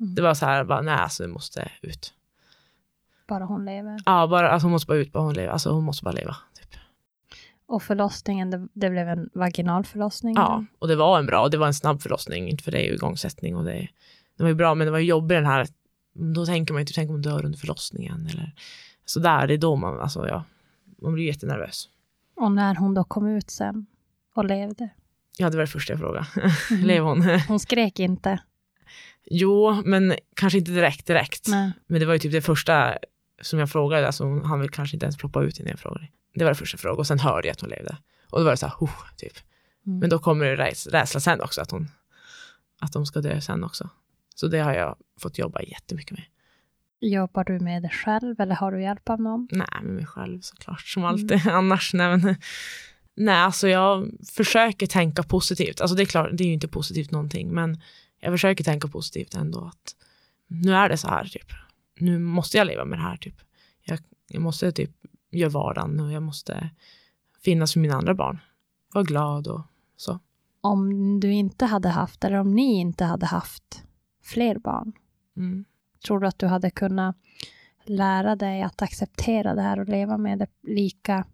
Mm. 0.00 0.14
Det 0.14 0.22
var 0.22 0.34
så 0.34 0.46
här, 0.46 0.64
bara, 0.64 0.80
nej, 0.80 0.94
alltså 0.94 1.22
det 1.22 1.28
måste 1.28 1.70
ut. 1.82 2.14
Bara 3.28 3.44
hon 3.44 3.64
lever. 3.64 4.02
Ja, 4.06 4.26
bara, 4.26 4.50
alltså 4.50 4.64
hon 4.64 4.72
måste 4.72 4.86
bara 4.86 4.98
ut, 4.98 5.12
bara 5.12 5.22
hon 5.22 5.34
lever. 5.34 5.48
Alltså 5.48 5.70
hon 5.72 5.84
måste 5.84 6.04
bara 6.04 6.14
leva. 6.14 6.36
Och 7.70 7.82
förlossningen, 7.82 8.50
det, 8.50 8.68
det 8.72 8.90
blev 8.90 9.08
en 9.08 9.30
vaginal 9.34 9.84
förlossning? 9.84 10.34
Ja, 10.34 10.64
och 10.78 10.88
det 10.88 10.96
var 10.96 11.18
en 11.18 11.26
bra, 11.26 11.48
det 11.48 11.58
var 11.58 11.66
en 11.66 11.74
snabb 11.74 12.02
förlossning, 12.02 12.48
inte 12.48 12.64
för 12.64 12.72
det 12.72 12.78
är 12.78 12.84
ju 12.84 12.94
igångsättning 12.94 13.56
och 13.56 13.64
det, 13.64 13.88
det 14.36 14.42
var 14.42 14.48
ju 14.48 14.54
bra, 14.54 14.74
men 14.74 14.84
det 14.84 14.90
var 14.90 14.98
ju 14.98 15.04
jobbigt 15.04 15.36
den 15.36 15.46
här, 15.46 15.66
då 16.34 16.46
tänker 16.46 16.74
man 16.74 16.82
ju 16.82 16.86
typ, 16.86 16.94
tänk 16.94 17.08
om 17.08 17.14
hon 17.14 17.22
dör 17.22 17.44
under 17.44 17.58
förlossningen 17.58 18.26
eller 18.26 18.54
så 19.04 19.20
där, 19.20 19.46
det 19.46 19.54
är 19.54 19.58
då 19.58 19.76
man, 19.76 20.00
alltså 20.00 20.28
ja, 20.28 20.44
man 21.02 21.14
blir 21.14 21.24
jättenervös. 21.24 21.88
Och 22.36 22.52
när 22.52 22.74
hon 22.74 22.94
då 22.94 23.04
kom 23.04 23.26
ut 23.26 23.50
sen 23.50 23.86
och 24.34 24.44
levde? 24.44 24.88
Ja, 25.38 25.50
det 25.50 25.56
var 25.56 25.62
det 25.62 25.70
första 25.70 25.92
jag 25.92 26.00
frågade. 26.00 26.26
Mhm. 26.70 26.80
Lever 26.86 27.08
hon? 27.08 27.40
Hon 27.48 27.60
skrek 27.60 27.98
inte? 27.98 28.40
jo, 29.30 29.82
men 29.84 30.14
kanske 30.36 30.58
inte 30.58 30.70
direkt 30.70 31.06
direkt. 31.06 31.48
Nej. 31.48 31.72
Men 31.86 32.00
det 32.00 32.06
var 32.06 32.12
ju 32.12 32.18
typ 32.18 32.32
det 32.32 32.42
första 32.42 32.94
som 33.42 33.58
jag 33.58 33.70
frågade, 33.70 34.06
alltså 34.06 34.24
hann 34.24 34.60
väl 34.60 34.68
kanske 34.68 34.96
inte 34.96 35.06
ens 35.06 35.16
ploppa 35.16 35.42
ut 35.42 35.60
innan 35.60 35.70
jag 35.70 35.78
frågade. 35.78 36.08
Det 36.34 36.44
var 36.44 36.50
det 36.50 36.54
första 36.54 36.74
jag 36.74 36.80
frågade 36.80 36.98
och 36.98 37.06
sen 37.06 37.18
hörde 37.18 37.48
jag 37.48 37.52
att 37.52 37.60
hon 37.60 37.70
levde. 37.70 37.96
Och 38.30 38.38
då 38.38 38.44
var 38.44 38.50
det 38.50 38.56
så 38.56 38.66
här, 38.66 38.74
oh, 38.80 38.90
typ. 39.16 39.32
Mm. 39.86 39.98
Men 39.98 40.10
då 40.10 40.18
kommer 40.18 40.44
det 40.46 40.56
räds- 40.56 40.86
rädsla 40.90 41.20
sen 41.20 41.40
också, 41.40 41.60
att, 41.60 41.70
hon, 41.70 41.88
att 42.80 42.92
de 42.92 43.06
ska 43.06 43.20
dö 43.20 43.40
sen 43.40 43.64
också. 43.64 43.88
Så 44.34 44.46
det 44.48 44.58
har 44.58 44.74
jag 44.74 44.96
fått 45.20 45.38
jobba 45.38 45.62
jättemycket 45.62 46.12
med. 46.18 46.24
Jobbar 47.00 47.44
du 47.44 47.60
med 47.60 47.82
det 47.82 47.88
själv 47.88 48.40
eller 48.40 48.54
har 48.54 48.72
du 48.72 48.82
hjälp 48.82 49.08
av 49.08 49.20
någon? 49.20 49.48
Nej, 49.52 49.68
med 49.82 49.94
mig 49.94 50.06
själv 50.06 50.40
såklart, 50.40 50.80
som 50.80 51.02
Mm. 51.02 51.12
alltid 51.14 51.46
annars. 51.52 51.94
Nej, 51.94 52.16
men, 52.18 52.36
nej, 53.16 53.34
alltså 53.36 53.68
jag 53.68 54.10
försöker 54.34 54.86
tänka 54.86 55.22
positivt. 55.22 55.80
Alltså 55.80 55.96
det 55.96 56.02
är 56.02 56.06
klart, 56.06 56.30
det 56.32 56.44
är 56.44 56.46
ju 56.48 56.52
inte 56.54 56.68
positivt 56.68 57.10
någonting, 57.10 57.54
men 57.54 57.80
jag 58.20 58.32
försöker 58.32 58.64
tänka 58.64 58.88
positivt 58.88 59.34
ändå. 59.34 59.64
att 59.64 59.94
Nu 60.46 60.74
är 60.74 60.88
det 60.88 60.96
så 60.96 61.08
här, 61.08 61.24
typ. 61.24 61.52
Nu 61.98 62.18
måste 62.18 62.56
jag 62.58 62.66
leva 62.66 62.84
med 62.84 62.98
det 62.98 63.02
här, 63.02 63.16
typ. 63.16 63.34
Jag, 63.82 63.98
jag 64.28 64.42
måste 64.42 64.72
typ 64.72 64.90
göra 65.30 65.50
vardagen 65.50 66.00
och 66.00 66.12
jag 66.12 66.22
måste 66.22 66.70
finnas 67.44 67.72
för 67.72 67.80
mina 67.80 67.94
andra 67.94 68.14
barn. 68.14 68.38
Vara 68.94 69.04
glad 69.04 69.46
och 69.46 69.60
så. 69.96 70.18
Om 70.60 71.20
du 71.20 71.32
inte 71.32 71.64
hade 71.66 71.88
haft, 71.88 72.24
eller 72.24 72.36
om 72.36 72.54
ni 72.54 72.74
inte 72.80 73.04
hade 73.04 73.26
haft 73.26 73.84
fler 74.22 74.58
barn, 74.58 74.92
Mm. 75.36 75.64
tror 76.06 76.20
du 76.20 76.26
att 76.26 76.38
du 76.38 76.46
hade 76.46 76.70
kunnat 76.70 77.16
lära 77.84 78.36
dig 78.36 78.62
att 78.62 78.82
acceptera 78.82 79.54
det 79.54 79.62
här 79.62 79.80
och 79.80 79.88
leva 79.88 80.16
med 80.18 80.38
det 80.38 80.46
lika 80.62 81.24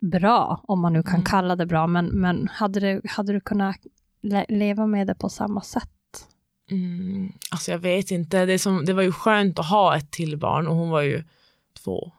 bra, 0.00 0.60
om 0.68 0.80
man 0.80 0.92
nu 0.92 1.02
kan 1.02 1.14
Mm. 1.14 1.24
kalla 1.24 1.56
det 1.56 1.66
bra, 1.66 1.86
men, 1.86 2.06
men 2.06 2.48
hade, 2.48 2.80
du, 2.80 3.00
hade 3.08 3.32
du 3.32 3.40
kunnat 3.40 3.76
le- 4.20 4.46
leva 4.48 4.86
med 4.86 5.06
det 5.06 5.14
på 5.14 5.28
samma 5.28 5.60
sätt? 5.60 5.90
Mm, 6.70 7.32
alltså 7.50 7.70
jag 7.70 7.78
vet 7.78 8.10
inte. 8.10 8.46
Det, 8.46 8.58
som, 8.58 8.84
det 8.84 8.92
var 8.92 9.02
ju 9.02 9.12
skönt 9.12 9.58
att 9.58 9.66
ha 9.68 9.96
ett 9.96 10.10
till 10.10 10.38
barn 10.38 10.66
och 10.66 10.76
hon 10.76 10.90
var 10.90 11.02
ju 11.02 11.24
två, 11.84 12.12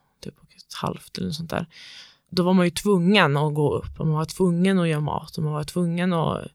ett 0.67 0.73
halvt 0.81 1.17
eller 1.17 1.27
något 1.27 1.35
sånt 1.35 1.49
där. 1.49 1.65
Då 2.29 2.43
var 2.43 2.53
man 2.53 2.65
ju 2.65 2.71
tvungen 2.71 3.37
att 3.37 3.53
gå 3.53 3.75
upp 3.75 3.99
och 3.99 4.07
man 4.07 4.15
var 4.15 4.25
tvungen 4.25 4.79
att 4.79 4.87
göra 4.87 5.01
mat 5.01 5.37
och 5.37 5.43
man 5.43 5.53
var 5.53 5.63
tvungen 5.63 6.13
att 6.13 6.47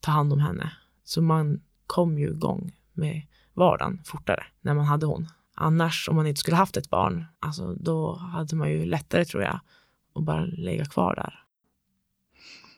ta 0.00 0.10
hand 0.10 0.32
om 0.32 0.40
henne. 0.40 0.72
Så 1.04 1.22
man 1.22 1.60
kom 1.86 2.18
ju 2.18 2.30
igång 2.30 2.72
med 2.92 3.22
vardagen 3.54 4.00
fortare 4.04 4.44
när 4.60 4.74
man 4.74 4.84
hade 4.84 5.06
hon. 5.06 5.28
Annars 5.54 6.08
om 6.08 6.16
man 6.16 6.26
inte 6.26 6.40
skulle 6.40 6.56
haft 6.56 6.76
ett 6.76 6.90
barn, 6.90 7.24
alltså 7.40 7.74
då 7.74 8.16
hade 8.16 8.56
man 8.56 8.70
ju 8.70 8.84
lättare 8.84 9.24
tror 9.24 9.42
jag 9.42 9.60
att 10.14 10.24
bara 10.24 10.44
lägga 10.44 10.84
kvar 10.84 11.14
där. 11.14 11.42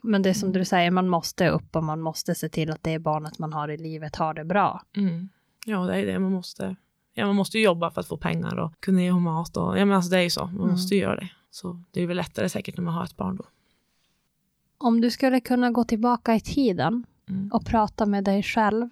Men 0.03 0.23
det 0.23 0.29
är 0.29 0.35
som 0.35 0.53
du 0.53 0.65
säger, 0.65 0.91
man 0.91 1.09
måste 1.09 1.49
upp 1.49 1.77
och 1.77 1.85
man 1.85 2.01
måste 2.01 2.35
se 2.35 2.49
till 2.49 2.71
att 2.71 2.83
det 2.83 2.99
barnet 2.99 3.39
man 3.39 3.53
har 3.53 3.69
i 3.69 3.77
livet 3.77 4.17
har 4.17 4.35
det 4.35 4.45
bra. 4.45 4.83
Mm. 4.97 5.29
Ja, 5.67 5.87
det 5.87 5.97
är 5.97 6.07
det. 6.07 6.19
Man 6.19 6.33
måste, 6.33 6.77
ja, 7.19 7.27
man 7.27 7.37
måste 7.37 7.59
ju 7.59 7.65
jobba 7.65 7.91
för 7.91 8.01
att 8.01 8.07
få 8.07 8.17
pengar 8.17 8.57
och 8.59 8.73
kunna 8.81 9.03
ge 9.03 9.13
mat. 9.13 9.57
Och, 9.57 9.79
ja, 9.79 9.85
men 9.85 9.97
alltså 9.97 10.11
det 10.11 10.19
är 10.19 10.23
ju 10.23 10.31
så. 10.31 10.45
Man 10.47 10.55
Mm. 10.57 10.71
måste 10.71 10.95
ju 10.95 11.01
göra 11.01 11.17
det. 11.17 11.29
Så 11.51 11.83
det 11.91 12.03
är 12.03 12.07
väl 12.07 12.17
lättare 12.17 12.49
säkert 12.49 12.77
när 12.77 12.85
man 12.85 12.95
har 12.95 13.05
ett 13.05 13.17
barn 13.17 13.37
då. 13.37 13.45
Om 14.79 15.01
du 15.01 15.11
skulle 15.11 15.41
kunna 15.41 15.71
gå 15.71 15.85
tillbaka 15.85 16.35
i 16.35 16.41
tiden 16.41 17.07
Mm. 17.29 17.51
och 17.53 17.67
prata 17.67 18.07
med 18.07 18.25
dig 18.25 18.43
själv 18.43 18.89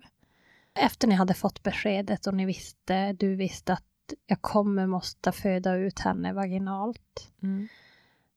efter 0.75 1.09
ni 1.09 1.15
hade 1.15 1.35
fått 1.35 1.63
beskedet 1.63 2.27
och 2.27 2.35
ni 2.35 2.47
visste, 2.47 3.13
du 3.13 3.35
visste 3.35 3.73
att 3.73 3.83
jag 4.27 4.43
kommer 4.43 4.87
måste 4.87 5.33
föda 5.33 5.75
ut 5.77 5.99
henne 5.99 6.33
vaginalt 6.33 7.33
Mm. 7.43 7.69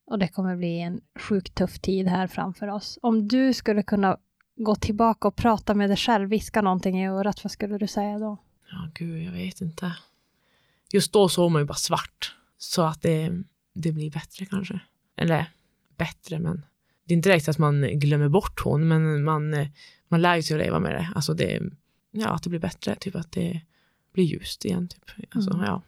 och 0.07 0.19
det 0.19 0.27
kommer 0.27 0.55
bli 0.55 0.79
en 0.79 1.01
sjukt 1.19 1.55
tuff 1.55 1.79
tid 1.79 2.07
här 2.07 2.27
framför 2.27 2.67
oss. 2.67 2.99
Om 3.01 3.27
du 3.27 3.53
skulle 3.53 3.83
kunna 3.83 4.17
gå 4.55 4.75
tillbaka 4.75 5.27
och 5.27 5.35
prata 5.35 5.73
med 5.73 5.89
dig 5.89 5.97
själv, 5.97 6.29
viska 6.29 6.61
någonting 6.61 7.01
i 7.01 7.07
örat, 7.07 7.43
vad 7.43 7.51
skulle 7.51 7.77
du 7.77 7.87
säga 7.87 8.19
då? 8.19 8.37
Ja, 8.71 8.89
gud, 8.93 9.23
jag 9.23 9.31
vet 9.31 9.61
inte. 9.61 9.95
Just 10.93 11.13
då 11.13 11.29
såg 11.29 11.51
man 11.51 11.61
ju 11.61 11.65
bara 11.65 11.73
svart. 11.73 12.35
Så 12.57 12.81
att 12.81 13.01
det, 13.01 13.43
det 13.73 13.91
blir 13.91 14.11
bättre 14.11 14.45
kanske. 14.45 14.79
Eller 15.17 15.45
bättre, 15.97 16.39
men 16.39 16.65
det 17.05 17.13
är 17.13 17.15
inte 17.17 17.29
direkt 17.29 17.49
att 17.49 17.57
man 17.57 17.81
glömmer 17.99 18.29
bort 18.29 18.59
hon, 18.63 18.87
men 18.87 19.23
man, 19.23 19.55
man 20.07 20.21
lär 20.21 20.41
sig 20.41 20.55
att 20.55 20.63
leva 20.63 20.79
med 20.79 20.91
det. 20.95 21.09
Alltså 21.15 21.33
det, 21.33 21.61
ja, 22.11 22.29
att 22.29 22.43
det 22.43 22.49
blir 22.49 22.59
bättre, 22.59 22.95
typ 22.95 23.15
att 23.15 23.31
det 23.31 23.61
blir 24.13 24.23
ljust 24.23 24.65
igen. 24.65 24.87
Typ. 24.87 25.35
Alltså, 25.35 25.53
Mm. 25.53 25.65
ja. 25.65 25.81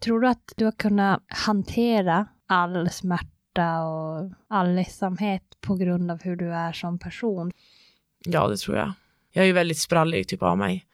Tror 0.00 0.20
du 0.20 0.28
att 0.28 0.52
du 0.56 0.64
har 0.64 0.72
kunnat 0.72 1.22
hantera 1.28 2.26
all 2.46 2.90
smärta 2.90 3.82
och 3.82 4.32
all 4.48 4.74
ledsamhet 4.74 5.42
på 5.60 5.74
grund 5.74 6.10
av 6.10 6.22
hur 6.22 6.36
du 6.36 6.52
är 6.54 6.72
som 6.72 6.98
person? 6.98 7.52
Ja, 8.24 8.48
det 8.48 8.56
tror 8.56 8.76
jag. 8.76 8.92
Jag 9.30 9.42
är 9.42 9.46
ju 9.46 9.52
väldigt 9.52 9.78
sprallig 9.78 10.28
typ 10.28 10.42
av 10.42 10.58
mig. 10.58 10.86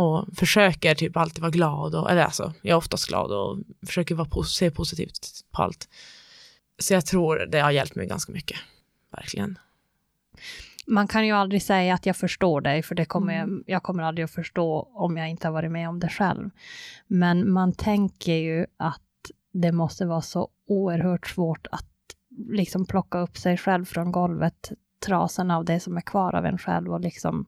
Och 0.00 0.26
försöker 0.36 0.94
typ 0.94 1.16
alltid 1.16 1.42
vara 1.42 1.50
glad. 1.50 1.94
Och, 1.94 2.10
eller 2.10 2.22
alltså, 2.22 2.52
jag 2.62 2.72
är 2.72 2.76
oftast 2.76 3.08
glad 3.08 3.32
och 3.32 3.58
försöker 3.86 4.14
vara 4.14 4.44
se 4.44 4.70
positivt 4.70 5.28
på 5.50 5.62
allt. 5.62 5.88
Så 6.78 6.94
jag 6.94 7.06
tror 7.06 7.46
det 7.46 7.60
har 7.60 7.70
hjälpt 7.70 7.94
mig 7.94 8.06
ganska 8.06 8.32
mycket. 8.32 8.56
Verkligen. 9.16 9.58
Man 10.86 11.08
kan 11.08 11.26
ju 11.26 11.32
aldrig 11.32 11.62
säga 11.62 11.94
att 11.94 12.06
jag 12.06 12.16
förstår 12.16 12.60
dig, 12.60 12.82
för 12.82 12.94
det 12.94 13.04
kommer 13.04 13.34
Mm. 13.34 13.64
jag, 13.66 13.74
jag 13.74 13.82
kommer 13.82 14.02
aldrig 14.02 14.24
att 14.24 14.30
förstå 14.30 14.88
om 14.94 15.16
jag 15.16 15.28
inte 15.28 15.46
har 15.46 15.52
varit 15.52 15.70
med 15.70 15.88
om 15.88 16.00
det 16.00 16.08
själv. 16.08 16.50
Men 17.06 17.52
man 17.52 17.72
tänker 17.72 18.34
ju 18.34 18.66
att 18.76 19.00
det 19.52 19.72
måste 19.72 20.06
vara 20.06 20.22
så 20.22 20.48
oerhört 20.66 21.26
svårt 21.26 21.66
att 21.72 21.86
liksom 22.48 22.86
plocka 22.86 23.18
upp 23.18 23.38
sig 23.38 23.56
själv 23.56 23.84
från 23.84 24.12
golvet, 24.12 24.72
trasorna 25.06 25.56
av 25.56 25.64
det 25.64 25.80
som 25.80 25.96
är 25.96 26.00
kvar 26.00 26.34
av 26.34 26.46
en 26.46 26.58
själv 26.58 26.92
och 26.92 27.00
liksom 27.00 27.46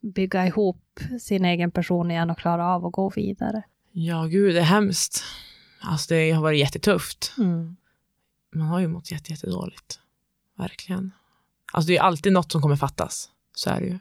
bygga 0.00 0.46
ihop 0.46 1.00
sin 1.20 1.44
egen 1.44 1.70
person 1.70 2.10
igen 2.10 2.30
och 2.30 2.38
klara 2.38 2.66
av 2.66 2.86
att 2.86 2.92
gå 2.92 3.10
vidare. 3.16 3.62
Ja, 3.92 4.24
gud, 4.24 4.54
det 4.54 4.60
är 4.60 4.64
hemskt. 4.64 5.24
Alltså 5.80 6.14
det 6.14 6.30
har 6.32 6.42
varit 6.42 6.58
jättetufft. 6.60 7.34
Mm. 7.38 7.76
Man 8.54 8.66
har 8.68 8.80
ju 8.80 8.88
mått 8.88 9.10
jätte, 9.10 9.32
jättedåligt. 9.32 10.00
Verkligen. 10.56 11.12
Alltså 11.72 11.88
det 11.88 11.96
är 11.96 12.02
alltid 12.02 12.32
något 12.32 12.52
som 12.52 12.62
kommer 12.62 12.76
fattas. 12.76 13.30
Så 13.54 13.70
är 13.70 13.80
det 13.80 13.86
ju. 13.86 13.98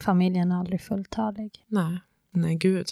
Familjen 0.00 0.52
är 0.52 0.56
aldrig 0.58 0.80
fulltalig. 0.82 1.64
Nej, 1.66 1.98
nej 2.30 2.54
gud. 2.56 2.86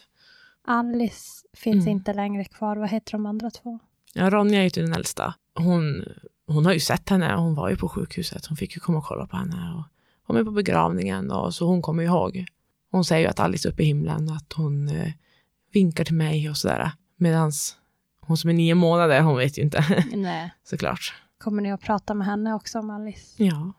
Alice 0.64 1.46
finns 1.54 1.84
Mm. 1.84 1.88
inte 1.88 2.12
längre 2.14 2.44
kvar. 2.44 2.76
Vad 2.76 2.90
heter 2.90 3.12
de 3.12 3.26
andra 3.26 3.50
två? 3.50 3.78
Ja, 4.14 4.30
Ronja 4.30 4.58
är 4.60 4.62
ju 4.78 4.82
den 4.84 4.92
äldsta. 4.94 5.34
Hon, 5.54 6.04
hon 6.46 6.66
har 6.66 6.72
ju 6.72 6.80
sett 6.80 7.08
henne. 7.08 7.34
Hon 7.34 7.54
var 7.54 7.70
ju 7.70 7.76
på 7.76 7.88
sjukhuset. 7.88 8.46
Hon 8.46 8.56
fick 8.56 8.74
ju 8.74 8.80
komma 8.80 8.98
och 8.98 9.04
kolla 9.04 9.26
på 9.26 9.36
henne. 9.36 9.74
Och 9.74 9.84
hon 10.26 10.36
är 10.36 10.44
på 10.44 10.50
begravningen. 10.50 11.30
Och 11.30 11.54
så 11.54 11.66
hon 11.66 11.82
kommer 11.82 12.02
ihåg. 12.02 12.46
Hon 12.90 13.04
säger 13.04 13.22
ju 13.22 13.28
att 13.28 13.40
Alice 13.40 13.68
är 13.68 13.72
uppe 13.72 13.82
i 13.82 13.86
himlen. 13.86 14.30
Att 14.30 14.52
hon 14.52 14.88
eh, 14.88 15.12
vinkar 15.72 16.04
till 16.04 16.14
mig 16.14 16.50
och 16.50 16.56
sådär. 16.56 16.90
Medan 17.16 17.52
hon 18.20 18.36
som 18.36 18.50
är 18.50 18.54
nio 18.54 18.74
månader, 18.74 19.20
hon 19.20 19.36
vet 19.36 19.58
ju 19.58 19.62
inte 19.62 20.04
Nej. 20.14 20.54
såklart. 20.64 21.14
Kommer 21.38 21.62
ni 21.62 21.72
att 21.72 21.80
prata 21.80 22.14
med 22.14 22.26
henne 22.26 22.54
också 22.54 22.78
om 22.78 22.90
Alice? 22.90 23.44
Ja, 23.44 23.72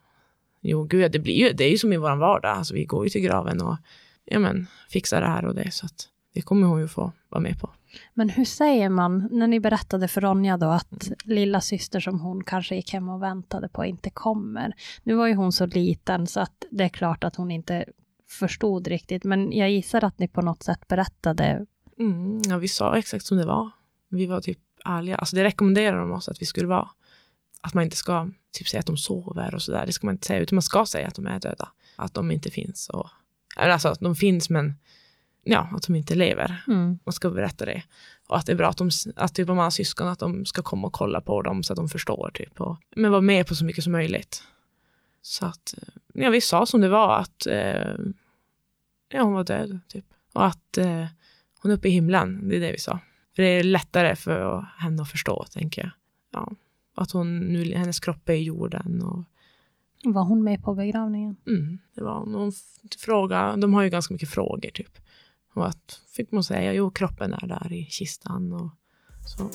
Jo, 0.61 0.83
gud, 0.83 1.11
det, 1.11 1.19
blir 1.19 1.33
ju, 1.33 1.53
det 1.53 1.63
är 1.63 1.69
ju 1.69 1.77
som 1.77 1.93
i 1.93 1.97
vår 1.97 2.15
vardag. 2.15 2.57
Alltså, 2.57 2.73
vi 2.73 2.85
går 2.85 3.03
ju 3.03 3.09
till 3.09 3.21
graven 3.21 3.61
och 3.61 3.77
ja, 4.25 4.39
men, 4.39 4.67
fixar 4.89 5.21
det 5.21 5.27
här 5.27 5.45
och 5.45 5.55
det. 5.55 5.71
Så 5.71 5.85
att 5.85 6.09
det 6.37 6.41
kommer 6.41 6.67
hon 6.67 6.79
ju 6.79 6.87
få 6.87 7.11
vara 7.29 7.41
med 7.41 7.59
på. 7.59 7.69
Men 8.13 8.29
hur 8.29 8.45
säger 8.45 8.89
man, 8.89 9.27
när 9.31 9.47
ni 9.47 9.59
berättade 9.59 10.07
för 10.07 10.21
Ronja 10.21 10.57
då 10.57 10.65
att 10.65 11.11
lilla 11.23 11.61
syster 11.61 11.99
som 11.99 12.19
hon 12.19 12.43
kanske 12.43 12.75
gick 12.75 12.93
hem 12.93 13.09
och 13.09 13.23
väntade 13.23 13.69
på 13.69 13.85
inte 13.85 14.09
kommer. 14.09 14.73
Nu 15.03 15.15
var 15.15 15.27
ju 15.27 15.33
hon 15.33 15.51
så 15.51 15.65
liten 15.65 16.27
så 16.27 16.39
att 16.39 16.65
det 16.71 16.83
är 16.83 16.89
klart 16.89 17.23
att 17.23 17.35
hon 17.35 17.51
inte 17.51 17.85
förstod 18.29 18.87
riktigt, 18.87 19.23
men 19.23 19.51
jag 19.51 19.71
gissar 19.71 20.03
att 20.03 20.19
ni 20.19 20.27
på 20.27 20.41
något 20.41 20.63
sätt 20.63 20.87
berättade. 20.87 21.65
Mm, 21.99 22.41
ja, 22.49 22.57
vi 22.57 22.67
sa 22.67 22.97
exakt 22.97 23.25
som 23.25 23.37
det 23.37 23.45
var. 23.45 23.71
Vi 24.09 24.25
var 24.25 24.41
typ 24.41 24.59
ärliga. 24.85 25.15
Alltså 25.15 25.35
det 25.35 25.43
rekommenderar 25.43 25.99
de 25.99 26.11
oss 26.11 26.29
att 26.29 26.41
vi 26.41 26.45
skulle 26.45 26.67
vara. 26.67 26.89
Att 27.61 27.73
man 27.73 27.83
inte 27.83 27.95
ska 27.95 28.29
typ 28.51 28.67
säga 28.67 28.79
att 28.79 28.85
de 28.85 28.97
sover 28.97 29.55
och 29.55 29.61
sådär. 29.61 29.85
Det 29.85 29.93
ska 29.93 30.07
man 30.07 30.15
inte 30.15 30.27
säga, 30.27 30.39
utan 30.39 30.55
man 30.55 30.61
ska 30.61 30.85
säga 30.85 31.07
att 31.07 31.15
de 31.15 31.27
är 31.27 31.39
döda. 31.39 31.69
Att 31.95 32.13
de 32.13 32.31
inte 32.31 32.51
finns. 32.51 32.89
Och, 32.89 33.09
alltså 33.55 33.87
att 33.87 33.99
de 33.99 34.15
finns 34.15 34.49
men 34.49 34.73
ja, 35.49 35.69
att 35.71 35.87
de 35.87 35.95
inte 35.95 36.15
lever. 36.15 36.63
Mm. 36.67 36.99
Man 37.03 37.13
ska 37.13 37.29
berätta 37.29 37.65
det. 37.65 37.83
Och 38.27 38.37
att 38.37 38.45
det 38.45 38.51
är 38.51 38.55
bra 38.55 38.69
att, 38.69 38.77
de, 38.77 38.89
att 39.15 39.35
typ 39.35 39.49
om 39.49 39.55
man 39.55 39.63
har 39.63 39.71
syskon, 39.71 40.07
att 40.07 40.19
de 40.19 40.45
ska 40.45 40.61
komma 40.61 40.87
och 40.87 40.93
kolla 40.93 41.21
på 41.21 41.41
dem 41.41 41.63
så 41.63 41.73
att 41.73 41.77
de 41.77 41.89
förstår. 41.89 42.31
Typ, 42.33 42.61
och, 42.61 42.77
men 42.95 43.11
vara 43.11 43.21
med 43.21 43.47
på 43.47 43.55
så 43.55 43.65
mycket 43.65 43.83
som 43.83 43.93
möjligt. 43.93 44.43
Så 45.21 45.45
att, 45.45 45.73
ja, 46.13 46.29
vi 46.29 46.41
sa 46.41 46.65
som 46.65 46.81
det 46.81 46.89
var 46.89 47.17
att 47.17 47.47
eh, 47.47 47.95
ja, 49.09 49.21
hon 49.21 49.33
var 49.33 49.43
död. 49.43 49.79
Typ. 49.87 50.05
Och 50.33 50.45
att 50.45 50.77
eh, 50.77 51.05
hon 51.61 51.71
är 51.71 51.75
uppe 51.75 51.87
i 51.87 51.91
himlen, 51.91 52.49
det 52.49 52.55
är 52.55 52.59
det 52.59 52.71
vi 52.71 52.79
sa. 52.79 52.99
För 53.35 53.43
det 53.43 53.49
är 53.49 53.63
lättare 53.63 54.15
för 54.15 54.67
henne 54.77 55.01
att 55.01 55.11
förstå, 55.11 55.45
tänker 55.51 55.81
jag. 55.81 55.91
Ja. 56.31 56.51
Att 56.95 57.11
hon, 57.11 57.39
nu, 57.39 57.73
hennes 57.75 57.99
kropp 57.99 58.29
är 58.29 58.33
i 58.33 58.43
jorden. 58.43 59.01
Och, 59.01 59.23
Var 60.03 60.23
hon 60.23 60.43
med 60.43 60.63
på 60.63 60.75
begravningen? 60.75 61.37
mm, 61.47 61.79
det 61.95 62.03
var 62.03 62.25
någon 62.25 62.51
fråga, 62.99 63.55
de 63.57 63.73
har 63.73 63.83
ju 63.83 63.89
ganska 63.89 64.13
mycket 64.13 64.29
frågor 64.29 64.69
typ. 64.69 64.97
Och 65.57 65.67
att 65.67 66.01
fick 66.15 66.31
man 66.31 66.43
säga, 66.43 66.73
jo 66.73 66.91
kroppen 66.91 67.33
är 67.33 67.47
där 67.47 67.73
i 67.73 67.85
kistan 67.85 68.53
och 68.53 68.69
så. 69.25 69.49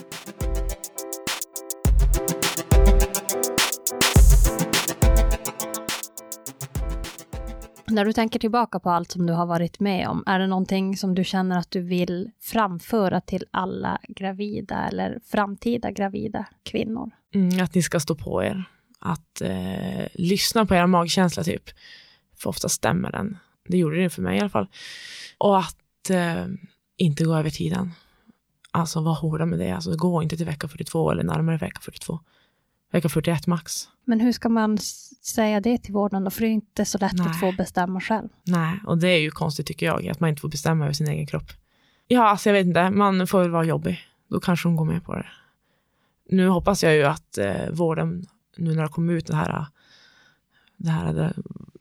När 7.86 8.04
du 8.04 8.12
tänker 8.12 8.38
tillbaka 8.38 8.80
på 8.80 8.90
allt 8.90 9.12
som 9.12 9.26
du 9.26 9.32
har 9.32 9.46
varit 9.46 9.80
med 9.80 10.08
om, 10.08 10.24
är 10.26 10.38
det 10.38 10.46
någonting 10.46 10.96
som 10.96 11.14
du 11.14 11.24
känner 11.24 11.58
att 11.58 11.70
du 11.70 11.80
vill 11.80 12.30
framföra 12.40 13.20
till 13.20 13.44
alla 13.50 13.98
gravida 14.08 14.88
eller 14.88 15.20
framtida 15.24 15.90
gravida 15.90 16.46
kvinnor? 16.62 17.10
Mm, 17.34 17.64
att 17.64 17.74
ni 17.74 17.82
ska 17.82 18.00
stå 18.00 18.14
på 18.14 18.44
er. 18.44 18.64
Att 18.98 19.40
eh, 19.40 20.06
lyssna 20.14 20.66
på 20.66 20.74
er 20.74 20.86
magkänsla 20.86 21.44
typ. 21.44 21.64
För 22.36 22.50
ofta 22.50 22.68
stämmer 22.68 23.12
den. 23.12 23.38
Det 23.68 23.76
gjorde 23.76 24.02
det 24.02 24.10
för 24.10 24.22
mig 24.22 24.36
i 24.36 24.40
alla 24.40 24.50
fall. 24.50 24.68
Och 25.38 25.58
att 25.58 25.76
eh, 26.10 26.46
inte 26.96 27.24
gå 27.24 27.34
över 27.34 27.50
tiden. 27.50 27.90
Alltså 28.70 29.00
var 29.00 29.14
hårda 29.14 29.46
med 29.46 29.58
det. 29.58 29.70
Alltså 29.70 29.96
gå 29.96 30.22
inte 30.22 30.36
till 30.36 30.46
vecka 30.46 30.68
42 30.68 31.10
eller 31.10 31.22
närmare 31.22 31.56
vecka 31.56 31.80
42. 31.80 32.20
Vecka 32.92 33.08
41 33.08 33.46
max. 33.46 33.88
Men 34.04 34.20
hur 34.20 34.32
ska 34.32 34.48
man 34.48 34.78
säga 35.22 35.60
det 35.60 35.78
till 35.78 35.94
vården 35.94 36.24
då? 36.24 36.30
För 36.30 36.40
det 36.40 36.46
är 36.46 36.50
inte 36.52 36.84
så 36.84 36.98
lätt 36.98 37.12
Nej. 37.12 37.26
att 37.26 37.40
få 37.40 37.52
bestämma 37.52 38.00
själv. 38.00 38.28
Nej, 38.44 38.80
och 38.86 38.98
det 38.98 39.08
är 39.08 39.18
ju 39.18 39.30
konstigt 39.30 39.66
tycker 39.66 39.86
jag. 39.86 40.08
Att 40.08 40.20
man 40.20 40.30
inte 40.30 40.40
får 40.40 40.48
bestämma 40.48 40.84
över 40.84 40.94
sin 40.94 41.08
egen 41.08 41.26
kropp. 41.26 41.52
Ja, 42.06 42.28
alltså 42.28 42.48
jag 42.48 42.54
vet 42.54 42.66
inte. 42.66 42.90
Man 42.90 43.26
får 43.26 43.40
väl 43.40 43.50
vara 43.50 43.64
jobbig. 43.64 44.00
Då 44.28 44.40
kanske 44.40 44.68
hon 44.68 44.76
går 44.76 44.84
med 44.84 45.04
på 45.04 45.14
det. 45.14 45.26
Nu 46.28 46.48
hoppas 46.48 46.82
jag 46.82 46.94
ju 46.94 47.02
att 47.02 47.38
eh, 47.38 47.70
vården, 47.70 48.26
nu 48.56 48.74
när 48.74 48.82
det 48.82 48.88
kom 48.88 49.10
ut 49.10 49.26
det 49.26 49.36
här, 49.36 49.66
det 50.76 50.90
här, 50.90 51.12
det, 51.12 51.34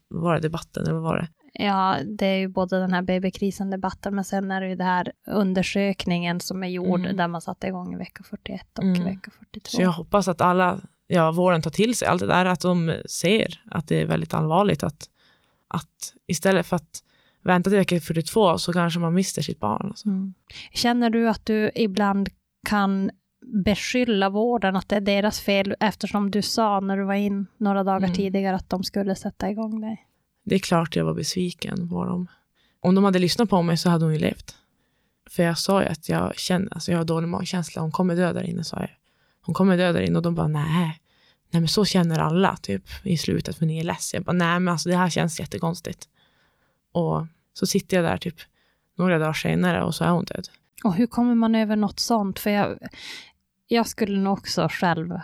var 0.07 0.33
det 0.33 0.39
debatten 0.39 0.83
eller 0.83 0.93
vad 0.93 1.03
var 1.03 1.17
det? 1.17 1.27
Ja, 1.53 1.97
det 2.05 2.25
är 2.25 2.37
ju 2.37 2.47
både 2.47 2.79
den 2.79 2.93
här 2.93 3.01
babykrisen-debatten, 3.01 4.15
men 4.15 4.23
sen 4.23 4.51
är 4.51 4.61
det 4.61 4.69
ju 4.69 4.75
det 4.75 4.83
här 4.83 5.11
undersökningen 5.27 6.39
som 6.39 6.63
är 6.63 6.67
gjord, 6.67 6.99
Mm. 6.99 7.17
där 7.17 7.27
man 7.27 7.41
satte 7.41 7.67
igång 7.67 7.93
i 7.93 7.97
vecka 7.97 8.23
41 8.23 8.77
och 8.77 8.83
Mm. 8.83 9.03
vecka 9.03 9.31
42. 9.39 9.69
Så 9.77 9.81
jag 9.81 9.91
hoppas 9.91 10.27
att 10.27 10.41
alla, 10.41 10.79
ja, 11.07 11.31
vården 11.31 11.61
tar 11.61 11.71
till 11.71 11.95
sig 11.95 12.07
allt 12.07 12.19
det 12.21 12.27
där, 12.27 12.45
att 12.45 12.61
de 12.61 12.93
ser 13.09 13.61
att 13.71 13.87
det 13.87 14.01
är 14.01 14.05
väldigt 14.05 14.33
allvarligt. 14.33 14.83
Att, 14.83 15.09
att 15.67 16.13
istället 16.27 16.65
för 16.65 16.75
att 16.75 17.03
vänta 17.43 17.69
till 17.69 17.79
vecka 17.79 17.99
42 17.99 18.57
så 18.57 18.73
kanske 18.73 18.99
man 18.99 19.13
mister 19.13 19.41
sitt 19.41 19.59
barn. 19.59 19.87
Alltså. 19.87 20.09
Mm. 20.09 20.33
Känner 20.73 21.09
du 21.09 21.29
att 21.29 21.45
du 21.45 21.71
ibland 21.75 22.29
kan 22.67 23.11
beskylla 23.65 24.29
vården 24.29 24.75
att 24.75 24.89
det 24.89 24.95
är 24.95 25.01
deras 25.01 25.39
fel 25.41 25.75
eftersom 25.79 26.31
du 26.31 26.41
sa 26.41 26.79
när 26.79 26.97
du 26.97 27.03
var 27.03 27.13
in 27.13 27.47
några 27.57 27.83
dagar 27.83 27.97
Mm. 28.07 28.13
tidigare 28.13 28.55
att 28.55 28.69
de 28.69 28.83
skulle 28.83 29.15
sätta 29.15 29.49
igång 29.49 29.81
dig? 29.81 30.07
Det 30.43 30.55
är 30.55 30.59
klart 30.59 30.95
jag 30.95 31.05
var 31.05 31.13
besviken 31.13 31.89
på 31.89 32.05
dem. 32.05 32.27
Om 32.79 32.95
de 32.95 33.03
hade 33.03 33.19
lyssnat 33.19 33.49
på 33.49 33.61
mig 33.61 33.77
så 33.77 33.89
hade 33.89 34.05
hon 34.05 34.13
ju 34.13 34.19
levt. 34.19 34.55
För 35.29 35.43
jag 35.43 35.57
sa 35.57 35.81
ju 35.81 35.87
att 35.87 36.09
jag 36.09 36.35
känner, 36.35 36.73
alltså 36.73 36.91
jag 36.91 36.97
har 36.97 37.05
dålig 37.05 37.27
magkänsla, 37.27 37.81
hon 37.81 37.91
kommer 37.91 38.15
dö 38.15 38.33
där 38.33 38.43
inne, 38.43 38.63
sa 38.63 38.79
jag. 38.79 38.89
Hon 39.41 39.55
kommer 39.55 39.77
dö 39.77 39.91
där 39.91 40.01
inne 40.01 40.17
och 40.17 40.23
de 40.23 40.35
bara 40.35 40.47
nej. 40.47 41.01
Nej 41.49 41.61
men 41.61 41.67
så 41.67 41.85
känner 41.85 42.19
alla 42.19 42.55
typ 42.55 42.83
i 43.03 43.17
slutet 43.17 43.57
för 43.57 43.65
ni 43.65 43.79
är 43.79 43.83
less. 43.83 44.13
Jag 44.13 44.23
bara 44.23 44.33
nej 44.33 44.59
men 44.59 44.71
alltså 44.71 44.89
det 44.89 44.95
här 44.95 45.09
känns 45.09 45.39
jättekonstigt. 45.39 46.09
Och 46.91 47.25
så 47.53 47.67
sitter 47.67 47.97
jag 47.97 48.05
där 48.05 48.17
typ 48.17 48.35
några 48.97 49.19
dagar 49.19 49.33
senare 49.33 49.83
och 49.83 49.95
så 49.95 50.03
är 50.03 50.09
hon 50.09 50.25
död. 50.25 50.47
Och 50.83 50.93
hur 50.93 51.07
kommer 51.07 51.35
man 51.35 51.55
över 51.55 51.75
något 51.75 51.99
sånt? 51.99 52.39
För 52.39 52.49
jag, 52.49 52.77
jag 53.67 53.87
skulle 53.87 54.17
nog 54.19 54.33
också 54.33 54.67
själv 54.71 55.19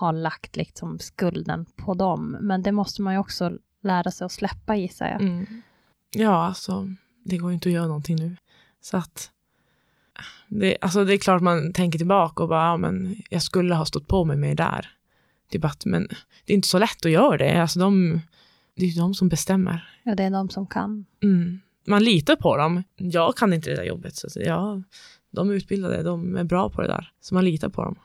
ha 0.00 0.12
lagt 0.12 0.56
liksom 0.56 0.98
skulden 0.98 1.66
på 1.76 1.94
dem, 1.94 2.36
men 2.40 2.62
det 2.62 2.72
måste 2.72 3.02
man 3.02 3.12
ju 3.12 3.18
också 3.18 3.52
lära 3.82 4.10
sig 4.10 4.24
att 4.24 4.32
släppa 4.32 4.76
gissar 4.76 5.06
jag. 5.06 5.20
Mm. 5.20 5.62
Ja, 6.10 6.46
alltså 6.46 6.88
det 7.24 7.36
går 7.36 7.50
ju 7.50 7.54
inte 7.54 7.68
att 7.68 7.72
göra 7.72 7.86
någonting 7.86 8.16
nu. 8.16 8.36
Så 8.80 8.96
att 8.96 9.30
det, 10.48 10.76
alltså, 10.80 11.04
det 11.04 11.14
är 11.14 11.18
klart 11.18 11.42
man 11.42 11.72
tänker 11.72 11.98
tillbaka 11.98 12.42
och 12.42 12.48
bara, 12.48 12.64
ja, 12.64 12.76
men 12.76 13.16
jag 13.30 13.42
skulle 13.42 13.74
ha 13.74 13.84
stått 13.84 14.08
på 14.08 14.24
mig 14.24 14.36
mer 14.36 14.54
där. 14.54 14.90
Typ 15.50 15.64
att, 15.64 15.84
men 15.84 16.08
det 16.44 16.52
är 16.52 16.54
inte 16.54 16.68
så 16.68 16.78
lätt 16.78 17.06
att 17.06 17.12
göra 17.12 17.36
det. 17.36 17.62
Alltså, 17.62 17.78
de, 17.78 18.20
det 18.76 18.84
är 18.84 18.88
ju 18.88 19.00
de 19.00 19.14
som 19.14 19.28
bestämmer. 19.28 19.98
Ja, 20.02 20.14
det 20.14 20.22
är 20.22 20.30
de 20.30 20.48
som 20.48 20.66
kan. 20.66 21.06
Mm. 21.22 21.60
Man 21.86 22.04
litar 22.04 22.36
på 22.36 22.56
dem. 22.56 22.82
Jag 22.96 23.36
kan 23.36 23.52
inte 23.52 23.70
det 23.70 23.76
där 23.76 23.84
jobbet. 23.84 24.16
Så 24.16 24.26
att, 24.26 24.36
ja, 24.36 24.82
de 25.30 25.50
är 25.50 25.54
utbildade, 25.54 26.02
de 26.02 26.36
är 26.36 26.44
bra 26.44 26.70
på 26.70 26.82
det 26.82 26.88
där. 26.88 27.12
Så 27.20 27.34
man 27.34 27.44
litar 27.44 27.68
på 27.68 27.84
dem. 27.84 27.98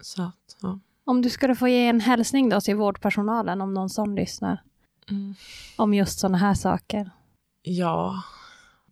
Så 0.00 0.22
att, 0.22 0.56
ja. 0.62 0.78
Om 1.04 1.22
du 1.22 1.30
skulle 1.30 1.54
få 1.54 1.68
ge 1.68 1.86
en 1.86 2.00
hälsning 2.00 2.48
då 2.48 2.60
till 2.60 2.76
vårdpersonalen, 2.76 3.60
om 3.60 3.74
någon 3.74 3.90
sån 3.90 4.14
lyssnar, 4.14 4.62
Mm. 5.10 5.34
om 5.76 5.94
just 5.94 6.18
sådana 6.18 6.38
här 6.38 6.54
saker. 6.54 7.10
Ja, 7.62 8.22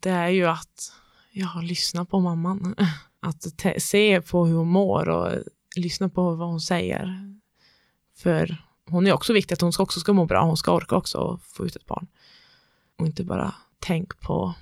det 0.01 0.11
är 0.11 0.29
ju 0.29 0.47
att 0.47 0.93
jag 1.33 1.47
har 1.47 1.63
lyssnat 1.63 2.09
på 2.09 2.21
mamman. 2.21 2.75
Att 3.23 3.45
se 3.79 4.21
på 4.21 4.47
hur 4.47 4.57
hon 4.57 4.69
mår 4.69 5.09
och 5.09 5.33
lyssna 5.77 6.09
på 6.09 6.35
vad 6.35 6.49
hon 6.49 6.61
säger. 6.61 7.35
För 8.17 8.57
hon 8.87 9.07
är 9.07 9.13
också 9.13 9.33
viktig 9.33 9.55
att 9.55 9.61
hon 9.61 9.73
ska 9.73 9.83
också 9.83 10.01
ska 10.01 10.13
må 10.13 10.27
bra. 10.27 10.45
Hon 10.45 10.57
ska 10.57 10.73
orka 10.73 10.97
också 10.97 11.41
få 11.43 11.67
ut 11.67 11.77
ett 11.77 11.87
barn. 11.87 12.07
Och 12.99 13.07
inte 13.07 13.25
bara 13.25 13.55
tänk 13.79 14.21
på 14.21 14.55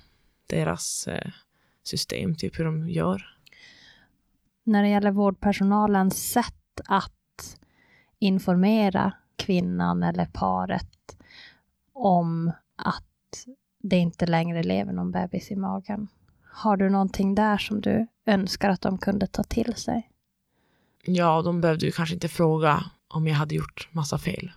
deras 0.47 1.07
eh, 1.07 1.31
system, 1.83 2.35
typ 2.35 2.59
hur 2.59 2.65
de 2.65 2.89
gör. 2.89 3.37
När 4.63 4.83
det 4.83 4.89
gäller 4.89 5.11
vårdpersonalens 5.11 6.31
sätt 6.31 6.81
att 6.85 7.57
informera 8.19 9.13
kvinnan 9.35 10.03
eller 10.03 10.25
paret 10.25 11.17
om 11.99 12.51
att 12.75 13.03
det 13.83 13.97
inte 13.97 14.25
längre 14.25 14.63
lever 14.63 14.93
någon 14.93 15.11
bebis 15.11 15.51
i 15.51 15.55
magen. 15.55 16.07
Har 16.51 16.77
du 16.77 16.89
någonting 16.89 17.35
där 17.35 17.57
som 17.57 17.81
du 17.81 18.07
önskar 18.25 18.69
att 18.69 18.81
de 18.81 18.97
kunde 18.97 19.27
ta 19.27 19.43
till 19.43 19.73
sig? 19.75 20.11
Ja, 21.03 21.41
de 21.41 21.61
behövde 21.61 21.85
ju 21.85 21.91
kanske 21.91 22.15
inte 22.15 22.27
fråga 22.27 22.83
om 23.07 23.27
jag 23.27 23.35
hade 23.35 23.55
gjort 23.55 23.89
massa 23.91 24.17
fel. 24.17 24.51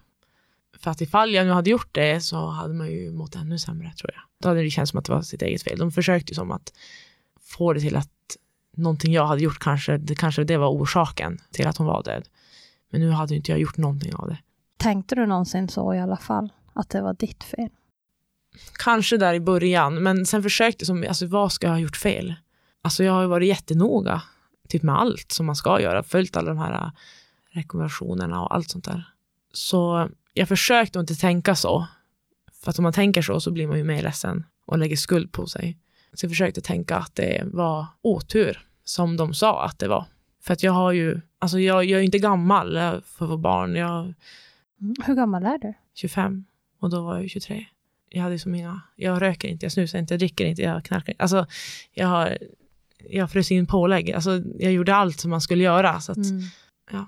För 0.79 0.91
att 0.91 1.01
ifall 1.01 1.35
jag 1.35 1.47
nu 1.47 1.53
hade 1.53 1.71
gjort 1.71 1.95
det 1.95 2.21
så 2.21 2.47
hade 2.47 2.75
man 2.75 2.91
ju 2.91 3.13
mått 3.13 3.37
ännu 3.37 3.59
sämre 3.59 3.93
tror 3.93 4.11
jag. 4.15 4.23
Då 4.43 4.49
hade 4.49 4.63
det 4.63 4.71
känts 4.71 4.91
som 4.91 4.99
att 4.99 5.05
det 5.05 5.13
var 5.13 5.23
sitt 5.23 5.43
eget 5.43 5.63
fel. 5.63 5.79
De 5.79 5.93
försökte 5.93 6.33
ju 6.33 6.35
som 6.35 6.51
att 6.51 6.73
få 7.41 7.73
det 7.73 7.81
till 7.81 7.97
att 7.97 8.37
någonting 8.77 9.13
jag 9.13 9.27
hade 9.27 9.43
gjort 9.43 9.59
kanske, 9.59 9.97
det 9.99 10.15
kanske 10.15 10.45
det 10.45 10.57
var 10.57 10.69
orsaken 10.69 11.39
till 11.51 11.67
att 11.67 11.77
hon 11.77 11.87
var 11.87 12.03
död. 12.03 12.29
Men 12.91 13.01
nu 13.01 13.11
hade 13.11 13.35
ju 13.35 13.37
inte 13.37 13.53
jag 13.53 13.61
gjort 13.61 13.77
någonting 13.77 14.15
av 14.15 14.29
det. 14.29 14.39
Tänkte 14.77 15.15
du 15.15 15.27
någonsin 15.27 15.69
så 15.69 15.95
i 15.95 16.01
alla 16.01 16.17
fall? 16.17 16.53
Att 16.73 16.91
det 16.91 17.03
var 17.03 17.15
ditt 17.15 17.45
fel? 17.45 17.71
Kanske 18.79 19.17
där 19.17 19.35
i 19.35 19.41
början, 19.41 20.03
men 20.03 20.27
sen 20.27 20.43
försökte 20.43 20.87
som, 20.87 21.05
alltså 21.09 21.27
vad 21.27 21.53
ska 21.53 21.67
jag 21.67 21.75
ha 21.75 21.81
gjort 21.81 21.97
fel? 21.97 22.35
Alltså 22.83 23.05
jag 23.05 23.13
har 23.13 23.23
ju 23.23 23.29
varit 23.29 23.49
jättenoga, 23.49 24.23
typ 24.69 24.83
med 24.83 24.99
allt 24.99 25.33
som 25.33 25.47
man 25.47 25.57
ska 25.57 25.81
göra, 25.81 26.03
följt 26.03 26.37
alla 26.37 26.49
de 26.49 26.59
här 26.59 26.73
äh, 26.73 26.91
rekommendationerna 27.51 28.43
och 28.43 28.55
allt 28.55 28.71
sånt 28.71 28.85
där. 28.85 29.09
Så 29.53 30.11
jag 30.35 30.49
försökte 30.49 30.99
inte 30.99 31.15
tänka 31.15 31.55
så, 31.55 31.87
för 32.53 32.71
att 32.71 32.79
om 32.79 32.83
man 32.83 32.93
tänker 32.93 33.23
så 33.23 33.41
så 33.41 33.51
blir 33.51 33.67
man 33.67 33.79
ju 33.79 33.85
mer 33.85 34.03
ledsen 34.03 34.45
och 34.67 34.79
lägger 34.79 34.97
skuld 34.97 35.33
på 35.33 35.47
sig. 35.47 35.79
Så 36.15 36.25
jag 36.25 36.31
försökte 36.31 36.61
tänka 36.61 36.97
att 36.97 37.15
det 37.15 37.43
var 37.45 37.87
otur, 38.03 38.67
som 38.85 39.17
de 39.17 39.35
sa 39.35 39.65
att 39.65 39.79
det 39.79 39.89
var. 39.89 40.05
För 40.41 40.53
att 40.53 40.63
jag 40.63 40.73
har 40.73 40.93
ju, 40.93 41.21
alltså 41.39 41.59
jag, 41.59 41.85
jag 41.85 42.01
är 42.01 42.05
inte 42.05 42.19
gammal 42.19 42.73
för 42.75 43.25
att 43.25 43.31
få 43.31 43.37
barn, 43.37 43.77
jag 43.77 44.15
Mm. 44.83 44.95
Hur 45.07 45.15
gammal 45.15 45.45
är 45.45 45.59
du? 45.59 45.75
25. 45.95 46.45
Och 46.83 46.91
då 46.91 47.03
var 47.03 47.19
jag 47.21 47.31
23. 47.31 47.67
Jag 48.09 48.23
hade 48.23 48.39
som 48.39 48.55
inga, 48.55 48.81
jag 48.97 49.23
röker 49.23 49.49
inte, 49.49 49.65
jag 49.65 49.73
snusar 49.73 49.99
inte, 49.99 50.15
jag 50.15 50.19
dricker 50.19 50.45
inte, 50.45 50.63
jag 50.63 50.85
knarkar 50.85 51.13
inte. 51.13 51.23
Alltså, 51.23 51.47
jag 51.95 52.07
har, 52.07 52.39
jag 53.11 53.31
frös 53.31 53.51
in 53.51 53.67
pålägg. 53.67 54.13
Alltså, 54.13 54.43
jag 54.59 54.73
gjorde 54.73 54.95
allt 54.95 55.21
som 55.21 55.31
man 55.31 55.41
skulle 55.41 55.65
göra. 55.65 56.01
Så 56.01 56.13
att, 56.13 56.19
Mm. 56.19 56.43
ja. 56.91 57.07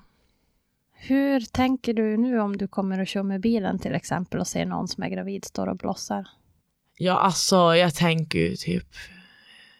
Hur 0.93 1.39
tänker 1.39 1.93
du 1.93 2.17
nu 2.17 2.39
om 2.39 2.57
du 2.57 2.67
kommer 2.67 2.99
och 2.99 3.07
kör 3.07 3.23
med 3.23 3.41
bilen 3.41 3.79
till 3.79 3.95
exempel 3.95 4.39
och 4.39 4.47
ser 4.47 4.65
någon 4.65 4.87
som 4.87 5.03
är 5.03 5.09
gravid 5.09 5.45
står 5.45 5.67
och 5.67 5.77
blossar? 5.77 6.27
Ja, 6.97 7.13
alltså 7.19 7.55
jag 7.75 7.95
tänker 7.95 8.39
ju 8.39 8.55
typ 8.55 8.87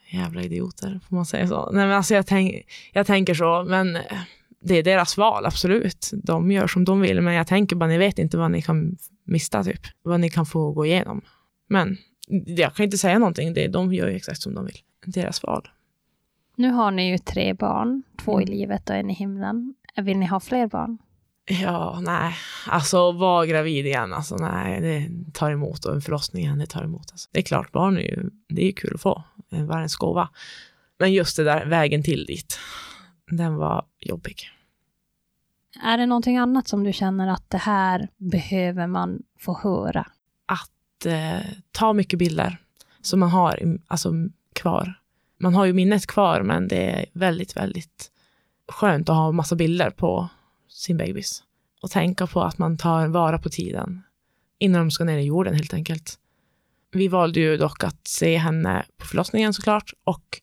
jävla 0.09 0.41
idioter, 0.41 0.99
får 1.09 1.15
man 1.15 1.25
säga 1.25 1.47
så? 1.47 1.71
Nej, 1.71 1.87
men 1.87 1.95
alltså 1.97 2.13
jag, 2.13 2.27
tänk, 2.27 2.65
jag 2.93 3.07
tänker 3.07 3.33
så, 3.33 3.63
men 3.67 3.95
eh, 3.95 4.01
det 4.61 4.75
är 4.75 4.83
deras 4.83 5.17
val, 5.17 5.45
absolut. 5.45 6.11
De 6.23 6.51
gör 6.51 6.67
som 6.67 6.85
de 6.85 7.01
vill, 7.01 7.21
men 7.21 7.33
jag 7.33 7.47
tänker 7.47 7.75
bara, 7.75 7.89
ni 7.89 7.97
vet 7.97 8.19
inte 8.19 8.37
vad 8.37 8.51
ni 8.51 8.61
kan 8.61 8.97
mista, 9.25 9.63
typ. 9.63 9.81
Vad 10.03 10.19
ni 10.19 10.29
kan 10.29 10.45
få 10.45 10.71
gå 10.71 10.85
igenom. 10.85 11.21
Men 11.69 11.97
jag 12.45 12.75
kan 12.75 12.83
inte 12.83 12.97
säga 12.97 13.19
någonting, 13.19 13.53
det, 13.53 13.67
de 13.67 13.93
gör 13.93 14.07
ju 14.07 14.15
exakt 14.15 14.41
som 14.41 14.53
de 14.55 14.65
vill. 14.65 14.77
Deras 15.05 15.43
val. 15.43 15.67
Nu 16.55 16.69
har 16.71 16.91
ni 16.91 17.09
ju 17.11 17.17
tre 17.17 17.53
barn, 17.53 18.03
två 18.23 18.41
i 18.41 18.43
Mm. 18.43 18.55
livet 18.57 18.89
och 18.89 18.95
en 18.95 19.09
i 19.09 19.13
himlen. 19.13 19.73
Vill 19.97 20.17
ni 20.17 20.25
ha 20.25 20.39
fler 20.39 20.67
barn? 20.67 20.97
Ja, 21.61 21.99
nej. 22.01 22.33
Alltså 22.67 23.11
vara 23.11 23.45
gravid 23.45 23.85
igen, 23.85 24.13
alltså 24.13 24.35
nej, 24.35 24.81
det 24.81 25.09
tar 25.33 25.51
emot 25.51 25.85
och 25.85 25.95
en 25.95 26.01
förlossning 26.01 26.43
igen, 26.43 26.57
det 26.59 26.65
tar 26.65 26.83
emot. 26.83 27.11
Alltså. 27.11 27.29
Det 27.31 27.39
är 27.39 27.43
klart, 27.43 27.71
barn 27.71 27.97
är 27.97 28.01
ju, 28.01 28.29
det 28.49 28.61
är 28.61 28.65
ju 28.65 28.73
kul 28.73 28.91
att 28.95 29.01
få, 29.01 29.23
en 29.49 29.67
världens 29.67 29.95
gåva. 29.95 30.29
Men 30.99 31.13
just 31.13 31.37
det 31.37 31.43
där 31.43 31.65
vägen 31.65 32.03
till 32.03 32.25
dit, 32.25 32.59
den 33.31 33.55
var 33.55 33.85
jobbig. 33.99 34.35
Är 35.83 35.97
det 35.97 36.05
någonting 36.05 36.37
annat 36.37 36.67
som 36.67 36.83
du 36.83 36.93
känner 36.93 37.27
att 37.27 37.49
det 37.49 37.57
här 37.57 38.09
behöver 38.17 38.87
man 38.87 39.23
få 39.39 39.59
höra? 39.63 40.07
Att 40.45 41.05
eh, 41.05 41.45
ta 41.71 41.93
mycket 41.93 42.19
bilder 42.19 42.57
som 43.01 43.19
man 43.19 43.29
har 43.29 43.77
alltså, 43.87 44.13
kvar. 44.53 44.99
Man 45.39 45.55
har 45.55 45.65
ju 45.65 45.73
minnet 45.73 46.07
kvar, 46.07 46.41
men 46.41 46.67
det 46.67 46.91
är 46.91 47.05
väldigt, 47.13 47.57
väldigt 47.57 48.11
skönt 48.67 49.09
att 49.09 49.15
ha 49.15 49.31
massa 49.31 49.55
bilder 49.55 49.89
på 49.89 50.29
sin 50.69 50.97
bebis. 50.97 51.43
Och 51.81 51.91
tänka 51.91 52.27
på 52.27 52.41
att 52.41 52.57
man 52.57 52.77
tar 52.77 53.07
vara 53.07 53.37
på 53.37 53.49
tiden 53.49 54.03
innan 54.59 54.81
de 54.81 54.91
ska 54.91 55.03
ner 55.03 55.17
i 55.17 55.25
jorden 55.25 55.53
helt 55.53 55.73
enkelt. 55.73 56.19
Vi 56.91 57.07
valde 57.07 57.39
ju 57.39 57.57
dock 57.57 57.83
att 57.83 58.07
se 58.07 58.37
henne 58.37 58.85
på 58.97 59.05
förlossningen 59.05 59.53
såklart 59.53 59.93
och 60.03 60.41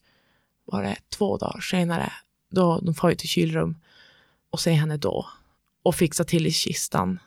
var 0.64 0.82
det 0.82 0.96
två 1.08 1.36
dagar 1.36 1.60
senare, 1.60 2.12
då 2.50 2.80
de 2.80 2.94
får 2.94 3.10
ju 3.10 3.16
till 3.16 3.28
kylrum 3.28 3.76
och 4.52 4.60
se 4.60 4.72
henne 4.72 4.96
då 4.96 5.26
och 5.82 5.94
fixa 5.94 6.24
till 6.24 6.46
i 6.46 6.52
kistan, 6.52 7.18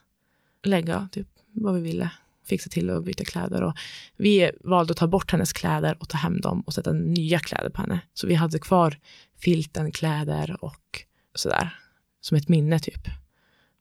lägga 0.64 1.10
typ 1.12 1.28
vad 1.52 1.76
vi 1.76 1.82
ville, 1.82 2.12
fixa 2.46 2.70
till 2.70 2.90
och 2.90 3.04
byta 3.04 3.26
kläder 3.26 3.64
och 3.64 3.74
vi 4.18 4.52
valde 4.64 4.92
att 4.92 4.98
ta 4.98 5.08
bort 5.08 5.32
hennes 5.32 5.54
kläder 5.54 5.98
och 6.00 6.10
ta 6.10 6.18
hem 6.18 6.42
dem 6.42 6.62
och 6.62 6.74
sätta 6.74 6.94
nya 6.94 7.40
kläder 7.40 7.70
på 7.70 7.82
henne. 7.82 8.00
Så 8.14 8.28
vi 8.28 8.34
hade 8.34 8.60
kvar 8.60 8.98
filten, 9.40 9.92
kläder 9.92 10.64
och 10.64 11.06
sådär 11.36 11.80
som 12.22 12.38
ett 12.38 12.48
minne 12.48 12.80
typ. 12.80 13.08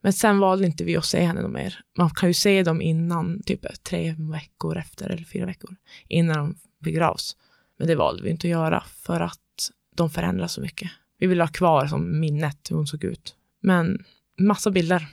Men 0.01 0.13
sen 0.13 0.39
valde 0.39 0.67
inte 0.67 0.85
vi 0.85 0.97
att 0.97 1.05
se 1.05 1.25
henne 1.25 1.49
mer. 1.49 1.81
Man 1.99 2.11
kan 2.11 2.29
ju 2.29 2.35
se 2.35 2.63
dem 2.63 2.83
innan, 2.83 3.43
typ 3.43 3.83
tre 3.83 4.15
veckor 4.19 4.77
efter 4.77 5.11
eller 5.11 5.25
fyra 5.25 5.47
veckor 5.47 5.77
innan 6.09 6.37
de 6.37 6.57
begravs. 6.79 7.37
Men 7.79 7.89
det 7.89 7.97
valde 7.97 8.23
vi 8.23 8.31
inte 8.31 8.47
att 8.47 8.51
göra 8.51 8.85
för 8.97 9.21
att 9.21 9.71
de 9.95 10.11
förändras 10.11 10.53
så 10.53 10.61
mycket. 10.61 10.91
Vi 11.25 11.29
vill 11.29 11.41
ha 11.41 11.49
kvar 11.49 11.87
som 11.87 12.21
minnet 12.21 12.71
hur 12.71 12.77
hon 12.77 12.87
såg 12.87 13.05
ut. 13.05 13.37
Men 13.61 14.05
massa 14.39 14.71
bilder. 14.71 15.09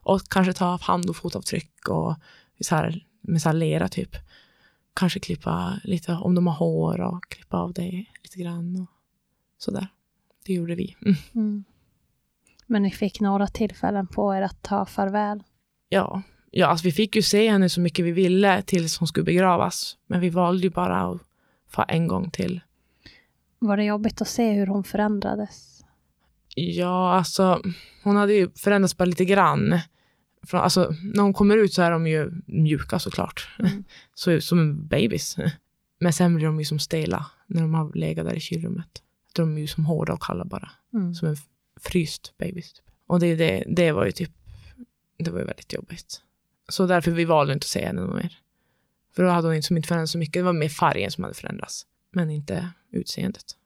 Och 0.00 0.20
kanske 0.30 0.52
ta 0.52 0.76
hand 0.76 1.10
och 1.10 1.16
fotavtryck 1.16 1.88
och 1.88 2.14
så 2.60 2.74
här, 2.74 3.04
med 3.20 3.42
så 3.42 3.48
här 3.48 3.56
lera 3.56 3.88
typ. 3.88 4.16
Kanske 4.94 5.20
klippa 5.20 5.80
lite 5.84 6.12
om 6.12 6.34
de 6.34 6.46
har 6.46 6.54
hår 6.54 7.00
och 7.00 7.28
klippa 7.28 7.56
av 7.56 7.72
det 7.72 8.04
lite 8.22 8.38
grann 8.38 8.76
och 8.80 8.88
sådär. 9.58 9.88
Det 10.46 10.52
gjorde 10.52 10.74
vi. 10.74 10.96
Mm. 11.02 11.16
Mm. 11.34 11.64
Men 12.66 12.82
ni 12.82 12.90
fick 12.90 13.20
några 13.20 13.46
tillfällen 13.46 14.06
på 14.06 14.34
er 14.34 14.42
att 14.42 14.62
ta 14.62 14.86
farväl. 14.86 15.42
Ja, 15.88 16.22
ja 16.50 16.66
alltså 16.66 16.84
vi 16.84 16.92
fick 16.92 17.16
ju 17.16 17.22
se 17.22 17.50
henne 17.50 17.68
så 17.68 17.80
mycket 17.80 18.04
vi 18.04 18.12
ville 18.12 18.62
tills 18.62 18.98
hon 18.98 19.08
skulle 19.08 19.24
begravas. 19.24 19.96
Men 20.06 20.20
vi 20.20 20.30
valde 20.30 20.62
ju 20.62 20.70
bara 20.70 21.00
att 21.00 21.20
få 21.68 21.84
en 21.88 22.08
gång 22.08 22.30
till. 22.30 22.60
Var 23.60 23.76
det 23.76 23.84
jobbigt 23.84 24.20
att 24.20 24.28
se 24.28 24.52
hur 24.52 24.66
hon 24.66 24.84
förändrades? 24.84 25.84
Ja, 26.54 27.12
alltså 27.12 27.62
hon 28.02 28.16
hade 28.16 28.34
ju 28.34 28.50
förändrats 28.50 28.96
bara 28.96 29.04
lite 29.04 29.24
grann. 29.24 29.78
Alltså, 30.52 30.94
när 31.14 31.22
hon 31.22 31.32
kommer 31.32 31.56
ut 31.56 31.72
så 31.72 31.82
är 31.82 31.90
de 31.90 32.06
ju 32.06 32.30
mjuka 32.46 32.98
såklart. 32.98 33.48
Mm. 33.58 33.84
Så 34.14 34.40
som 34.40 34.86
babys. 34.86 35.36
Men 36.00 36.12
sen 36.12 36.36
blir 36.36 36.46
de 36.46 36.58
ju 36.58 36.64
som 36.64 36.78
stela 36.78 37.26
när 37.46 37.62
de 37.62 37.74
har 37.74 37.92
legat 37.94 38.26
där 38.26 38.34
i 38.34 38.40
kylrummet. 38.40 39.02
De 39.32 39.56
är 39.56 39.60
ju 39.60 39.66
som 39.66 39.84
hårda 39.84 40.12
och 40.12 40.22
kalla 40.22 40.44
bara. 40.44 40.70
Mm. 40.94 41.14
Som 41.14 41.28
en 41.28 41.36
fryst 41.80 42.34
babys. 42.38 42.72
Typ. 42.72 42.84
Och 43.06 43.20
det, 43.20 43.34
det, 43.34 43.64
det 43.68 43.92
var 43.92 44.04
ju 44.04 44.12
typ, 44.12 44.30
det 45.18 45.30
var 45.30 45.38
ju 45.38 45.44
väldigt 45.44 45.72
jobbigt. 45.72 46.22
Så 46.68 46.86
därför 46.86 47.10
vi 47.10 47.24
valde 47.24 47.52
inte 47.52 47.64
att 47.64 47.68
se 47.68 47.86
henne 47.86 48.00
mer. 48.00 48.38
För 49.16 49.22
då 49.22 49.28
hade 49.28 49.48
hon 49.48 49.54
inte, 49.54 49.66
som 49.66 49.76
inte 49.76 49.88
förändrats 49.88 50.12
så 50.12 50.18
mycket. 50.18 50.34
Det 50.34 50.42
var 50.42 50.52
mer 50.52 50.68
färgen 50.68 51.10
som 51.10 51.24
hade 51.24 51.34
förändrats. 51.34 51.86
Men 52.10 52.30
inte 52.30 52.68
utseendet. 52.92 53.56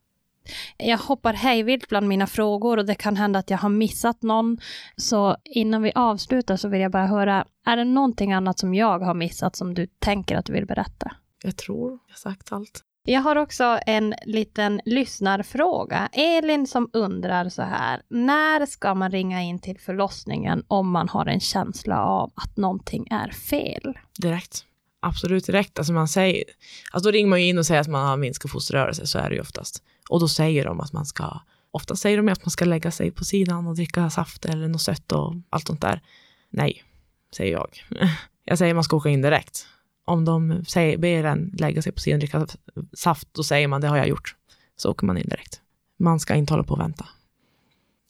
Jag 0.77 0.99
hoppar 0.99 1.33
hejvilt 1.33 1.89
bland 1.89 2.09
mina 2.09 2.27
frågor 2.27 2.77
och 2.77 2.87
det 2.87 2.95
kan 2.95 3.17
hända 3.17 3.39
att 3.39 3.51
jag 3.51 3.59
har 3.59 3.69
missat 3.69 4.23
någon. 4.23 4.59
Så 4.97 5.37
innan 5.45 5.83
vi 5.83 5.93
avslutar 5.95 6.57
så 6.57 6.69
vill 6.69 6.81
jag 6.81 6.93
bara 6.93 7.07
höra, 7.07 7.45
är 7.67 7.77
det 7.77 7.85
någonting 7.85 8.33
annat 8.33 8.59
som 8.59 8.75
jag 8.75 8.99
har 8.99 9.15
missat 9.15 9.57
som 9.57 9.75
du 9.75 9.87
tänker 9.87 10.37
att 10.37 10.45
du 10.45 10.53
vill 10.53 10.67
berätta? 10.67 11.13
Jag 11.43 11.57
tror 11.57 11.99
jag 12.09 12.19
sagt 12.19 12.53
allt. 12.53 12.85
Jag 13.07 13.21
har 13.21 13.37
också 13.37 13.79
en 13.87 14.15
liten 14.25 14.81
lyssnarfråga. 14.85 16.09
Elin 16.13 16.67
som 16.67 16.91
undrar 16.93 17.49
så 17.49 17.63
här. 17.63 18.03
När 18.09 18.67
ska 18.67 18.95
man 18.95 19.11
ringa 19.11 19.43
in 19.43 19.59
till 19.59 19.81
förlossningen 19.81 20.65
om 20.69 20.91
man 20.91 21.09
har 21.09 21.27
en 21.27 21.41
känsla 21.41 22.05
av 22.05 22.33
att 22.35 22.57
någonting 22.57 23.09
är 23.11 23.29
fel? 23.31 23.99
Direkt. 24.19 24.67
Absolut 25.05 25.47
direkt. 25.47 25.79
Alltså 25.79 25.93
man 25.93 26.09
säger, 26.09 26.45
alltså 26.93 27.11
då 27.11 27.13
ringer 27.13 27.29
man 27.29 27.41
ju 27.41 27.49
in 27.49 27.59
och 27.59 27.67
säger 27.67 27.81
att 27.81 27.89
man 27.89 28.07
har 28.07 28.17
minskad 28.17 28.51
fosterrörelse, 28.51 29.07
så 29.07 29.19
är 29.19 29.29
det 29.29 29.35
ju 29.35 29.41
oftast. 29.41 29.83
Och 30.09 30.21
då 30.21 30.29
säger 30.29 30.65
de 30.65 30.81
att 30.81 30.93
man 30.93 31.07
ska, 31.07 31.41
ofta 31.71 31.97
säger 31.97 32.17
de 32.17 32.29
att 32.29 32.45
man 32.45 32.51
ska 32.51 32.65
lägga 32.65 32.91
sig 32.91 33.11
på 33.11 33.25
sidan 33.25 33.67
och 33.67 33.75
dricka 33.75 34.11
saft 34.11 34.45
eller 34.45 34.69
något 34.69 34.83
sött 34.83 35.13
och 35.13 35.35
allt 35.51 35.67
sånt 35.67 35.81
där. 35.81 36.01
Nej, 36.51 36.83
säger 37.37 37.53
jag. 37.53 37.69
Jag 38.45 38.59
säger 38.59 38.73
att 38.73 38.77
man 38.77 38.85
ska 38.85 38.97
åka 38.97 39.09
in 39.09 39.23
direkt. 39.23 39.67
Om 40.05 40.25
de 40.25 40.65
säger, 40.65 40.99
ber 40.99 41.25
en 41.25 41.55
lägga 41.59 41.83
sig 41.83 41.93
på 41.93 42.01
sidan 42.01 42.17
och 42.17 42.21
dricka 42.21 42.47
saft, 42.93 43.29
då 43.33 43.43
säger 43.43 43.69
man 43.69 43.81
det 43.81 43.89
har 43.89 43.97
jag 43.97 44.09
gjort. 44.09 44.35
Så 44.77 44.91
åker 44.91 45.07
man 45.07 45.19
in 45.19 45.29
direkt. 45.29 45.61
Man 45.99 46.21
ska 46.21 46.35
inte 46.35 46.53
hålla 46.53 46.65
på 46.65 46.75
och 46.75 46.81
vänta. 46.81 47.07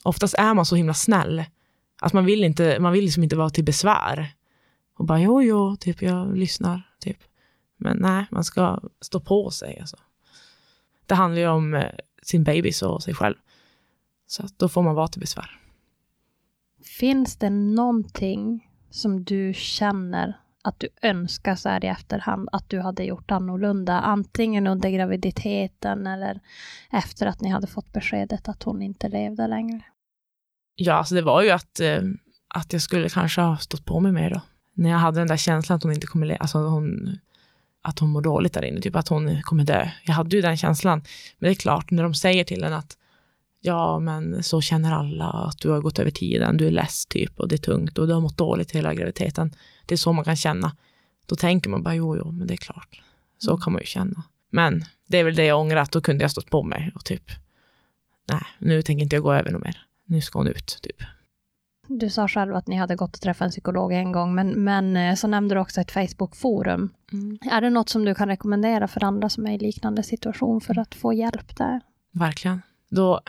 Oftast 0.02 0.34
är 0.34 0.54
man 0.54 0.66
så 0.66 0.76
himla 0.76 0.94
snäll. 0.94 1.44
Att 2.00 2.12
man 2.12 2.24
vill, 2.24 2.44
inte, 2.44 2.80
man 2.80 2.92
vill 2.92 3.04
liksom 3.04 3.22
inte 3.22 3.36
vara 3.36 3.50
till 3.50 3.64
besvär. 3.64 4.34
Och 4.94 5.04
bara 5.04 5.20
jo, 5.20 5.42
jo, 5.42 5.76
typ 5.76 6.02
jag 6.02 6.36
lyssnar. 6.36 6.82
Typ. 6.98 7.18
Men 7.76 7.96
nej, 8.00 8.26
man 8.30 8.44
ska 8.44 8.80
stå 9.00 9.20
på 9.20 9.50
sig. 9.50 9.78
Alltså. 9.80 9.96
Det 11.06 11.14
handlar 11.14 11.40
ju 11.40 11.48
om 11.48 11.74
eh, 11.74 11.90
sin 12.22 12.44
bebis 12.44 12.82
och 12.82 13.02
sig 13.02 13.14
själv. 13.14 13.34
Så 14.26 14.48
då 14.56 14.68
får 14.68 14.82
man 14.82 14.94
vara 14.94 15.08
till 15.08 15.20
besvär. 15.20 15.60
Finns 16.84 17.36
det 17.36 17.50
någonting 17.50 18.70
som 18.90 19.24
du 19.24 19.54
känner 19.54 20.40
att 20.64 20.80
du 20.80 20.88
önskar 21.02 21.54
så 21.54 21.68
här 21.68 21.84
i 21.84 21.88
efterhand 21.88 22.48
att 22.52 22.70
du 22.70 22.80
hade 22.80 23.04
gjort 23.04 23.30
annorlunda? 23.30 24.00
Antingen 24.00 24.66
under 24.66 24.90
graviditeten 24.90 26.06
eller 26.06 26.40
efter 26.90 27.26
att 27.26 27.40
ni 27.40 27.48
hade 27.48 27.66
fått 27.66 27.92
beskedet 27.92 28.48
att 28.48 28.62
hon 28.62 28.82
inte 28.82 29.08
levde 29.08 29.46
längre. 29.46 29.82
Ja, 30.74 30.94
alltså 30.94 31.14
det 31.14 31.22
var 31.22 31.42
ju 31.42 31.50
att, 31.50 31.80
eh, 31.80 32.02
att 32.48 32.72
jag 32.72 32.82
skulle 32.82 33.08
kanske 33.08 33.40
ha 33.40 33.56
stått 33.56 33.84
på 33.84 34.00
mig 34.00 34.12
mer 34.12 34.30
då. 34.30 34.40
När 34.74 34.90
jag 34.90 34.98
hade 34.98 35.20
den 35.20 35.28
där 35.28 35.36
känslan 35.36 35.76
att 35.76 35.82
hon 35.82 35.92
inte 35.92 36.06
kommer 36.06 36.42
alltså 36.42 36.58
hon, 36.58 37.18
att 37.82 37.98
hon 37.98 38.10
mår 38.10 38.22
dåligt 38.22 38.52
där 38.52 38.64
inne, 38.64 38.80
typ 38.80 38.96
att 38.96 39.08
hon 39.08 39.42
kommer 39.42 39.64
dö. 39.64 39.90
Jag 40.04 40.14
hade 40.14 40.36
ju 40.36 40.42
den 40.42 40.56
känslan. 40.56 41.02
Men 41.38 41.48
det 41.48 41.52
är 41.52 41.54
klart, 41.54 41.90
när 41.90 42.02
de 42.02 42.14
säger 42.14 42.44
till 42.44 42.64
en 42.64 42.72
att 42.72 42.96
ja, 43.60 43.98
men 43.98 44.42
så 44.42 44.60
känner 44.60 44.92
alla 44.92 45.24
att 45.24 45.58
du 45.58 45.70
har 45.70 45.80
gått 45.80 45.98
över 45.98 46.10
tiden, 46.10 46.56
du 46.56 46.66
är 46.66 46.70
less 46.70 47.06
typ 47.06 47.40
och 47.40 47.48
det 47.48 47.54
är 47.54 47.58
tungt 47.58 47.98
och 47.98 48.06
du 48.06 48.12
har 48.12 48.20
mått 48.20 48.36
dåligt 48.36 48.70
hela 48.70 48.94
graviditeten. 48.94 49.54
Det 49.86 49.94
är 49.94 49.96
så 49.96 50.12
man 50.12 50.24
kan 50.24 50.36
känna. 50.36 50.76
Då 51.26 51.36
tänker 51.36 51.70
man 51.70 51.82
bara 51.82 51.94
jo, 51.94 52.16
jo, 52.16 52.30
men 52.32 52.46
det 52.46 52.54
är 52.54 52.58
klart. 52.58 53.02
Så 53.38 53.50
Mm. 53.50 53.60
kan 53.60 53.72
man 53.72 53.82
ju 53.82 53.86
känna. 53.86 54.22
Men 54.50 54.84
det 55.06 55.18
är 55.18 55.24
väl 55.24 55.34
det 55.34 55.44
jag 55.44 55.60
ångrar, 55.60 55.76
att 55.76 55.92
då 55.92 56.00
kunde 56.00 56.24
jag 56.24 56.30
stått 56.30 56.50
på 56.50 56.62
mig 56.62 56.92
och 56.94 57.04
typ 57.04 57.30
nej, 58.28 58.42
nu 58.58 58.82
tänker 58.82 59.02
inte 59.02 59.16
jag 59.16 59.22
gå 59.22 59.32
över 59.32 59.50
något 59.50 59.62
mer. 59.62 59.86
Nu 60.06 60.20
ska 60.20 60.38
hon 60.38 60.48
ut, 60.48 60.78
typ. 60.82 61.02
Du 61.86 62.10
sa 62.10 62.28
själv 62.28 62.54
att 62.54 62.66
ni 62.66 62.76
hade 62.76 62.96
gått 62.96 63.14
och 63.14 63.20
träffat 63.20 63.44
en 63.44 63.50
psykolog 63.50 63.92
en 63.92 64.12
gång, 64.12 64.34
men, 64.34 64.64
men 64.64 64.96
eh, 64.96 65.14
så 65.14 65.26
nämnde 65.26 65.54
du 65.54 65.60
också 65.60 65.80
ett 65.80 65.90
Facebook-forum. 65.90 66.90
Är 67.50 67.60
det 67.60 67.70
något 67.70 67.88
som 67.88 68.04
du 68.04 68.14
kan 68.14 68.28
rekommendera 68.28 68.88
för 68.88 69.04
andra 69.04 69.28
som 69.28 69.46
är 69.46 69.52
i 69.52 69.58
liknande 69.58 70.02
situation 70.02 70.60
för 70.60 70.78
att 70.78 70.94
få 70.94 71.12
hjälp 71.12 71.56
där? 71.56 71.80
Verkligen. 72.12 72.62
Då 72.90 73.20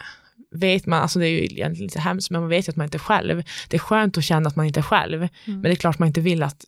vet 0.52 0.86
man, 0.86 1.02
alltså 1.02 1.20
det 1.20 1.28
är 1.28 1.30
ju 1.30 1.38
egentligen 1.38 1.88
lite 1.88 2.00
hemskt, 2.00 2.32
men 2.32 2.42
man 2.42 2.50
vet 2.50 2.68
ju 2.68 2.70
att 2.70 2.76
man 2.76 2.86
inte 2.86 2.98
är 2.98 3.00
själv. 3.00 3.44
Det 3.70 3.78
är 3.78 3.80
skönt 3.80 4.18
att 4.18 4.24
känna 4.24 4.48
att 4.48 4.56
man 4.56 4.66
inte 4.66 4.80
är 4.80 4.82
själv, 4.82 5.28
men 5.46 5.62
det 5.62 5.72
är 5.72 5.76
klart 5.76 6.00
man 6.00 6.08
inte 6.08 6.22
vill 6.22 6.44
att 6.44 6.66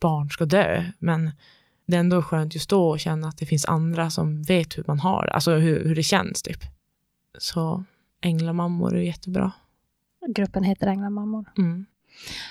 barn 0.00 0.30
ska 0.30 0.44
dö. 0.44 0.84
Men 0.98 1.30
det 1.86 1.96
är 1.96 2.00
ändå 2.00 2.22
skönt 2.22 2.54
just 2.54 2.70
då 2.70 2.94
att 2.94 3.00
känna 3.00 3.28
att 3.28 3.38
det 3.38 3.46
finns 3.46 3.64
andra 3.64 4.10
som 4.10 4.42
vet 4.42 4.78
hur 4.78 4.84
man 4.86 5.00
har 5.00 5.26
alltså 5.26 5.52
hur, 5.52 5.84
hur 5.84 5.94
det 5.94 6.02
känns 6.02 6.42
typ. 6.42 6.60
Så 7.38 7.84
änglamammor 8.20 8.96
är 8.96 9.00
jättebra. 9.00 9.52
Gruppen 10.34 10.64
heter 10.64 10.86
Änglamammor. 10.86 11.44
Mm. 11.58 11.86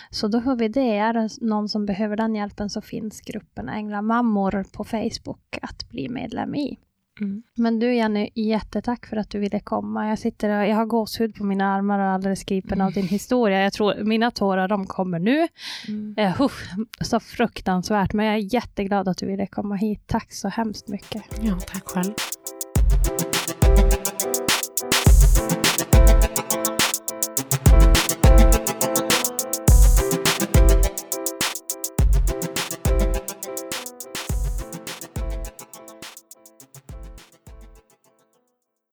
Så 0.09 0.27
då 0.27 0.39
hör 0.39 0.55
vi 0.55 0.67
det. 0.67 0.97
Är 0.97 1.13
det 1.13 1.29
någon 1.41 1.69
som 1.69 1.85
behöver 1.85 2.17
den 2.17 2.35
hjälpen 2.35 2.69
så 2.69 2.81
finns 2.81 3.21
gruppen 3.21 3.69
Änglamammor 3.69 4.65
på 4.73 4.83
Facebook 4.83 5.57
att 5.61 5.89
bli 5.89 6.09
medlem 6.09 6.55
i. 6.55 6.77
Mm. 7.19 7.43
Men 7.55 7.79
du 7.79 7.95
Jenny, 7.95 8.29
jättetack 8.35 9.05
för 9.05 9.17
att 9.17 9.29
du 9.29 9.39
ville 9.39 9.59
komma. 9.59 10.09
Jag, 10.09 10.19
sitter 10.19 10.49
och, 10.49 10.67
jag 10.67 10.75
har 10.75 10.85
gåshud 10.85 11.35
på 11.35 11.43
mina 11.43 11.75
armar 11.75 11.99
och 11.99 12.05
alldeles 12.05 12.43
gripen 12.43 12.81
av 12.81 12.91
din 12.91 13.07
historia. 13.07 13.61
Jag 13.61 13.73
tror 13.73 14.03
mina 14.03 14.31
tårar 14.31 14.67
de 14.67 14.87
kommer 14.87 15.19
nu. 15.19 15.47
Mm. 15.87 16.15
Eh, 16.17 16.41
uff, 16.41 16.69
så 17.01 17.19
fruktansvärt, 17.19 18.13
men 18.13 18.25
jag 18.25 18.35
är 18.35 18.53
jätteglad 18.53 19.07
att 19.07 19.17
du 19.17 19.25
ville 19.25 19.47
komma 19.47 19.75
hit. 19.75 20.01
Tack 20.05 20.33
så 20.33 20.47
hemskt 20.47 20.87
mycket. 20.87 21.23
Ja, 21.41 21.59
tack 21.59 21.83
själv. 21.83 22.13